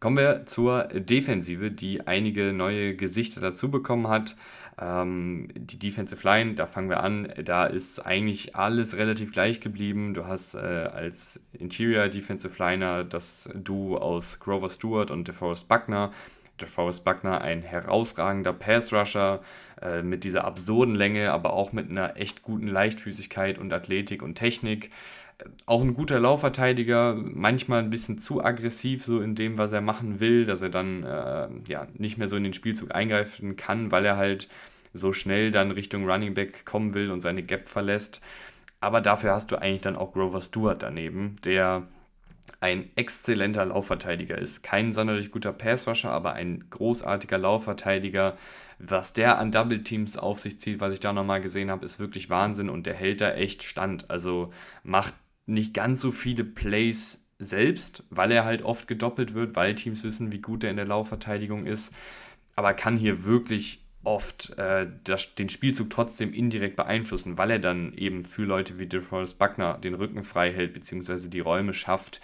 Kommen 0.00 0.16
wir 0.16 0.46
zur 0.46 0.84
Defensive, 0.84 1.72
die 1.72 2.06
einige 2.06 2.52
neue 2.52 2.94
Gesichter 2.94 3.40
dazu 3.40 3.68
bekommen 3.68 4.06
hat. 4.06 4.36
Ähm, 4.80 5.48
die 5.54 5.78
Defensive 5.78 6.26
Line, 6.26 6.54
da 6.54 6.66
fangen 6.66 6.88
wir 6.88 7.02
an, 7.02 7.32
da 7.44 7.66
ist 7.66 8.04
eigentlich 8.04 8.54
alles 8.54 8.96
relativ 8.96 9.32
gleich 9.32 9.60
geblieben. 9.60 10.14
Du 10.14 10.26
hast 10.26 10.54
äh, 10.54 10.58
als 10.58 11.40
Interior 11.52 12.08
Defensive 12.08 12.54
Liner 12.62 13.04
das 13.04 13.48
Duo 13.54 13.96
aus 13.98 14.38
Grover 14.38 14.70
Stewart 14.70 15.10
und 15.10 15.26
DeForest 15.26 15.68
Buckner. 15.68 16.10
DeForest 16.60 17.04
Buckner 17.04 17.40
ein 17.40 17.62
herausragender 17.62 18.52
Pass-Rusher 18.52 19.40
äh, 19.82 20.02
mit 20.02 20.24
dieser 20.24 20.44
absurden 20.44 20.94
Länge, 20.94 21.32
aber 21.32 21.52
auch 21.52 21.72
mit 21.72 21.90
einer 21.90 22.16
echt 22.16 22.42
guten 22.42 22.68
Leichtfüßigkeit 22.68 23.58
und 23.58 23.72
Athletik 23.72 24.22
und 24.22 24.36
Technik 24.36 24.90
auch 25.66 25.82
ein 25.82 25.94
guter 25.94 26.18
Laufverteidiger, 26.18 27.14
manchmal 27.14 27.80
ein 27.80 27.90
bisschen 27.90 28.18
zu 28.18 28.44
aggressiv 28.44 29.04
so 29.04 29.20
in 29.20 29.34
dem, 29.34 29.56
was 29.56 29.72
er 29.72 29.80
machen 29.80 30.20
will, 30.20 30.44
dass 30.44 30.62
er 30.62 30.68
dann 30.68 31.04
äh, 31.04 31.48
ja 31.68 31.86
nicht 31.94 32.18
mehr 32.18 32.28
so 32.28 32.36
in 32.36 32.44
den 32.44 32.54
Spielzug 32.54 32.94
eingreifen 32.94 33.56
kann, 33.56 33.92
weil 33.92 34.04
er 34.04 34.16
halt 34.16 34.48
so 34.92 35.12
schnell 35.12 35.50
dann 35.50 35.70
Richtung 35.70 36.08
Running 36.08 36.34
Back 36.34 36.64
kommen 36.64 36.94
will 36.94 37.10
und 37.10 37.20
seine 37.20 37.42
Gap 37.42 37.68
verlässt. 37.68 38.20
Aber 38.80 39.00
dafür 39.00 39.32
hast 39.32 39.50
du 39.50 39.56
eigentlich 39.56 39.82
dann 39.82 39.96
auch 39.96 40.12
Grover 40.12 40.40
Stewart 40.40 40.82
daneben, 40.82 41.36
der 41.44 41.88
ein 42.60 42.90
exzellenter 42.96 43.64
Laufverteidiger 43.64 44.38
ist. 44.38 44.62
Kein 44.62 44.94
sonderlich 44.94 45.30
guter 45.30 45.52
Passrusher, 45.52 46.10
aber 46.10 46.32
ein 46.32 46.64
großartiger 46.70 47.38
Laufverteidiger. 47.38 48.36
Was 48.78 49.12
der 49.12 49.38
an 49.38 49.52
Double 49.52 49.82
Teams 49.82 50.16
auf 50.16 50.38
sich 50.38 50.60
zieht, 50.60 50.80
was 50.80 50.92
ich 50.92 51.00
da 51.00 51.12
nochmal 51.12 51.40
gesehen 51.40 51.70
habe, 51.70 51.84
ist 51.84 51.98
wirklich 51.98 52.30
Wahnsinn 52.30 52.68
und 52.68 52.86
der 52.86 52.94
hält 52.94 53.20
da 53.20 53.32
echt 53.32 53.62
stand. 53.62 54.10
Also 54.10 54.52
macht 54.82 55.14
nicht 55.46 55.74
ganz 55.74 56.00
so 56.00 56.12
viele 56.12 56.44
Plays 56.44 57.24
selbst, 57.38 58.04
weil 58.10 58.32
er 58.32 58.44
halt 58.44 58.62
oft 58.62 58.88
gedoppelt 58.88 59.34
wird, 59.34 59.56
weil 59.56 59.74
Teams 59.74 60.02
wissen, 60.02 60.32
wie 60.32 60.40
gut 60.40 60.64
er 60.64 60.70
in 60.70 60.76
der 60.76 60.86
Laufverteidigung 60.86 61.66
ist, 61.66 61.94
aber 62.56 62.74
kann 62.74 62.96
hier 62.96 63.24
wirklich 63.24 63.84
oft 64.08 64.56
äh, 64.58 64.86
das, 65.04 65.34
den 65.34 65.50
Spielzug 65.50 65.90
trotzdem 65.90 66.32
indirekt 66.32 66.76
beeinflussen, 66.76 67.36
weil 67.36 67.50
er 67.50 67.58
dann 67.58 67.92
eben 67.92 68.24
für 68.24 68.44
Leute 68.44 68.78
wie 68.78 68.86
DeForest 68.86 69.38
Buckner 69.38 69.76
den 69.76 69.94
Rücken 69.94 70.24
frei 70.24 70.50
hält, 70.50 70.72
beziehungsweise 70.72 71.28
die 71.28 71.40
Räume 71.40 71.74
schafft 71.74 72.22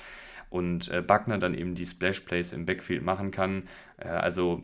und 0.48 0.88
äh, 0.88 1.02
Buckner 1.02 1.38
dann 1.38 1.54
eben 1.54 1.74
die 1.74 1.84
Splash 1.84 2.20
Plays 2.20 2.54
im 2.54 2.64
Backfield 2.64 3.02
machen 3.02 3.30
kann. 3.30 3.64
Äh, 3.98 4.08
also 4.08 4.62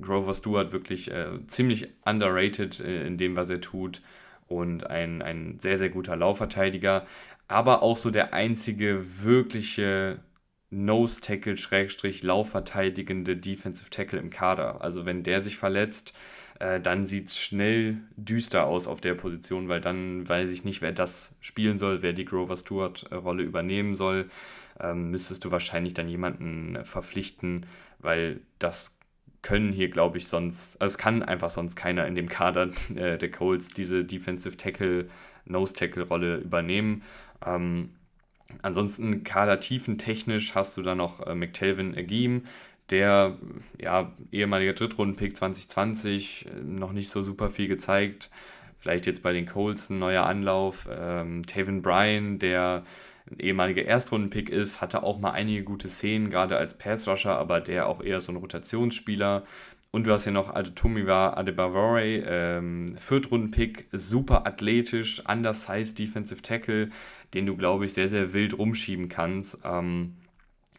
Grover 0.00 0.34
Stewart 0.34 0.70
wirklich 0.72 1.10
äh, 1.10 1.30
ziemlich 1.46 1.88
underrated 2.04 2.78
äh, 2.80 3.06
in 3.06 3.16
dem, 3.16 3.34
was 3.34 3.48
er 3.48 3.62
tut 3.62 4.02
und 4.48 4.86
ein, 4.86 5.22
ein 5.22 5.58
sehr, 5.58 5.78
sehr 5.78 5.88
guter 5.88 6.14
Laufverteidiger 6.14 7.06
aber 7.48 7.82
auch 7.82 7.96
so 7.96 8.10
der 8.10 8.34
einzige 8.34 9.04
wirkliche 9.22 10.20
Nose-Tackle, 10.70 11.56
Schrägstrich, 11.56 12.22
laufverteidigende 12.22 13.36
Defensive 13.36 13.90
Tackle 13.90 14.18
im 14.18 14.30
Kader. 14.30 14.82
Also 14.82 15.06
wenn 15.06 15.22
der 15.22 15.40
sich 15.40 15.56
verletzt, 15.56 16.12
äh, 16.58 16.80
dann 16.80 17.06
sieht 17.06 17.28
es 17.28 17.38
schnell 17.38 17.98
düster 18.16 18.66
aus 18.66 18.86
auf 18.86 19.00
der 19.00 19.14
Position, 19.14 19.68
weil 19.68 19.80
dann 19.80 20.28
weiß 20.28 20.50
ich 20.50 20.64
nicht, 20.64 20.82
wer 20.82 20.92
das 20.92 21.34
spielen 21.40 21.78
soll, 21.78 22.02
wer 22.02 22.12
die 22.12 22.24
Grover 22.24 22.56
Stewart-Rolle 22.56 23.42
übernehmen 23.42 23.94
soll. 23.94 24.28
Ähm, 24.80 25.10
müsstest 25.10 25.44
du 25.44 25.50
wahrscheinlich 25.50 25.94
dann 25.94 26.08
jemanden 26.08 26.84
verpflichten, 26.84 27.66
weil 27.98 28.40
das 28.58 28.96
können 29.42 29.72
hier, 29.72 29.88
glaube 29.88 30.18
ich, 30.18 30.28
sonst, 30.28 30.80
also 30.80 30.92
es 30.92 30.98
kann 30.98 31.22
einfach 31.22 31.50
sonst 31.50 31.76
keiner 31.76 32.06
in 32.06 32.14
dem 32.14 32.28
Kader 32.28 32.70
äh, 32.94 33.18
der 33.18 33.30
Colts 33.30 33.68
diese 33.70 34.04
Defensive 34.04 34.56
Tackle, 34.56 35.08
Nose-Tackle-Rolle 35.46 36.38
übernehmen. 36.38 37.02
Ähm, 37.44 37.90
ansonsten 38.62 39.24
kadertiefentechnisch 39.24 40.54
hast 40.54 40.76
du 40.76 40.82
da 40.82 40.94
noch 40.94 41.26
äh, 41.26 41.34
McTelvin 41.34 41.96
Agim, 41.96 42.44
der 42.90 43.36
ja, 43.78 44.12
ehemaliger 44.32 44.72
Drittrunden-Pick 44.72 45.36
2020, 45.36 46.46
äh, 46.46 46.62
noch 46.62 46.92
nicht 46.92 47.10
so 47.10 47.22
super 47.22 47.50
viel 47.50 47.68
gezeigt. 47.68 48.30
Vielleicht 48.76 49.06
jetzt 49.06 49.22
bei 49.22 49.32
den 49.32 49.46
Colts 49.46 49.90
ein 49.90 49.98
neuer 49.98 50.24
Anlauf. 50.24 50.88
Ähm, 50.90 51.44
Taven 51.46 51.82
Bryan, 51.82 52.38
der 52.38 52.84
ein 53.30 53.40
ehemaliger 53.40 53.84
Erstrunden-Pick 53.84 54.48
ist, 54.50 54.80
hatte 54.80 55.02
auch 55.02 55.18
mal 55.18 55.32
einige 55.32 55.64
gute 55.64 55.88
Szenen, 55.88 56.30
gerade 56.30 56.56
als 56.56 56.78
Pass-Rusher, 56.78 57.36
aber 57.36 57.60
der 57.60 57.88
auch 57.88 58.02
eher 58.02 58.20
so 58.20 58.32
ein 58.32 58.36
Rotationsspieler. 58.36 59.44
Und 59.90 60.06
du 60.06 60.12
hast 60.12 60.26
ja 60.26 60.32
noch 60.32 60.54
Adetomiwa 60.54 61.34
Adebavore, 61.34 62.22
ähm, 62.26 62.94
Viertrunden-Pick, 62.98 63.88
super 63.92 64.46
athletisch, 64.46 65.22
undersized 65.26 65.98
Defensive 65.98 66.42
Tackle, 66.42 66.90
den 67.34 67.46
du, 67.46 67.56
glaube 67.56 67.84
ich, 67.84 67.92
sehr, 67.92 68.08
sehr 68.08 68.32
wild 68.32 68.56
rumschieben 68.56 69.08
kannst. 69.08 69.58
Ähm, 69.64 70.16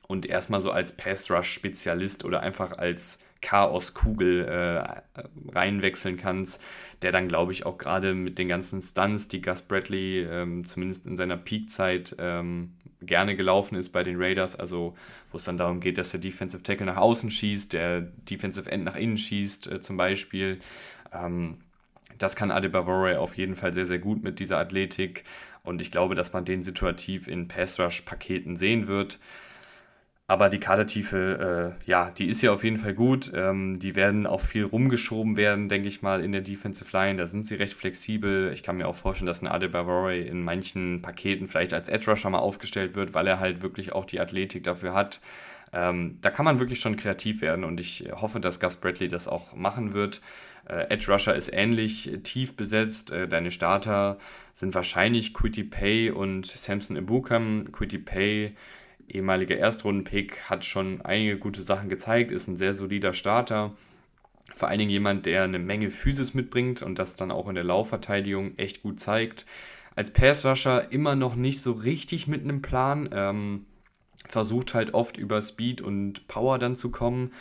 und 0.08 0.26
erstmal 0.26 0.60
so 0.60 0.72
als 0.72 0.96
Pass-Rush-Spezialist 0.98 2.26
oder 2.26 2.42
einfach 2.42 2.78
als 2.78 3.20
Chaos-Kugel 3.42 4.46
äh, 4.46 5.22
reinwechseln 5.52 6.18
kannst, 6.18 6.62
der 7.02 7.12
dann, 7.12 7.28
glaube 7.28 7.52
ich, 7.52 7.66
auch 7.66 7.78
gerade 7.78 8.14
mit 8.14 8.38
den 8.38 8.50
ganzen 8.50 8.82
Stunts, 8.82 9.28
die 9.28 9.42
Gus 9.42 9.62
Bradley 9.62 10.24
ähm, 10.24 10.66
zumindest 10.66 11.06
in 11.06 11.16
seiner 11.16 11.38
Peak-Zeit 11.38 12.16
ähm, 12.20 12.74
gerne 13.02 13.36
gelaufen 13.36 13.76
ist 13.76 13.90
bei 13.90 14.04
den 14.04 14.22
Raiders, 14.22 14.58
also 14.58 14.96
wo 15.32 15.38
es 15.38 15.46
dann 15.46 15.58
darum 15.58 15.80
geht, 15.80 15.98
dass 15.98 16.12
der 16.12 16.20
Defensive 16.20 16.64
Tackle 16.64 16.86
nach 16.86 16.98
außen 16.98 17.32
schießt, 17.32 17.72
der 17.72 18.02
Defensive 18.02 18.70
End 18.70 18.84
nach 18.84 18.96
innen 18.96 19.18
schießt 19.18 19.68
äh, 19.68 19.82
zum 19.82 19.96
Beispiel. 19.96 20.60
Ähm, 21.14 21.60
das 22.19 22.36
kann 22.36 22.51
Adebayor 22.51 23.19
auf 23.19 23.38
jeden 23.38 23.55
Fall 23.55 23.73
sehr, 23.73 23.86
sehr 23.86 23.99
gut 23.99 24.23
mit 24.23 24.39
dieser 24.39 24.60
Athletik 24.60 25.23
und 25.63 25.82
ich 25.82 25.91
glaube, 25.91 26.15
dass 26.15 26.34
man 26.34 26.45
den 26.45 26.63
situativ 26.63 27.27
in 27.27 27.47
Pass-Rush-Paketen 27.47 28.55
sehen 28.55 28.88
wird. 28.88 29.19
Aber 30.29 30.49
die 30.49 30.60
Kadertiefe, 30.60 31.75
äh, 31.79 31.89
ja, 31.89 32.12
die 32.12 32.27
ist 32.27 32.43
ja 32.43 32.51
auf 32.51 32.63
jeden 32.63 32.77
Fall 32.77 32.93
gut. 32.93 33.32
Ähm, 33.34 33.79
die 33.79 33.95
werden 33.95 34.27
auch 34.27 34.41
viel 34.41 34.63
rumgeschoben 34.63 35.38
werden, 35.38 35.69
denke 35.69 35.88
ich 35.88 36.03
mal, 36.03 36.23
in 36.23 36.32
der 36.32 36.41
Defensive 36.41 36.95
Line. 36.95 37.17
Da 37.17 37.25
sind 37.25 37.47
sie 37.47 37.55
recht 37.55 37.73
flexibel. 37.73 38.51
Ich 38.53 38.62
kann 38.62 38.77
mir 38.77 38.88
auch 38.88 38.95
vorstellen, 38.95 39.25
dass 39.25 39.41
ein 39.41 39.47
Adebayor 39.47 40.12
in 40.12 40.43
manchen 40.43 41.01
Paketen 41.01 41.47
vielleicht 41.47 41.73
als 41.73 41.89
Edge 41.89 42.12
Rusher 42.12 42.29
mal 42.29 42.38
aufgestellt 42.38 42.93
wird, 42.93 43.15
weil 43.15 43.25
er 43.25 43.39
halt 43.39 43.63
wirklich 43.63 43.91
auch 43.93 44.05
die 44.05 44.19
Athletik 44.19 44.63
dafür 44.63 44.93
hat. 44.93 45.19
Ähm, 45.73 46.19
da 46.21 46.29
kann 46.29 46.45
man 46.45 46.60
wirklich 46.60 46.79
schon 46.79 46.95
kreativ 46.95 47.41
werden 47.41 47.63
und 47.63 47.79
ich 47.79 48.05
hoffe, 48.12 48.39
dass 48.39 48.60
Gus 48.60 48.77
Bradley 48.77 49.08
das 49.08 49.27
auch 49.27 49.55
machen 49.55 49.93
wird. 49.93 50.21
Äh, 50.69 50.86
Edge 50.89 51.12
Rusher 51.12 51.36
ist 51.36 51.51
ähnlich 51.51 52.10
tief 52.23 52.55
besetzt. 52.55 53.12
Äh, 53.12 53.27
deine 53.27 53.51
Starter 53.51 54.17
sind 54.53 54.75
wahrscheinlich 54.75 55.34
Quitty 55.34 55.63
Pay 55.63 56.12
und 56.12 56.45
Samson 56.45 56.95
Ibukam. 56.95 57.71
Quitty 57.71 57.97
Pay 57.97 58.55
ehemaliger 59.10 59.58
Erstrunden-Pick, 59.58 60.49
hat 60.49 60.65
schon 60.65 61.01
einige 61.01 61.38
gute 61.38 61.62
Sachen 61.62 61.89
gezeigt, 61.89 62.32
ist 62.32 62.47
ein 62.47 62.58
sehr 62.58 62.73
solider 62.73 63.13
Starter. 63.13 63.73
Vor 64.55 64.67
allen 64.67 64.79
Dingen 64.79 64.91
jemand, 64.91 65.25
der 65.25 65.43
eine 65.43 65.60
Menge 65.60 65.89
Physis 65.89 66.34
mitbringt 66.34 66.82
und 66.82 66.99
das 66.99 67.15
dann 67.15 67.32
auch 67.32 67.47
in 67.47 67.55
der 67.55 67.63
Laufverteidigung 67.63 68.58
echt 68.58 68.82
gut 68.84 68.99
zeigt. 68.99 69.45
Als 69.95 70.12
Passrusher 70.12 70.91
immer 70.91 71.15
noch 71.15 71.36
nicht 71.36 71.62
so 71.62 71.71
richtig 71.71 72.27
mit 72.27 72.43
einem 72.43 72.62
Plan. 72.62 73.10
Ähm, 73.12 73.65
versucht 74.27 74.73
halt 74.73 74.93
oft 74.93 75.17
über 75.17 75.41
Speed 75.41 75.82
und 75.82 76.27
Power 76.27 76.60
dann 76.60 76.75
zu 76.75 76.91
kommen. 76.91 77.32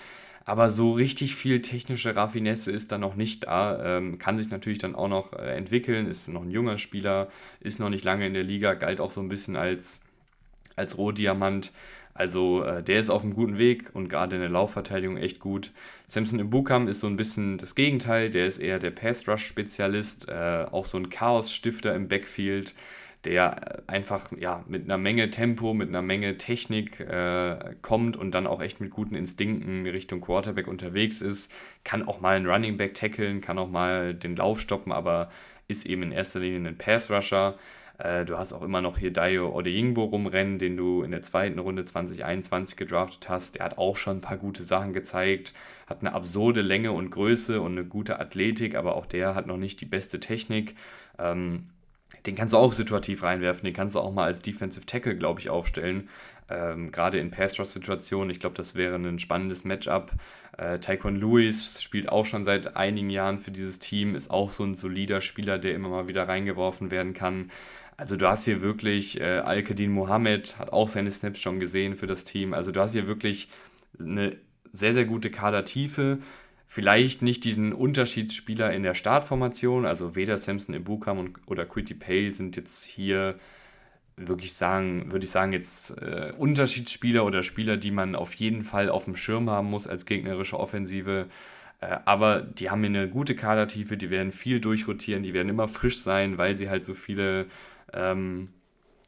Aber 0.49 0.71
so 0.71 0.93
richtig 0.93 1.35
viel 1.35 1.61
technische 1.61 2.17
Raffinesse 2.17 2.73
ist 2.73 2.91
da 2.91 2.97
noch 2.97 3.17
nicht 3.17 3.45
da. 3.45 3.99
Ähm, 3.99 4.17
kann 4.19 4.39
sich 4.39 4.49
natürlich 4.49 4.79
dann 4.79 4.95
auch 4.95 5.09
noch 5.09 5.35
äh, 5.35 5.55
entwickeln. 5.55 6.07
Ist 6.07 6.27
noch 6.29 6.41
ein 6.41 6.51
junger 6.51 6.79
Spieler, 6.79 7.29
ist 7.61 7.81
noch 7.81 7.91
nicht 7.91 8.03
lange 8.03 8.27
in 8.27 8.33
der 8.33 8.45
Liga, 8.45 8.73
galt 8.73 8.99
auch 8.99 9.11
so 9.11 9.21
ein 9.21 9.29
bisschen 9.29 9.57
als 9.57 10.01
als 10.75 10.97
Rohdiamant. 10.97 11.71
Also 12.15 12.63
äh, 12.63 12.83
der 12.83 12.99
ist 12.99 13.11
auf 13.11 13.25
einem 13.25 13.35
guten 13.35 13.59
Weg 13.59 13.91
und 13.93 14.09
gerade 14.09 14.37
in 14.37 14.41
der 14.41 14.51
Laufverteidigung 14.51 15.19
echt 15.19 15.39
gut. 15.39 15.71
Samson 16.07 16.39
Ibukam 16.39 16.89
ist 16.89 17.01
so 17.01 17.09
ein 17.09 17.19
bisschen 17.19 17.59
das 17.59 17.75
Gegenteil. 17.75 18.31
Der 18.31 18.47
ist 18.47 18.57
eher 18.57 18.79
der 18.79 18.91
Pass-Rush-Spezialist, 18.91 20.31
äh, 20.31 20.65
auch 20.71 20.87
so 20.87 20.97
ein 20.97 21.11
Chaos-Stifter 21.11 21.95
im 21.95 22.09
Backfield, 22.09 22.75
der 23.25 23.83
einfach 23.89 24.31
ja, 24.39 24.65
mit 24.69 24.85
einer 24.85 24.99
Menge 24.99 25.31
Tempo, 25.31 25.75
mit 25.75 25.89
einer 25.89 26.03
Menge 26.03 26.39
Technik 26.39 27.01
äh, 27.01 27.75
kommt 27.83 28.17
und 28.17 28.31
dann 28.33 28.47
auch 28.47 28.63
echt 28.63 28.81
mit 28.81 28.91
guten 28.91 29.15
Instinkten 29.15 29.87
Richtung 29.87 30.21
Quarterback 30.21 30.69
unterwegs 30.69 31.21
ist. 31.21 31.51
Kann 31.85 32.07
auch 32.07 32.21
mal 32.21 32.37
einen 32.37 32.47
Running 32.47 32.77
Back 32.77 32.95
tackeln, 32.95 33.41
kann 33.41 33.59
auch 33.59 33.69
mal 33.69 34.15
den 34.15 34.37
Lauf 34.37 34.61
stoppen, 34.61 34.93
aber 34.93 35.31
ist 35.67 35.85
eben 35.85 36.03
in 36.03 36.13
erster 36.13 36.41
Linie 36.41 36.71
ein 36.71 36.79
Pass-Rusher. 36.79 37.57
Äh, 37.99 38.25
du 38.25 38.39
hast 38.39 38.53
auch 38.53 38.63
immer 38.63 38.81
noch 38.81 38.99
hier 38.99 39.13
Dayo 39.13 39.55
Odeyingbo 39.55 40.05
rumrennen, 40.05 40.59
den 40.61 40.77
du 40.77 41.03
in 41.03 41.11
der 41.11 41.23
zweiten 41.23 41.59
Runde 41.59 41.85
2021 41.85 42.77
gedraftet 42.77 43.29
hast. 43.29 43.57
Der 43.57 43.65
hat 43.65 43.79
auch 43.79 43.97
schon 43.97 44.19
ein 44.19 44.23
paar 44.23 44.39
gute 44.39 44.63
Sachen 44.63 44.93
gezeigt, 44.93 45.55
hat 45.89 46.01
eine 46.01 46.15
absurde 46.15 46.63
Länge 46.63 46.93
und 46.93 47.11
Größe 47.11 47.61
und 47.61 47.73
eine 47.73 47.85
gute 47.85 48.21
Athletik, 48.21 48.77
aber 48.77 48.95
auch 48.95 49.07
der 49.07 49.35
hat 49.35 49.47
noch 49.47 49.57
nicht 49.57 49.81
die 49.81 49.87
beste 49.87 50.21
Technik. 50.21 50.77
Ähm, 51.19 51.71
den 52.27 52.35
kannst 52.35 52.55
du 52.55 52.59
auch 52.59 52.73
situativ 52.73 53.23
reinwerfen, 53.23 53.65
den 53.65 53.75
kannst 53.75 53.95
du 53.95 54.01
auch 54.01 54.13
mal 54.13 54.25
als 54.25 54.43
Defensive 54.43 54.87
Tackle, 54.87 55.17
glaube 55.17 55.41
ich, 55.41 55.51
aufstellen. 55.51 56.09
Ähm, 56.51 56.91
Gerade 56.91 57.19
in 57.19 57.31
Pass-Rush-Situationen, 57.31 58.31
ich 58.31 58.41
glaube, 58.41 58.57
das 58.57 58.75
wäre 58.75 58.97
ein 58.97 59.19
spannendes 59.19 59.65
Matchup. 59.65 60.13
Äh, 60.57 60.79
Taekwon 60.79 61.17
Lewis 61.17 61.83
spielt 61.83 62.09
auch 62.09 62.27
schon 62.27 62.45
seit 62.45 62.77
einigen 62.77 63.11
Jahren 63.11 63.39
für 63.39 63.51
dieses 63.51 63.79
Team, 63.79 64.15
ist 64.15 64.31
auch 64.31 64.51
so 64.51 64.65
ein 64.65 64.75
solider 64.75 65.21
Spieler, 65.21 65.59
der 65.59 65.75
immer 65.75 65.89
mal 65.89 66.09
wieder 66.09 66.27
reingeworfen 66.27 66.91
werden 66.91 67.15
kann. 67.15 67.51
Also 67.97 68.17
du 68.17 68.29
hast 68.29 68.45
hier 68.45 68.63
wirklich, 68.63 69.21
äh, 69.21 69.39
Al-Kadin 69.39 69.91
Mohammed 69.91 70.59
hat 70.59 70.73
auch 70.73 70.89
seine 70.89 71.11
Snaps 71.11 71.41
schon 71.41 71.61
gesehen 71.61 71.97
für 71.97 72.07
das 72.07 72.25
Team. 72.25 72.55
Also 72.55 72.73
du 72.73 72.81
hast 72.81 72.93
hier 72.93 73.07
wirklich 73.07 73.49
eine 73.99 74.37
sehr, 74.73 74.95
sehr 74.95 75.05
gute 75.05 75.31
Kadertiefe. 75.31 76.19
Vielleicht 76.71 77.23
nicht 77.23 77.45
diesen 77.45 77.73
Unterschiedsspieler 77.73 78.75
in 78.75 78.83
der 78.83 78.93
Startformation, 78.93 79.87
also 79.87 80.15
weder 80.15 80.37
Samson 80.37 80.75
Ibukam 80.75 81.33
oder 81.47 81.65
Quitty 81.65 81.95
Pay 81.95 82.31
sind 82.31 82.57
jetzt 82.57 82.85
hier 82.85 83.39
wirklich 84.17 84.53
sagen, 84.53 85.11
würde 85.11 85.25
ich 85.25 85.31
sagen, 85.31 85.55
jetzt 85.55 85.97
äh, 85.99 86.35
Unterschiedsspieler 86.37 87.25
oder 87.25 87.43
Spieler, 87.43 87.79
die 87.79 87.91
man 87.91 88.15
auf 88.15 88.35
jeden 88.35 88.65
Fall 88.65 88.91
auf 88.91 89.07
dem 89.07 89.17
Schirm 89.17 89.49
haben 89.49 89.71
muss 89.71 89.87
als 89.87 90.05
gegnerische 90.05 90.61
Offensive. 90.61 91.29
Äh, 91.81 92.01
aber 92.05 92.43
die 92.43 92.69
haben 92.69 92.85
eine 92.85 93.09
gute 93.09 93.35
Kadertiefe, 93.35 93.97
die 93.97 94.11
werden 94.11 94.31
viel 94.31 94.61
durchrotieren, 94.61 95.23
die 95.23 95.33
werden 95.33 95.49
immer 95.49 95.69
frisch 95.69 96.01
sein, 96.01 96.37
weil 96.37 96.55
sie 96.55 96.69
halt 96.69 96.85
so 96.85 96.93
viele 96.93 97.47
ähm, 97.95 98.51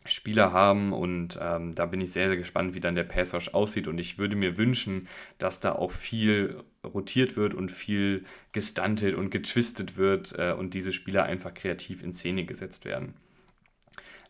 Spieler 0.06 0.52
haben. 0.52 0.94
Und 0.94 1.38
ähm, 1.42 1.74
da 1.74 1.84
bin 1.84 2.00
ich 2.00 2.12
sehr, 2.12 2.28
sehr 2.28 2.38
gespannt, 2.38 2.74
wie 2.74 2.80
dann 2.80 2.94
der 2.94 3.04
Passage 3.04 3.52
aussieht. 3.52 3.86
Und 3.86 3.98
ich 3.98 4.16
würde 4.16 4.34
mir 4.34 4.56
wünschen, 4.56 5.08
dass 5.36 5.60
da 5.60 5.72
auch 5.72 5.92
viel 5.92 6.62
rotiert 6.84 7.36
wird 7.36 7.54
und 7.54 7.70
viel 7.70 8.24
gestuntet 8.52 9.14
und 9.14 9.30
getwistet 9.30 9.96
wird 9.96 10.34
äh, 10.38 10.52
und 10.52 10.74
diese 10.74 10.92
Spieler 10.92 11.24
einfach 11.24 11.54
kreativ 11.54 12.02
in 12.02 12.12
Szene 12.12 12.44
gesetzt 12.44 12.84
werden. 12.84 13.14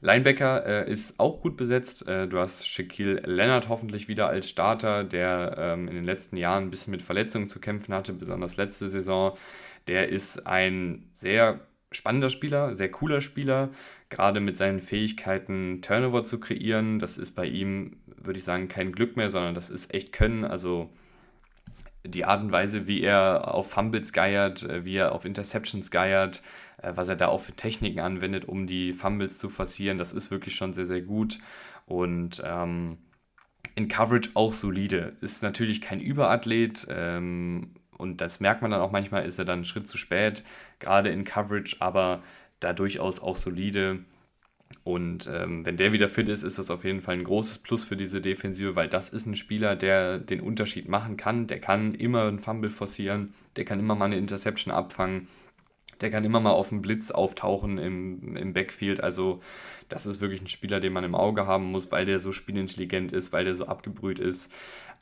Linebacker 0.02 0.66
äh, 0.66 0.90
ist 0.90 1.20
auch 1.20 1.42
gut 1.42 1.56
besetzt. 1.56 2.08
Äh, 2.08 2.26
du 2.26 2.38
hast 2.38 2.66
Shaquille 2.66 3.20
Leonard 3.26 3.68
hoffentlich 3.68 4.08
wieder 4.08 4.28
als 4.28 4.48
Starter, 4.48 5.04
der 5.04 5.56
ähm, 5.58 5.88
in 5.88 5.94
den 5.94 6.04
letzten 6.04 6.36
Jahren 6.36 6.64
ein 6.64 6.70
bisschen 6.70 6.90
mit 6.90 7.02
Verletzungen 7.02 7.48
zu 7.48 7.60
kämpfen 7.60 7.94
hatte, 7.94 8.14
besonders 8.14 8.56
letzte 8.56 8.88
Saison. 8.88 9.36
Der 9.88 10.08
ist 10.08 10.46
ein 10.46 11.10
sehr 11.12 11.60
spannender 11.92 12.30
Spieler, 12.30 12.74
sehr 12.74 12.90
cooler 12.90 13.20
Spieler, 13.20 13.70
gerade 14.08 14.40
mit 14.40 14.56
seinen 14.56 14.80
Fähigkeiten 14.80 15.82
Turnover 15.82 16.24
zu 16.24 16.40
kreieren. 16.40 16.98
Das 16.98 17.18
ist 17.18 17.32
bei 17.32 17.46
ihm, 17.46 17.98
würde 18.06 18.38
ich 18.38 18.44
sagen, 18.44 18.68
kein 18.68 18.92
Glück 18.92 19.16
mehr, 19.16 19.28
sondern 19.28 19.54
das 19.54 19.68
ist 19.68 19.92
echt 19.92 20.12
Können. 20.12 20.44
Also 20.44 20.90
die 22.04 22.24
Art 22.24 22.42
und 22.42 22.52
Weise, 22.52 22.86
wie 22.86 23.02
er 23.02 23.54
auf 23.54 23.70
Fumbles 23.70 24.12
geiert, 24.12 24.62
äh, 24.62 24.84
wie 24.84 24.96
er 24.96 25.12
auf 25.12 25.24
Interceptions 25.24 25.90
geiert, 25.90 26.42
äh, 26.82 26.92
was 26.94 27.08
er 27.08 27.16
da 27.16 27.28
auch 27.28 27.40
für 27.40 27.52
Techniken 27.52 28.00
anwendet, 28.00 28.46
um 28.46 28.66
die 28.66 28.92
Fumbles 28.92 29.38
zu 29.38 29.48
forcieren, 29.48 29.98
das 29.98 30.12
ist 30.12 30.30
wirklich 30.30 30.54
schon 30.54 30.72
sehr, 30.72 30.86
sehr 30.86 31.02
gut. 31.02 31.38
Und 31.86 32.42
ähm, 32.44 32.98
in 33.74 33.88
Coverage 33.88 34.30
auch 34.34 34.52
solide. 34.52 35.16
Ist 35.20 35.42
natürlich 35.42 35.80
kein 35.80 36.00
Überathlet 36.00 36.86
ähm, 36.90 37.70
und 37.96 38.20
das 38.20 38.40
merkt 38.40 38.62
man 38.62 38.70
dann 38.70 38.80
auch 38.80 38.90
manchmal, 38.92 39.24
ist 39.26 39.38
er 39.38 39.44
dann 39.44 39.58
einen 39.58 39.64
Schritt 39.64 39.88
zu 39.88 39.98
spät, 39.98 40.44
gerade 40.78 41.10
in 41.10 41.24
Coverage, 41.24 41.76
aber 41.80 42.22
da 42.60 42.72
durchaus 42.72 43.20
auch 43.20 43.36
solide. 43.36 44.00
Und 44.82 45.28
ähm, 45.32 45.66
wenn 45.66 45.76
der 45.76 45.92
wieder 45.92 46.08
fit 46.08 46.28
ist, 46.28 46.42
ist 46.42 46.58
das 46.58 46.70
auf 46.70 46.84
jeden 46.84 47.00
Fall 47.02 47.14
ein 47.14 47.24
großes 47.24 47.58
Plus 47.58 47.84
für 47.84 47.96
diese 47.96 48.20
Defensive, 48.20 48.76
weil 48.76 48.88
das 48.88 49.10
ist 49.10 49.26
ein 49.26 49.36
Spieler, 49.36 49.76
der 49.76 50.18
den 50.18 50.40
Unterschied 50.40 50.88
machen 50.88 51.16
kann. 51.16 51.46
Der 51.46 51.60
kann 51.60 51.94
immer 51.94 52.26
einen 52.26 52.38
Fumble 52.38 52.70
forcieren, 52.70 53.34
der 53.56 53.64
kann 53.64 53.78
immer 53.78 53.94
mal 53.94 54.06
eine 54.06 54.16
Interception 54.16 54.72
abfangen, 54.72 55.28
der 56.00 56.10
kann 56.10 56.24
immer 56.24 56.40
mal 56.40 56.52
auf 56.52 56.70
dem 56.70 56.80
Blitz 56.80 57.10
auftauchen 57.10 57.78
im, 57.78 58.36
im 58.36 58.52
Backfield. 58.54 59.02
Also 59.02 59.40
das 59.88 60.06
ist 60.06 60.20
wirklich 60.20 60.40
ein 60.40 60.48
Spieler, 60.48 60.80
den 60.80 60.92
man 60.92 61.04
im 61.04 61.14
Auge 61.14 61.46
haben 61.46 61.64
muss, 61.64 61.92
weil 61.92 62.06
der 62.06 62.18
so 62.18 62.32
spielintelligent 62.32 63.12
ist, 63.12 63.32
weil 63.32 63.44
der 63.44 63.54
so 63.54 63.66
abgebrüht 63.66 64.18
ist. 64.18 64.50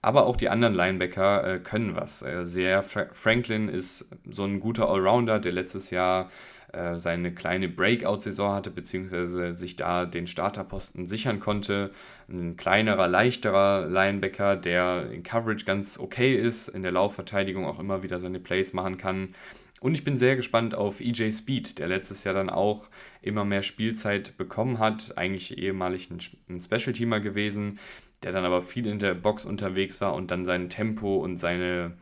Aber 0.01 0.27
auch 0.27 0.37
die 0.37 0.49
anderen 0.49 0.75
Linebacker 0.75 1.55
äh, 1.55 1.59
können 1.59 1.95
was. 1.95 2.23
Äh, 2.23 2.47
sehr 2.47 2.83
Fra 2.83 3.07
Franklin 3.13 3.69
ist 3.69 4.09
so 4.29 4.45
ein 4.45 4.61
guter 4.61 4.89
Allrounder, 4.89 5.39
der 5.39 5.53
letztes 5.53 5.91
Jahr 5.91 6.31
äh, 6.73 6.97
seine 6.97 7.33
kleine 7.33 7.69
Breakout-Saison 7.69 8.53
hatte, 8.53 8.71
beziehungsweise 8.71 9.55
sich 9.55 9.77
da 9.77 10.05
den 10.05 10.27
Starterposten 10.27 11.07
sichern 11.07 11.41
konnte. 11.41 11.91
Ein 12.29 12.57
kleinerer, 12.57 13.09
leichterer 13.09 13.87
Linebacker, 13.87 14.57
der 14.57 15.11
in 15.11 15.23
Coverage 15.23 15.65
ganz 15.65 15.99
okay 15.99 16.35
ist, 16.35 16.69
in 16.69 16.83
der 16.83 16.93
Laufverteidigung 16.93 17.65
auch 17.65 17.79
immer 17.79 18.03
wieder 18.03 18.21
seine 18.21 18.39
Plays 18.39 18.75
machen 18.75 18.99
kann. 18.99 19.35
Und 19.81 19.95
ich 19.95 20.05
bin 20.05 20.19
sehr 20.19 20.37
gespannt 20.37 20.75
auf 20.75 21.01
EJ 21.01 21.31
Speed, 21.31 21.79
der 21.79 21.89
letztes 21.89 22.25
Jahr 22.25 22.35
dann 22.35 22.51
auch 22.51 22.89
immer 23.23 23.45
mehr 23.45 23.63
Spielzeit 23.63 24.37
bekommen 24.37 24.79
hat. 24.79 25.17
Eigentlich 25.17 25.57
ehemalig 25.57 26.11
ein, 26.11 26.19
ein 26.49 26.61
Special-Teamer 26.61 27.21
gewesen, 27.21 27.79
der 28.23 28.33
dann 28.33 28.45
aber 28.45 28.61
viel 28.61 28.87
in 28.87 28.99
der 28.99 29.15
Box 29.15 29.45
unterwegs 29.45 30.01
war 30.01 30.15
und 30.15 30.31
dann 30.31 30.45
sein 30.45 30.69
Tempo 30.69 31.17
und 31.17 31.37
seine 31.37 31.93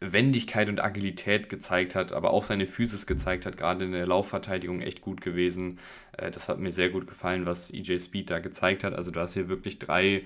Wendigkeit 0.00 0.68
und 0.68 0.82
Agilität 0.82 1.48
gezeigt 1.48 1.94
hat, 1.94 2.12
aber 2.12 2.30
auch 2.30 2.42
seine 2.42 2.66
Physis 2.66 3.06
gezeigt 3.06 3.46
hat, 3.46 3.56
gerade 3.56 3.84
in 3.84 3.92
der 3.92 4.06
Laufverteidigung 4.06 4.80
echt 4.80 5.00
gut 5.00 5.20
gewesen. 5.20 5.78
Äh, 6.16 6.30
das 6.30 6.48
hat 6.48 6.58
mir 6.58 6.72
sehr 6.72 6.90
gut 6.90 7.06
gefallen, 7.06 7.46
was 7.46 7.72
EJ 7.72 8.00
Speed 8.00 8.30
da 8.30 8.38
gezeigt 8.38 8.84
hat. 8.84 8.94
Also 8.94 9.10
du 9.10 9.20
hast 9.20 9.34
hier 9.34 9.48
wirklich 9.48 9.78
drei 9.78 10.24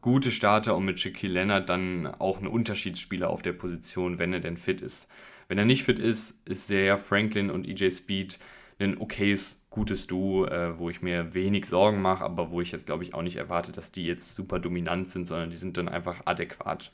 gute 0.00 0.30
Starter 0.30 0.76
und 0.76 0.84
mit 0.84 1.00
Shaquille 1.00 1.32
Leonard 1.32 1.70
dann 1.70 2.06
auch 2.06 2.38
einen 2.38 2.46
Unterschiedsspieler 2.46 3.30
auf 3.30 3.40
der 3.40 3.54
Position, 3.54 4.18
wenn 4.18 4.34
er 4.34 4.40
denn 4.40 4.58
fit 4.58 4.82
ist. 4.82 5.08
Wenn 5.48 5.56
er 5.56 5.64
nicht 5.64 5.84
fit 5.84 5.98
ist, 5.98 6.38
ist 6.46 6.68
der 6.70 6.98
Franklin 6.98 7.50
und 7.50 7.66
EJ 7.66 7.90
Speed 7.90 8.38
ein 8.78 8.98
okayes, 8.98 9.60
gutes 9.70 10.06
Duo, 10.06 10.46
äh, 10.46 10.78
wo 10.78 10.90
ich 10.90 11.02
mir 11.02 11.34
wenig 11.34 11.66
Sorgen 11.66 12.02
mache, 12.02 12.24
aber 12.24 12.50
wo 12.50 12.60
ich 12.60 12.72
jetzt 12.72 12.86
glaube 12.86 13.02
ich 13.02 13.14
auch 13.14 13.22
nicht 13.22 13.36
erwarte, 13.36 13.72
dass 13.72 13.92
die 13.92 14.04
jetzt 14.04 14.34
super 14.34 14.58
dominant 14.58 15.10
sind, 15.10 15.26
sondern 15.26 15.50
die 15.50 15.56
sind 15.56 15.76
dann 15.76 15.88
einfach 15.88 16.22
adäquat. 16.26 16.92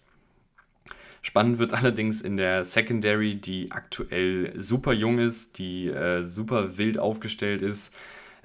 Spannend 1.23 1.59
wird 1.59 1.75
allerdings 1.75 2.21
in 2.23 2.37
der 2.37 2.65
Secondary, 2.65 3.37
die 3.37 3.71
aktuell 3.73 4.53
super 4.59 4.93
jung 4.93 5.19
ist, 5.19 5.59
die 5.59 5.89
äh, 5.89 6.23
super 6.23 6.79
wild 6.79 6.99
aufgestellt 6.99 7.63
ist. 7.63 7.93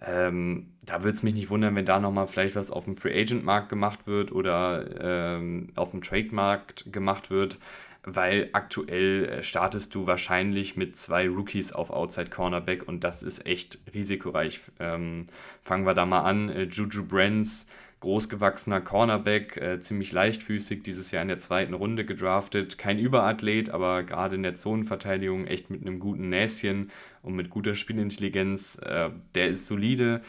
Ähm, 0.06 0.68
da 0.86 1.04
würde 1.04 1.16
es 1.16 1.24
mich 1.24 1.34
nicht 1.34 1.50
wundern, 1.50 1.76
wenn 1.76 1.86
da 1.86 2.00
nochmal 2.00 2.28
vielleicht 2.28 2.56
was 2.56 2.70
auf 2.70 2.84
dem 2.84 2.98
Free 2.98 3.20
Agent 3.20 3.46
Markt 3.46 3.70
gemacht 3.70 4.08
wird 4.08 4.32
oder 4.32 4.86
ähm, 5.00 5.70
auf 5.76 5.92
dem 5.92 6.02
Trade 6.02 6.30
Markt 6.32 6.92
gemacht 6.92 7.30
wird 7.30 7.60
weil 8.06 8.50
aktuell 8.54 9.26
äh, 9.26 9.44
startest 9.44 9.94
du 9.96 10.06
wahrscheinlich 10.06 10.78
mit 10.78 10.96
zwei 10.96 11.28
Rookies 11.28 11.74
auf 11.74 11.90
Outside 11.90 12.30
Cornerback 12.30 12.88
und 12.88 13.04
das 13.04 13.24
ist 13.24 13.46
echt 13.46 13.80
risikoreich. 13.94 14.62
Ähm, 14.80 15.26
fangen 15.62 15.86
wir 15.86 15.96
da 15.96 16.06
mal 16.06 16.22
an. 16.22 16.50
Äh, 16.50 16.64
Juju 16.64 17.04
Brands, 17.04 17.66
großgewachsener 18.06 18.82
Cornerback, 18.82 19.58
äh, 19.58 19.80
ziemlich 19.80 20.12
leichtfüßig, 20.12 20.84
dieses 20.84 21.10
Jahr 21.10 21.24
in 21.24 21.28
der 21.28 21.40
zweiten 21.40 21.74
Runde 21.74 22.06
gedraftet. 22.06 22.78
Kein 22.78 23.00
Überathlet, 23.00 23.72
aber 23.72 24.04
gerade 24.04 24.36
in 24.36 24.44
der 24.44 24.54
Zonenverteidigung 24.54 25.48
echt 25.48 25.72
mit 25.72 25.82
einem 25.82 26.00
guten 26.00 26.30
Näschen 26.30 26.92
und 27.24 27.36
mit 27.36 27.50
guter 27.50 27.74
Spielintelligenz. 27.74 28.78
Äh, 28.84 29.10
der 29.34 29.48
ist 29.48 29.66
solide. 29.66 30.22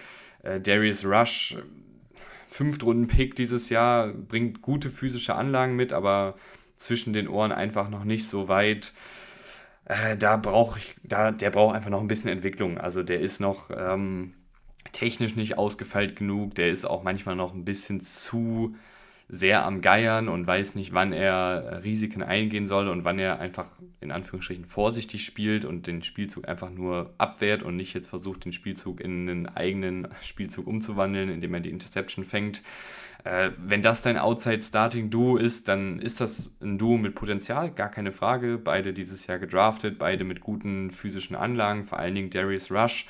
Äh, 0.42 0.58
Darius 0.58 1.04
Rush, 1.04 1.58
Fünftrunden-Pick 2.48 3.36
dieses 3.36 3.68
Jahr, 3.68 4.08
bringt 4.08 4.62
gute 4.62 4.88
physische 4.88 5.34
Anlagen 5.34 5.76
mit, 5.76 5.92
aber 5.92 6.36
zwischen 6.78 7.12
den 7.12 7.28
Ohren 7.28 7.52
einfach 7.52 7.90
noch 7.90 8.04
nicht 8.04 8.26
so 8.26 8.48
weit. 8.48 8.94
Äh, 9.84 10.16
da 10.16 10.38
brauche 10.38 10.78
ich, 10.78 10.94
da, 11.02 11.30
der 11.30 11.50
braucht 11.50 11.76
einfach 11.76 11.90
noch 11.90 12.00
ein 12.00 12.08
bisschen 12.08 12.30
Entwicklung. 12.30 12.78
Also 12.78 13.02
der 13.02 13.20
ist 13.20 13.38
noch 13.38 13.70
ähm, 13.70 14.32
technisch 14.96 15.36
nicht 15.36 15.58
ausgefeilt 15.58 16.16
genug, 16.16 16.54
der 16.54 16.70
ist 16.70 16.86
auch 16.86 17.02
manchmal 17.02 17.36
noch 17.36 17.52
ein 17.52 17.66
bisschen 17.66 18.00
zu 18.00 18.74
sehr 19.28 19.66
am 19.66 19.82
Geiern 19.82 20.28
und 20.28 20.46
weiß 20.46 20.74
nicht, 20.74 20.94
wann 20.94 21.12
er 21.12 21.82
Risiken 21.84 22.22
eingehen 22.22 22.66
soll 22.66 22.88
und 22.88 23.04
wann 23.04 23.18
er 23.18 23.38
einfach 23.38 23.66
in 24.00 24.10
Anführungsstrichen 24.10 24.64
vorsichtig 24.64 25.26
spielt 25.26 25.66
und 25.66 25.86
den 25.86 26.02
Spielzug 26.02 26.48
einfach 26.48 26.70
nur 26.70 27.12
abwehrt 27.18 27.62
und 27.62 27.76
nicht 27.76 27.92
jetzt 27.92 28.08
versucht, 28.08 28.46
den 28.46 28.54
Spielzug 28.54 29.00
in 29.00 29.28
einen 29.28 29.46
eigenen 29.46 30.08
Spielzug 30.22 30.66
umzuwandeln, 30.66 31.28
indem 31.28 31.52
er 31.52 31.60
die 31.60 31.70
Interception 31.70 32.24
fängt. 32.24 32.62
Äh, 33.24 33.50
wenn 33.58 33.82
das 33.82 34.00
dein 34.00 34.16
Outside-Starting-Duo 34.16 35.36
ist, 35.36 35.68
dann 35.68 35.98
ist 35.98 36.22
das 36.22 36.50
ein 36.62 36.78
Duo 36.78 36.96
mit 36.96 37.14
Potenzial, 37.14 37.70
gar 37.70 37.90
keine 37.90 38.12
Frage. 38.12 38.56
Beide 38.56 38.94
dieses 38.94 39.26
Jahr 39.26 39.40
gedraftet, 39.40 39.98
beide 39.98 40.24
mit 40.24 40.40
guten 40.40 40.90
physischen 40.90 41.36
Anlagen, 41.36 41.84
vor 41.84 41.98
allen 41.98 42.14
Dingen 42.14 42.30
Darius 42.30 42.70
Rush. 42.70 43.06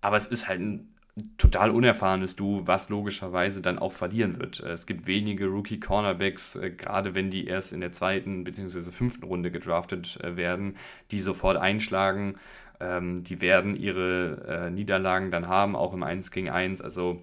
Aber 0.00 0.18
es 0.18 0.26
ist 0.26 0.48
halt 0.48 0.60
ein 0.60 0.93
total 1.38 1.70
unerfahrenes 1.70 2.34
Duo, 2.34 2.66
was 2.66 2.88
logischerweise 2.88 3.60
dann 3.60 3.78
auch 3.78 3.92
verlieren 3.92 4.40
wird. 4.40 4.60
Äh, 4.60 4.72
es 4.72 4.86
gibt 4.86 5.06
wenige 5.06 5.46
Rookie-Cornerbacks, 5.46 6.56
äh, 6.56 6.70
gerade 6.70 7.14
wenn 7.14 7.30
die 7.30 7.46
erst 7.46 7.72
in 7.72 7.80
der 7.80 7.92
zweiten 7.92 8.44
bzw. 8.44 8.90
fünften 8.90 9.24
Runde 9.24 9.50
gedraftet 9.50 10.18
werden, 10.22 10.76
die 11.10 11.20
sofort 11.20 11.56
einschlagen. 11.56 12.36
Ähm, 12.80 13.22
die 13.22 13.40
werden 13.40 13.76
ihre 13.76 14.66
äh, 14.66 14.70
Niederlagen 14.70 15.30
dann 15.30 15.46
haben, 15.48 15.76
auch 15.76 15.92
im 15.92 16.02
1 16.02 16.30
gegen 16.32 16.50
1. 16.50 16.80
Also 16.80 17.22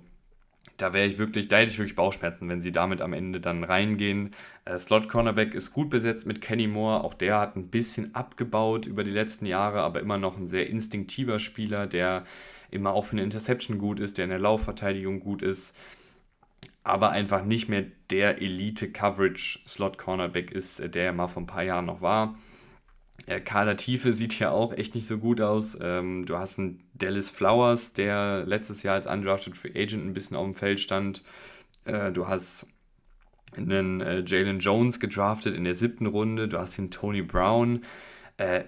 da 0.81 0.93
wäre 0.93 1.07
ich 1.07 1.17
wirklich, 1.17 1.47
da 1.47 1.57
hätte 1.57 1.71
ich 1.71 1.77
wirklich 1.77 1.95
Bauchschmerzen, 1.95 2.49
wenn 2.49 2.61
sie 2.61 2.71
damit 2.71 3.01
am 3.01 3.13
Ende 3.13 3.39
dann 3.39 3.63
reingehen. 3.63 4.31
Äh, 4.65 4.77
Slot 4.77 5.09
Cornerback 5.09 5.53
ist 5.53 5.73
gut 5.73 5.89
besetzt 5.89 6.25
mit 6.25 6.41
Kenny 6.41 6.67
Moore. 6.67 7.03
Auch 7.03 7.13
der 7.13 7.39
hat 7.39 7.55
ein 7.55 7.67
bisschen 7.67 8.15
abgebaut 8.15 8.85
über 8.85 9.03
die 9.03 9.11
letzten 9.11 9.45
Jahre, 9.45 9.81
aber 9.81 9.99
immer 9.99 10.17
noch 10.17 10.37
ein 10.37 10.47
sehr 10.47 10.69
instinktiver 10.69 11.39
Spieler, 11.39 11.87
der 11.87 12.23
immer 12.71 12.93
auch 12.93 13.05
für 13.05 13.13
eine 13.13 13.23
Interception 13.23 13.77
gut 13.77 13.99
ist, 13.99 14.17
der 14.17 14.25
in 14.25 14.31
der 14.31 14.39
Laufverteidigung 14.39 15.19
gut 15.19 15.41
ist, 15.41 15.75
aber 16.83 17.11
einfach 17.11 17.43
nicht 17.43 17.69
mehr 17.69 17.85
der 18.09 18.41
Elite-Coverage-Slot-Cornerback 18.41 20.51
ist, 20.51 20.79
der 20.79 21.05
er 21.05 21.13
mal 21.13 21.27
vor 21.27 21.43
ein 21.43 21.47
paar 21.47 21.63
Jahren 21.63 21.85
noch 21.85 22.01
war. 22.01 22.35
Ja, 23.27 23.39
Kader 23.39 23.77
Tiefe 23.77 24.13
sieht 24.13 24.39
ja 24.39 24.51
auch 24.51 24.73
echt 24.73 24.95
nicht 24.95 25.07
so 25.07 25.17
gut 25.17 25.41
aus. 25.41 25.77
Ähm, 25.79 26.25
du 26.25 26.37
hast 26.37 26.59
einen 26.59 26.83
Dallas 26.93 27.29
Flowers, 27.29 27.93
der 27.93 28.43
letztes 28.45 28.83
Jahr 28.83 28.95
als 28.95 29.07
Undrafted 29.07 29.55
Free 29.57 29.71
Agent 29.75 30.05
ein 30.05 30.13
bisschen 30.13 30.37
auf 30.37 30.45
dem 30.45 30.55
Feld 30.55 30.79
stand. 30.79 31.23
Äh, 31.85 32.11
du 32.11 32.27
hast 32.27 32.67
einen 33.55 34.01
äh, 34.01 34.23
Jalen 34.25 34.59
Jones 34.59 34.99
gedraftet 34.99 35.55
in 35.55 35.65
der 35.65 35.75
siebten 35.75 36.07
Runde. 36.07 36.47
Du 36.47 36.57
hast 36.57 36.77
den 36.77 36.89
Tony 36.89 37.21
Brown. 37.21 37.81
Äh, 38.37 38.63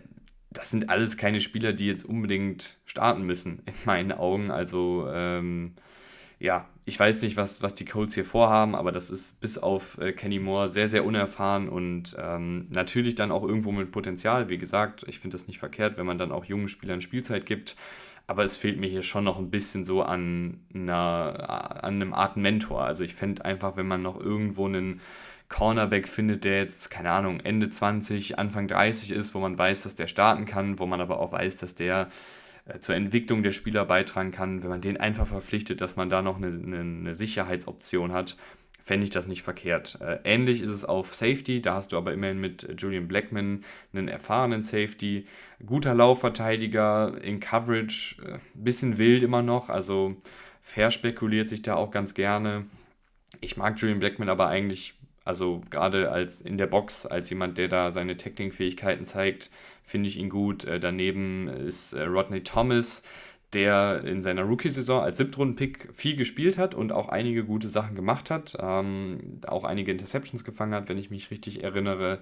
das 0.51 0.69
sind 0.69 0.89
alles 0.89 1.17
keine 1.17 1.41
Spieler, 1.41 1.73
die 1.73 1.87
jetzt 1.87 2.05
unbedingt 2.05 2.79
starten 2.85 3.23
müssen, 3.23 3.63
in 3.65 3.73
meinen 3.85 4.11
Augen. 4.11 4.51
Also, 4.51 5.07
ähm, 5.11 5.73
ja, 6.43 6.67
ich 6.83 6.99
weiß 6.99 7.21
nicht, 7.21 7.37
was, 7.37 7.61
was 7.61 7.73
die 7.73 7.85
Colts 7.85 8.15
hier 8.15 8.25
vorhaben, 8.25 8.75
aber 8.75 8.91
das 8.91 9.09
ist 9.09 9.39
bis 9.39 9.57
auf 9.57 9.97
äh, 9.99 10.11
Kenny 10.11 10.39
Moore 10.39 10.67
sehr, 10.67 10.89
sehr 10.89 11.05
unerfahren 11.05 11.69
und 11.69 12.17
ähm, 12.19 12.67
natürlich 12.69 13.15
dann 13.15 13.31
auch 13.31 13.43
irgendwo 13.43 13.71
mit 13.71 13.93
Potenzial. 13.93 14.49
Wie 14.49 14.57
gesagt, 14.57 15.05
ich 15.07 15.19
finde 15.19 15.35
das 15.35 15.47
nicht 15.47 15.59
verkehrt, 15.59 15.97
wenn 15.97 16.05
man 16.05 16.17
dann 16.17 16.33
auch 16.33 16.43
jungen 16.43 16.67
Spielern 16.67 16.99
Spielzeit 16.99 17.45
gibt. 17.45 17.77
Aber 18.27 18.43
es 18.43 18.57
fehlt 18.57 18.77
mir 18.77 18.89
hier 18.89 19.03
schon 19.03 19.23
noch 19.23 19.37
ein 19.37 19.51
bisschen 19.51 19.85
so 19.85 20.01
an, 20.03 20.59
einer, 20.73 21.81
an 21.83 21.95
einem 21.95 22.13
Art 22.13 22.35
Mentor. 22.35 22.83
Also 22.83 23.05
ich 23.05 23.15
fände 23.15 23.45
einfach, 23.45 23.77
wenn 23.77 23.87
man 23.87 24.01
noch 24.01 24.19
irgendwo 24.19 24.65
einen 24.65 24.99
Cornerback 25.47 26.09
findet, 26.09 26.43
der 26.43 26.57
jetzt, 26.57 26.89
keine 26.91 27.11
Ahnung, 27.11 27.39
Ende 27.39 27.69
20, 27.69 28.37
Anfang 28.37 28.67
30 28.67 29.11
ist, 29.11 29.33
wo 29.33 29.39
man 29.39 29.57
weiß, 29.57 29.83
dass 29.83 29.95
der 29.95 30.07
starten 30.07 30.45
kann, 30.45 30.79
wo 30.79 30.85
man 30.85 30.99
aber 30.99 31.19
auch 31.19 31.31
weiß, 31.31 31.57
dass 31.57 31.75
der 31.75 32.09
äh, 32.65 32.79
zur 32.79 32.95
Entwicklung 32.95 33.43
der 33.43 33.51
Spieler 33.51 33.85
beitragen 33.85 34.31
kann, 34.31 34.63
wenn 34.63 34.69
man 34.69 34.81
den 34.81 34.97
einfach 34.97 35.27
verpflichtet, 35.27 35.81
dass 35.81 35.95
man 35.95 36.09
da 36.09 36.21
noch 36.21 36.37
eine, 36.37 36.47
eine, 36.47 36.79
eine 36.79 37.13
Sicherheitsoption 37.13 38.13
hat, 38.13 38.37
fände 38.83 39.05
ich 39.05 39.11
das 39.11 39.27
nicht 39.27 39.43
verkehrt. 39.43 39.97
Äh, 40.01 40.19
ähnlich 40.25 40.61
ist 40.61 40.69
es 40.69 40.85
auf 40.85 41.15
Safety, 41.15 41.61
da 41.61 41.75
hast 41.75 41.93
du 41.93 41.97
aber 41.97 42.13
immerhin 42.13 42.39
mit 42.39 42.67
Julian 42.77 43.07
Blackman 43.07 43.63
einen 43.93 44.09
erfahrenen 44.09 44.61
Safety, 44.61 45.25
guter 45.65 45.93
Laufverteidiger 45.93 47.21
in 47.21 47.39
Coverage, 47.39 48.17
äh, 48.21 48.39
bisschen 48.53 48.97
wild 48.97 49.23
immer 49.23 49.41
noch, 49.41 49.69
also 49.69 50.17
fair 50.61 50.91
spekuliert 50.91 51.49
sich 51.49 51.61
da 51.61 51.75
auch 51.75 51.91
ganz 51.91 52.13
gerne. 52.13 52.65
Ich 53.41 53.57
mag 53.57 53.79
Julian 53.79 53.99
Blackman 53.99 54.29
aber 54.29 54.47
eigentlich 54.47 54.95
also 55.25 55.61
gerade 55.69 56.11
als 56.11 56.41
in 56.41 56.57
der 56.57 56.67
Box, 56.67 57.05
als 57.05 57.29
jemand, 57.29 57.57
der 57.57 57.67
da 57.67 57.91
seine 57.91 58.17
Tackling-Fähigkeiten 58.17 59.05
zeigt, 59.05 59.49
finde 59.81 60.09
ich 60.09 60.17
ihn 60.17 60.29
gut. 60.29 60.65
Äh, 60.65 60.79
daneben 60.79 61.47
ist 61.47 61.93
äh, 61.93 62.03
Rodney 62.03 62.41
Thomas, 62.43 63.03
der 63.53 64.03
in 64.03 64.23
seiner 64.23 64.43
Rookie-Saison 64.43 65.01
als 65.01 65.17
Siebtrunden-Pick 65.17 65.93
viel 65.93 66.15
gespielt 66.15 66.57
hat 66.57 66.73
und 66.75 66.91
auch 66.91 67.09
einige 67.09 67.45
gute 67.45 67.69
Sachen 67.69 67.95
gemacht 67.95 68.29
hat. 68.29 68.57
Ähm, 68.59 69.41
auch 69.47 69.63
einige 69.63 69.91
Interceptions 69.91 70.43
gefangen 70.43 70.73
hat, 70.73 70.89
wenn 70.89 70.97
ich 70.97 71.09
mich 71.09 71.31
richtig 71.31 71.63
erinnere. 71.63 72.19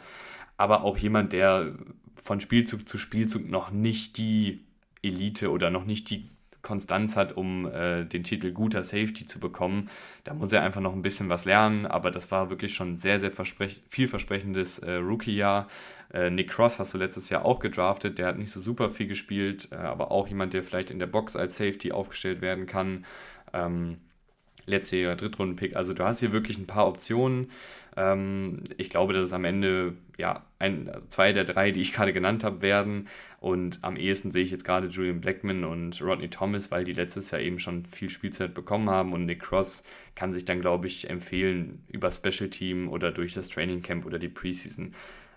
Aber 0.57 0.83
auch 0.83 0.97
jemand, 0.97 1.33
der 1.33 1.73
von 2.15 2.41
Spielzug 2.41 2.87
zu 2.87 2.97
Spielzug 2.97 3.49
noch 3.49 3.71
nicht 3.71 4.17
die 4.17 4.65
Elite 5.01 5.49
oder 5.49 5.71
noch 5.71 5.85
nicht 5.85 6.09
die 6.09 6.29
Konstanz 6.61 7.15
hat, 7.15 7.35
um 7.35 7.65
äh, 7.65 8.05
den 8.05 8.23
Titel 8.23 8.51
guter 8.51 8.83
Safety 8.83 9.25
zu 9.25 9.39
bekommen. 9.39 9.89
Da 10.23 10.33
muss 10.33 10.53
er 10.53 10.61
einfach 10.61 10.81
noch 10.81 10.93
ein 10.93 11.01
bisschen 11.01 11.29
was 11.29 11.45
lernen, 11.45 11.85
aber 11.85 12.11
das 12.11 12.31
war 12.31 12.49
wirklich 12.49 12.73
schon 12.73 12.97
sehr, 12.97 13.19
sehr 13.19 13.31
vielversprechendes 13.31 14.79
äh, 14.79 14.93
Rookie-Jahr. 14.93 15.67
Äh, 16.13 16.29
Nick 16.29 16.49
Cross 16.49 16.79
hast 16.79 16.93
du 16.93 16.97
letztes 16.97 17.29
Jahr 17.29 17.45
auch 17.45 17.59
gedraftet, 17.59 18.17
der 18.17 18.27
hat 18.27 18.37
nicht 18.37 18.51
so 18.51 18.61
super 18.61 18.89
viel 18.89 19.07
gespielt, 19.07 19.69
äh, 19.71 19.75
aber 19.75 20.11
auch 20.11 20.27
jemand, 20.27 20.53
der 20.53 20.63
vielleicht 20.63 20.91
in 20.91 20.99
der 20.99 21.07
Box 21.07 21.35
als 21.35 21.57
Safety 21.57 21.91
aufgestellt 21.91 22.41
werden 22.41 22.65
kann. 22.65 23.05
Ähm, 23.53 23.97
letztjähriger 24.65 25.15
Drittrunden-Pick. 25.15 25.75
Also 25.75 25.93
du 25.93 26.03
hast 26.03 26.19
hier 26.19 26.31
wirklich 26.31 26.57
ein 26.57 26.67
paar 26.67 26.87
Optionen. 26.87 27.51
Ähm, 27.95 28.63
ich 28.77 28.89
glaube, 28.89 29.13
dass 29.13 29.23
es 29.23 29.33
am 29.33 29.45
Ende 29.45 29.93
ja 30.17 30.45
ein, 30.59 30.91
zwei 31.09 31.33
der 31.33 31.43
drei, 31.43 31.71
die 31.71 31.81
ich 31.81 31.93
gerade 31.93 32.13
genannt 32.13 32.43
habe, 32.43 32.61
werden. 32.61 33.07
Und 33.39 33.79
am 33.81 33.97
ehesten 33.97 34.31
sehe 34.31 34.43
ich 34.43 34.51
jetzt 34.51 34.65
gerade 34.65 34.87
Julian 34.87 35.21
Blackman 35.21 35.63
und 35.63 36.01
Rodney 36.01 36.29
Thomas, 36.29 36.71
weil 36.71 36.83
die 36.83 36.93
letztes 36.93 37.31
Jahr 37.31 37.41
eben 37.41 37.59
schon 37.59 37.85
viel 37.85 38.09
Spielzeit 38.09 38.53
bekommen 38.53 38.89
haben. 38.89 39.13
Und 39.13 39.25
Nick 39.25 39.41
Cross 39.41 39.83
kann 40.15 40.33
sich 40.33 40.45
dann, 40.45 40.61
glaube 40.61 40.87
ich, 40.87 41.09
empfehlen 41.09 41.83
über 41.89 42.11
Special 42.11 42.49
Team 42.49 42.89
oder 42.89 43.11
durch 43.11 43.33
das 43.33 43.49
Training 43.49 43.81
Camp 43.81 44.05
oder 44.05 44.19
die 44.19 44.29
Preseason. 44.29 44.93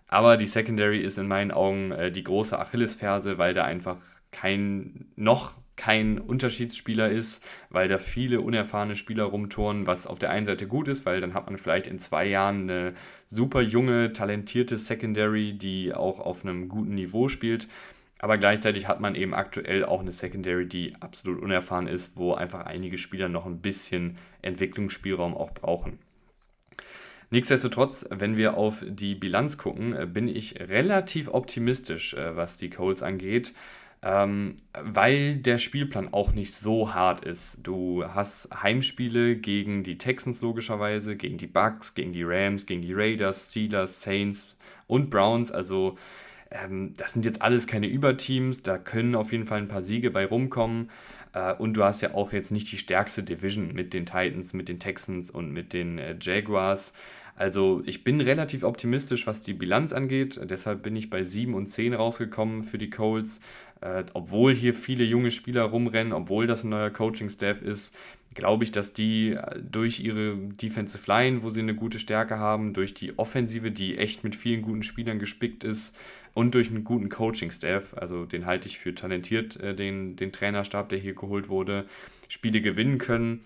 Aber 0.06 0.37
die 0.37 0.46
Secondary 0.46 1.00
ist 1.00 1.18
in 1.18 1.26
meinen 1.26 1.50
Augen 1.50 1.90
äh, 1.90 2.12
die 2.12 2.24
große 2.24 2.58
Achillesferse, 2.58 3.38
weil 3.38 3.54
da 3.54 3.64
einfach 3.64 3.98
kein 4.30 5.06
noch 5.16 5.54
kein 5.76 6.18
Unterschiedsspieler 6.18 7.10
ist, 7.10 7.42
weil 7.70 7.88
da 7.88 7.98
viele 7.98 8.40
unerfahrene 8.40 8.96
Spieler 8.96 9.24
rumtouren, 9.24 9.87
was 9.87 10.06
auf 10.06 10.18
der 10.18 10.30
einen 10.30 10.46
Seite 10.46 10.66
gut 10.66 10.88
ist, 10.88 11.04
weil 11.06 11.20
dann 11.20 11.34
hat 11.34 11.46
man 11.46 11.58
vielleicht 11.58 11.87
in 11.87 11.98
zwei 11.98 12.26
Jahren 12.26 12.70
eine 12.70 12.94
super 13.26 13.60
junge, 13.60 14.12
talentierte 14.12 14.78
Secondary, 14.78 15.52
die 15.54 15.92
auch 15.92 16.20
auf 16.20 16.44
einem 16.44 16.68
guten 16.68 16.94
Niveau 16.94 17.28
spielt. 17.28 17.68
Aber 18.18 18.38
gleichzeitig 18.38 18.88
hat 18.88 19.00
man 19.00 19.16
eben 19.16 19.34
aktuell 19.34 19.84
auch 19.84 20.00
eine 20.00 20.12
Secondary, 20.12 20.66
die 20.66 20.94
absolut 21.00 21.42
unerfahren 21.42 21.88
ist, 21.88 22.16
wo 22.16 22.32
einfach 22.32 22.64
einige 22.64 22.96
Spieler 22.96 23.28
noch 23.28 23.44
ein 23.44 23.60
bisschen 23.60 24.16
Entwicklungsspielraum 24.40 25.37
auch 25.37 25.52
brauchen. 25.52 25.98
Nichtsdestotrotz, 27.30 28.06
wenn 28.10 28.37
wir 28.37 28.56
auf 28.56 28.84
die 28.87 29.14
Bilanz 29.14 29.58
gucken, 29.58 30.12
bin 30.12 30.28
ich 30.28 30.60
relativ 30.60 31.28
optimistisch, 31.28 32.14
äh, 32.14 32.37
was 32.37 32.58
die 32.58 32.70
Colts 32.70 33.02
angeht 33.02 33.52
ähm, 34.04 34.56
weil 34.78 35.36
der 35.36 35.56
Spielplan 35.56 36.12
auch 36.12 36.32
nicht 36.32 36.54
so 36.54 36.92
hart 36.92 37.24
ist. 37.24 37.56
Du 37.62 38.04
hast 38.04 38.50
Heimspiele 38.62 39.36
gegen 39.36 39.82
die 39.82 39.96
Texans 39.96 40.42
logischerweise, 40.42 41.16
gegen 41.16 41.38
die 41.38 41.46
Bucks, 41.46 41.94
gegen 41.94 42.12
die 42.12 42.22
Rams, 42.22 42.66
gegen 42.66 42.82
die 42.82 42.92
Raiders, 42.92 43.50
Steelers, 43.50 44.02
Saints 44.02 44.58
und 44.86 45.08
Browns. 45.08 45.50
Also 45.50 45.96
ähm, 46.50 46.92
das 46.98 47.14
sind 47.14 47.24
jetzt 47.24 47.40
alles 47.40 47.66
keine 47.66 47.86
Überteams, 47.86 48.62
da 48.62 48.76
können 48.76 49.14
auf 49.14 49.32
jeden 49.32 49.46
Fall 49.46 49.58
ein 49.58 49.68
paar 49.68 49.82
Siege 49.82 50.10
bei 50.10 50.26
rumkommen. 50.26 50.90
Äh, 51.32 51.54
und 51.54 51.74
du 51.74 51.82
hast 51.82 52.02
ja 52.02 52.12
auch 52.12 52.34
jetzt 52.34 52.52
nicht 52.52 52.70
die 52.72 52.78
stärkste 52.78 53.22
Division 53.22 53.72
mit 53.72 53.94
den 53.94 54.04
Titans, 54.04 54.52
mit 54.52 54.68
den 54.68 54.80
Texans 54.80 55.30
und 55.30 55.50
mit 55.50 55.72
den 55.72 55.98
äh, 55.98 56.14
Jaguars. 56.20 56.92
Also 57.36 57.82
ich 57.84 58.04
bin 58.04 58.20
relativ 58.20 58.62
optimistisch, 58.62 59.26
was 59.26 59.40
die 59.40 59.54
Bilanz 59.54 59.92
angeht. 59.92 60.40
Deshalb 60.44 60.82
bin 60.82 60.94
ich 60.94 61.10
bei 61.10 61.24
7 61.24 61.54
und 61.54 61.66
10 61.66 61.94
rausgekommen 61.94 62.62
für 62.62 62.78
die 62.78 62.90
Colts. 62.90 63.40
Äh, 63.80 64.04
obwohl 64.14 64.54
hier 64.54 64.72
viele 64.72 65.04
junge 65.04 65.30
Spieler 65.30 65.62
rumrennen, 65.62 66.12
obwohl 66.12 66.46
das 66.46 66.64
ein 66.64 66.70
neuer 66.70 66.90
Coaching-Staff 66.90 67.60
ist, 67.60 67.94
glaube 68.34 68.64
ich, 68.64 68.72
dass 68.72 68.92
die 68.92 69.32
äh, 69.32 69.60
durch 69.60 70.00
ihre 70.00 70.36
Defensive 70.36 71.10
Line, 71.10 71.42
wo 71.42 71.50
sie 71.50 71.60
eine 71.60 71.74
gute 71.74 71.98
Stärke 71.98 72.38
haben, 72.38 72.72
durch 72.72 72.94
die 72.94 73.18
Offensive, 73.18 73.70
die 73.70 73.98
echt 73.98 74.22
mit 74.24 74.36
vielen 74.36 74.62
guten 74.62 74.82
Spielern 74.82 75.18
gespickt 75.18 75.64
ist, 75.64 75.94
und 76.34 76.54
durch 76.54 76.68
einen 76.68 76.82
guten 76.82 77.08
Coaching-Staff, 77.08 77.94
also 77.94 78.26
den 78.26 78.44
halte 78.44 78.68
ich 78.68 78.78
für 78.78 78.94
talentiert, 78.94 79.58
äh, 79.60 79.74
den, 79.74 80.16
den 80.16 80.32
Trainerstab, 80.32 80.88
der 80.88 80.98
hier 80.98 81.14
geholt 81.14 81.48
wurde, 81.48 81.86
Spiele 82.28 82.60
gewinnen 82.60 82.98
können. 82.98 83.40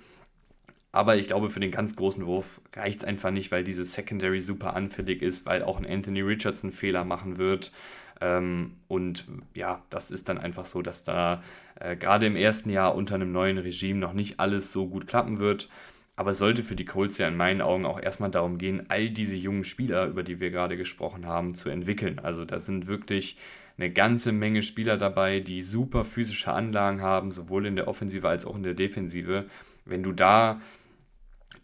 Aber 0.91 1.17
ich 1.17 1.27
glaube, 1.27 1.51
für 1.51 1.61
den 1.61 1.71
ganz 1.71 1.97
großen 1.97 2.25
Wurf 2.27 2.61
reicht 2.75 3.01
es 3.01 3.05
einfach 3.05 3.31
nicht, 3.31 3.53
weil 3.53 3.63
diese 3.63 3.85
Secondary 3.85 4.41
super 4.41 4.75
anfällig 4.75 5.23
ist, 5.23 5.45
weil 5.45 5.63
auch 5.63 5.79
ein 5.79 5.87
Anthony 5.87 6.23
Richardson 6.23 6.73
Fehler 6.73 7.05
machen 7.05 7.37
wird. 7.37 7.73
Ähm, 8.21 8.73
und 8.89 9.27
ja, 9.55 9.83
das 9.91 10.11
ist 10.11 10.29
dann 10.29 10.39
einfach 10.39 10.65
so, 10.65 10.83
dass 10.83 11.05
da 11.05 11.43
äh, 11.79 11.95
gerade 11.97 12.27
im 12.27 12.37
ersten 12.37 12.71
Jahr 12.71 12.95
unter 12.95 13.15
einem 13.17 13.33
neuen 13.33 13.59
Regime 13.59 14.01
noch 14.01 14.13
nicht 14.13 14.41
alles 14.41 14.73
so 14.73 14.89
gut 14.89 15.07
klappen 15.07 15.39
wird. 15.39 15.69
Aber 16.17 16.33
es 16.33 16.39
sollte 16.39 16.65
für 16.65 16.75
die 16.75 16.85
Colts 16.85 17.19
ja 17.19 17.29
in 17.29 17.37
meinen 17.37 17.61
Augen 17.61 17.87
auch 17.87 18.01
erstmal 18.01 18.31
darum 18.31 18.59
gehen, 18.59 18.87
all 18.89 19.09
diese 19.11 19.37
jungen 19.37 19.63
Spieler, 19.63 20.07
über 20.07 20.25
die 20.25 20.41
wir 20.41 20.51
gerade 20.51 20.77
gesprochen 20.77 21.27
haben, 21.27 21.55
zu 21.55 21.69
entwickeln. 21.69 22.19
Also 22.19 22.45
da 22.45 22.59
sind 22.59 22.89
wirklich 22.89 23.37
eine 23.77 23.93
ganze 23.93 24.33
Menge 24.33 24.65
Spieler 24.65 24.97
dabei, 24.97 25.39
die 25.39 25.61
super 25.61 26.05
physische 26.05 26.53
Anlagen 26.53 27.01
haben, 27.03 27.31
sowohl 27.31 27.67
in 27.67 27.77
der 27.77 27.87
Offensive 27.87 28.29
als 28.29 28.45
auch 28.45 28.57
in 28.57 28.65
der 28.65 28.75
Defensive. 28.75 29.45
Wenn 29.89 30.03
du 30.03 30.13
da 30.13 30.61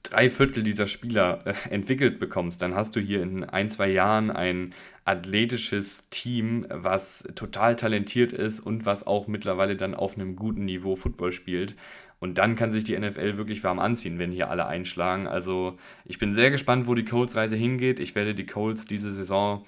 drei 0.03 0.31
Viertel 0.31 0.63
dieser 0.63 0.87
Spieler 0.87 1.43
äh, 1.47 1.55
entwickelt 1.71 2.19
bekommst, 2.19 2.63
dann 2.63 2.75
hast 2.75 2.95
du 2.95 3.01
hier 3.01 3.23
in 3.23 3.45
ein, 3.45 3.71
zwei 3.71 3.89
Jahren 3.89 4.31
ein 4.31 4.75
athletisches 5.05 6.09
Team, 6.11 6.67
was 6.71 7.25
total 7.35 7.77
talentiert 7.77 8.33
ist 8.33 8.61
und 8.61 8.87
was 8.87 9.07
auch 9.07 9.27
mittlerweile 9.27 9.77
dann 9.77 9.95
auf 9.95 10.17
einem 10.17 10.37
guten 10.37 10.65
Niveau 10.65 10.97
Football 10.97 11.33
spielt. 11.33 11.75
Und 12.21 12.39
dann 12.39 12.57
kann 12.57 12.73
sich 12.73 12.85
die 12.85 12.99
NFL 12.99 13.37
wirklich 13.37 13.63
warm 13.65 13.79
anziehen, 13.79 14.19
wenn 14.19 14.33
hier 14.33 14.49
alle 14.49 14.67
einschlagen. 14.67 15.27
Also 15.27 15.77
ich 16.07 16.19
bin 16.19 16.35
sehr 16.35 16.51
gespannt, 16.51 16.87
wo 16.87 16.95
die 16.95 17.05
Colts-Reise 17.05 17.57
hingeht. 17.57 18.01
Ich 18.01 18.15
werde 18.15 18.35
die 18.35 18.47
Colts 18.47 18.87
diese 18.87 19.13
Saison 19.13 19.65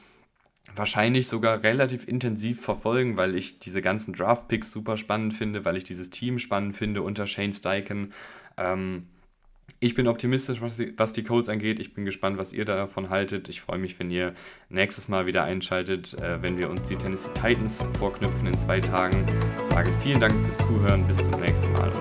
wahrscheinlich 0.75 1.29
sogar 1.29 1.63
relativ 1.63 2.09
intensiv 2.09 2.61
verfolgen, 2.61 3.17
weil 3.17 3.35
ich 3.35 3.59
diese 3.59 3.83
ganzen 3.83 4.15
Draft-Picks 4.15 4.73
super 4.73 4.97
spannend 4.97 5.35
finde, 5.35 5.65
weil 5.65 5.77
ich 5.77 5.85
dieses 5.85 6.11
Team 6.11 6.39
spannend 6.39 6.77
finde 6.77 7.03
unter 7.03 7.27
Shane 7.27 7.53
Steichen. 7.53 8.13
Ähm, 8.57 9.07
ich 9.79 9.95
bin 9.95 10.07
optimistisch, 10.07 10.61
was 10.63 10.77
die, 10.77 10.95
was 10.97 11.13
die 11.13 11.23
Colts 11.23 11.49
angeht. 11.49 11.81
Ich 11.81 11.93
bin 11.93 12.05
gespannt, 12.05 12.39
was 12.39 12.53
ihr 12.53 12.65
davon 12.65 13.11
haltet. 13.11 13.49
Ich 13.49 13.61
freue 13.61 13.79
mich, 13.79 13.99
wenn 13.99 14.11
ihr 14.11 14.33
nächstes 14.69 15.09
Mal 15.09 15.27
wieder 15.27 15.45
einschaltet, 15.45 16.15
äh, 16.15 16.41
wenn 16.41 16.57
wir 16.59 16.71
uns 16.71 16.89
die 16.89 16.97
Tennessee 16.97 17.31
Titans 17.35 17.85
vorknüpfen 17.99 18.47
in 18.47 18.59
zwei 18.59 18.81
Tagen. 18.81 19.25
Ich 19.69 19.75
sage 19.75 19.91
vielen 20.03 20.21
Dank 20.21 20.41
fürs 20.43 20.59
Zuhören. 20.59 21.07
Bis 21.07 21.19
zum 21.19 21.41
nächsten 21.41 21.73
Mal. 21.73 21.93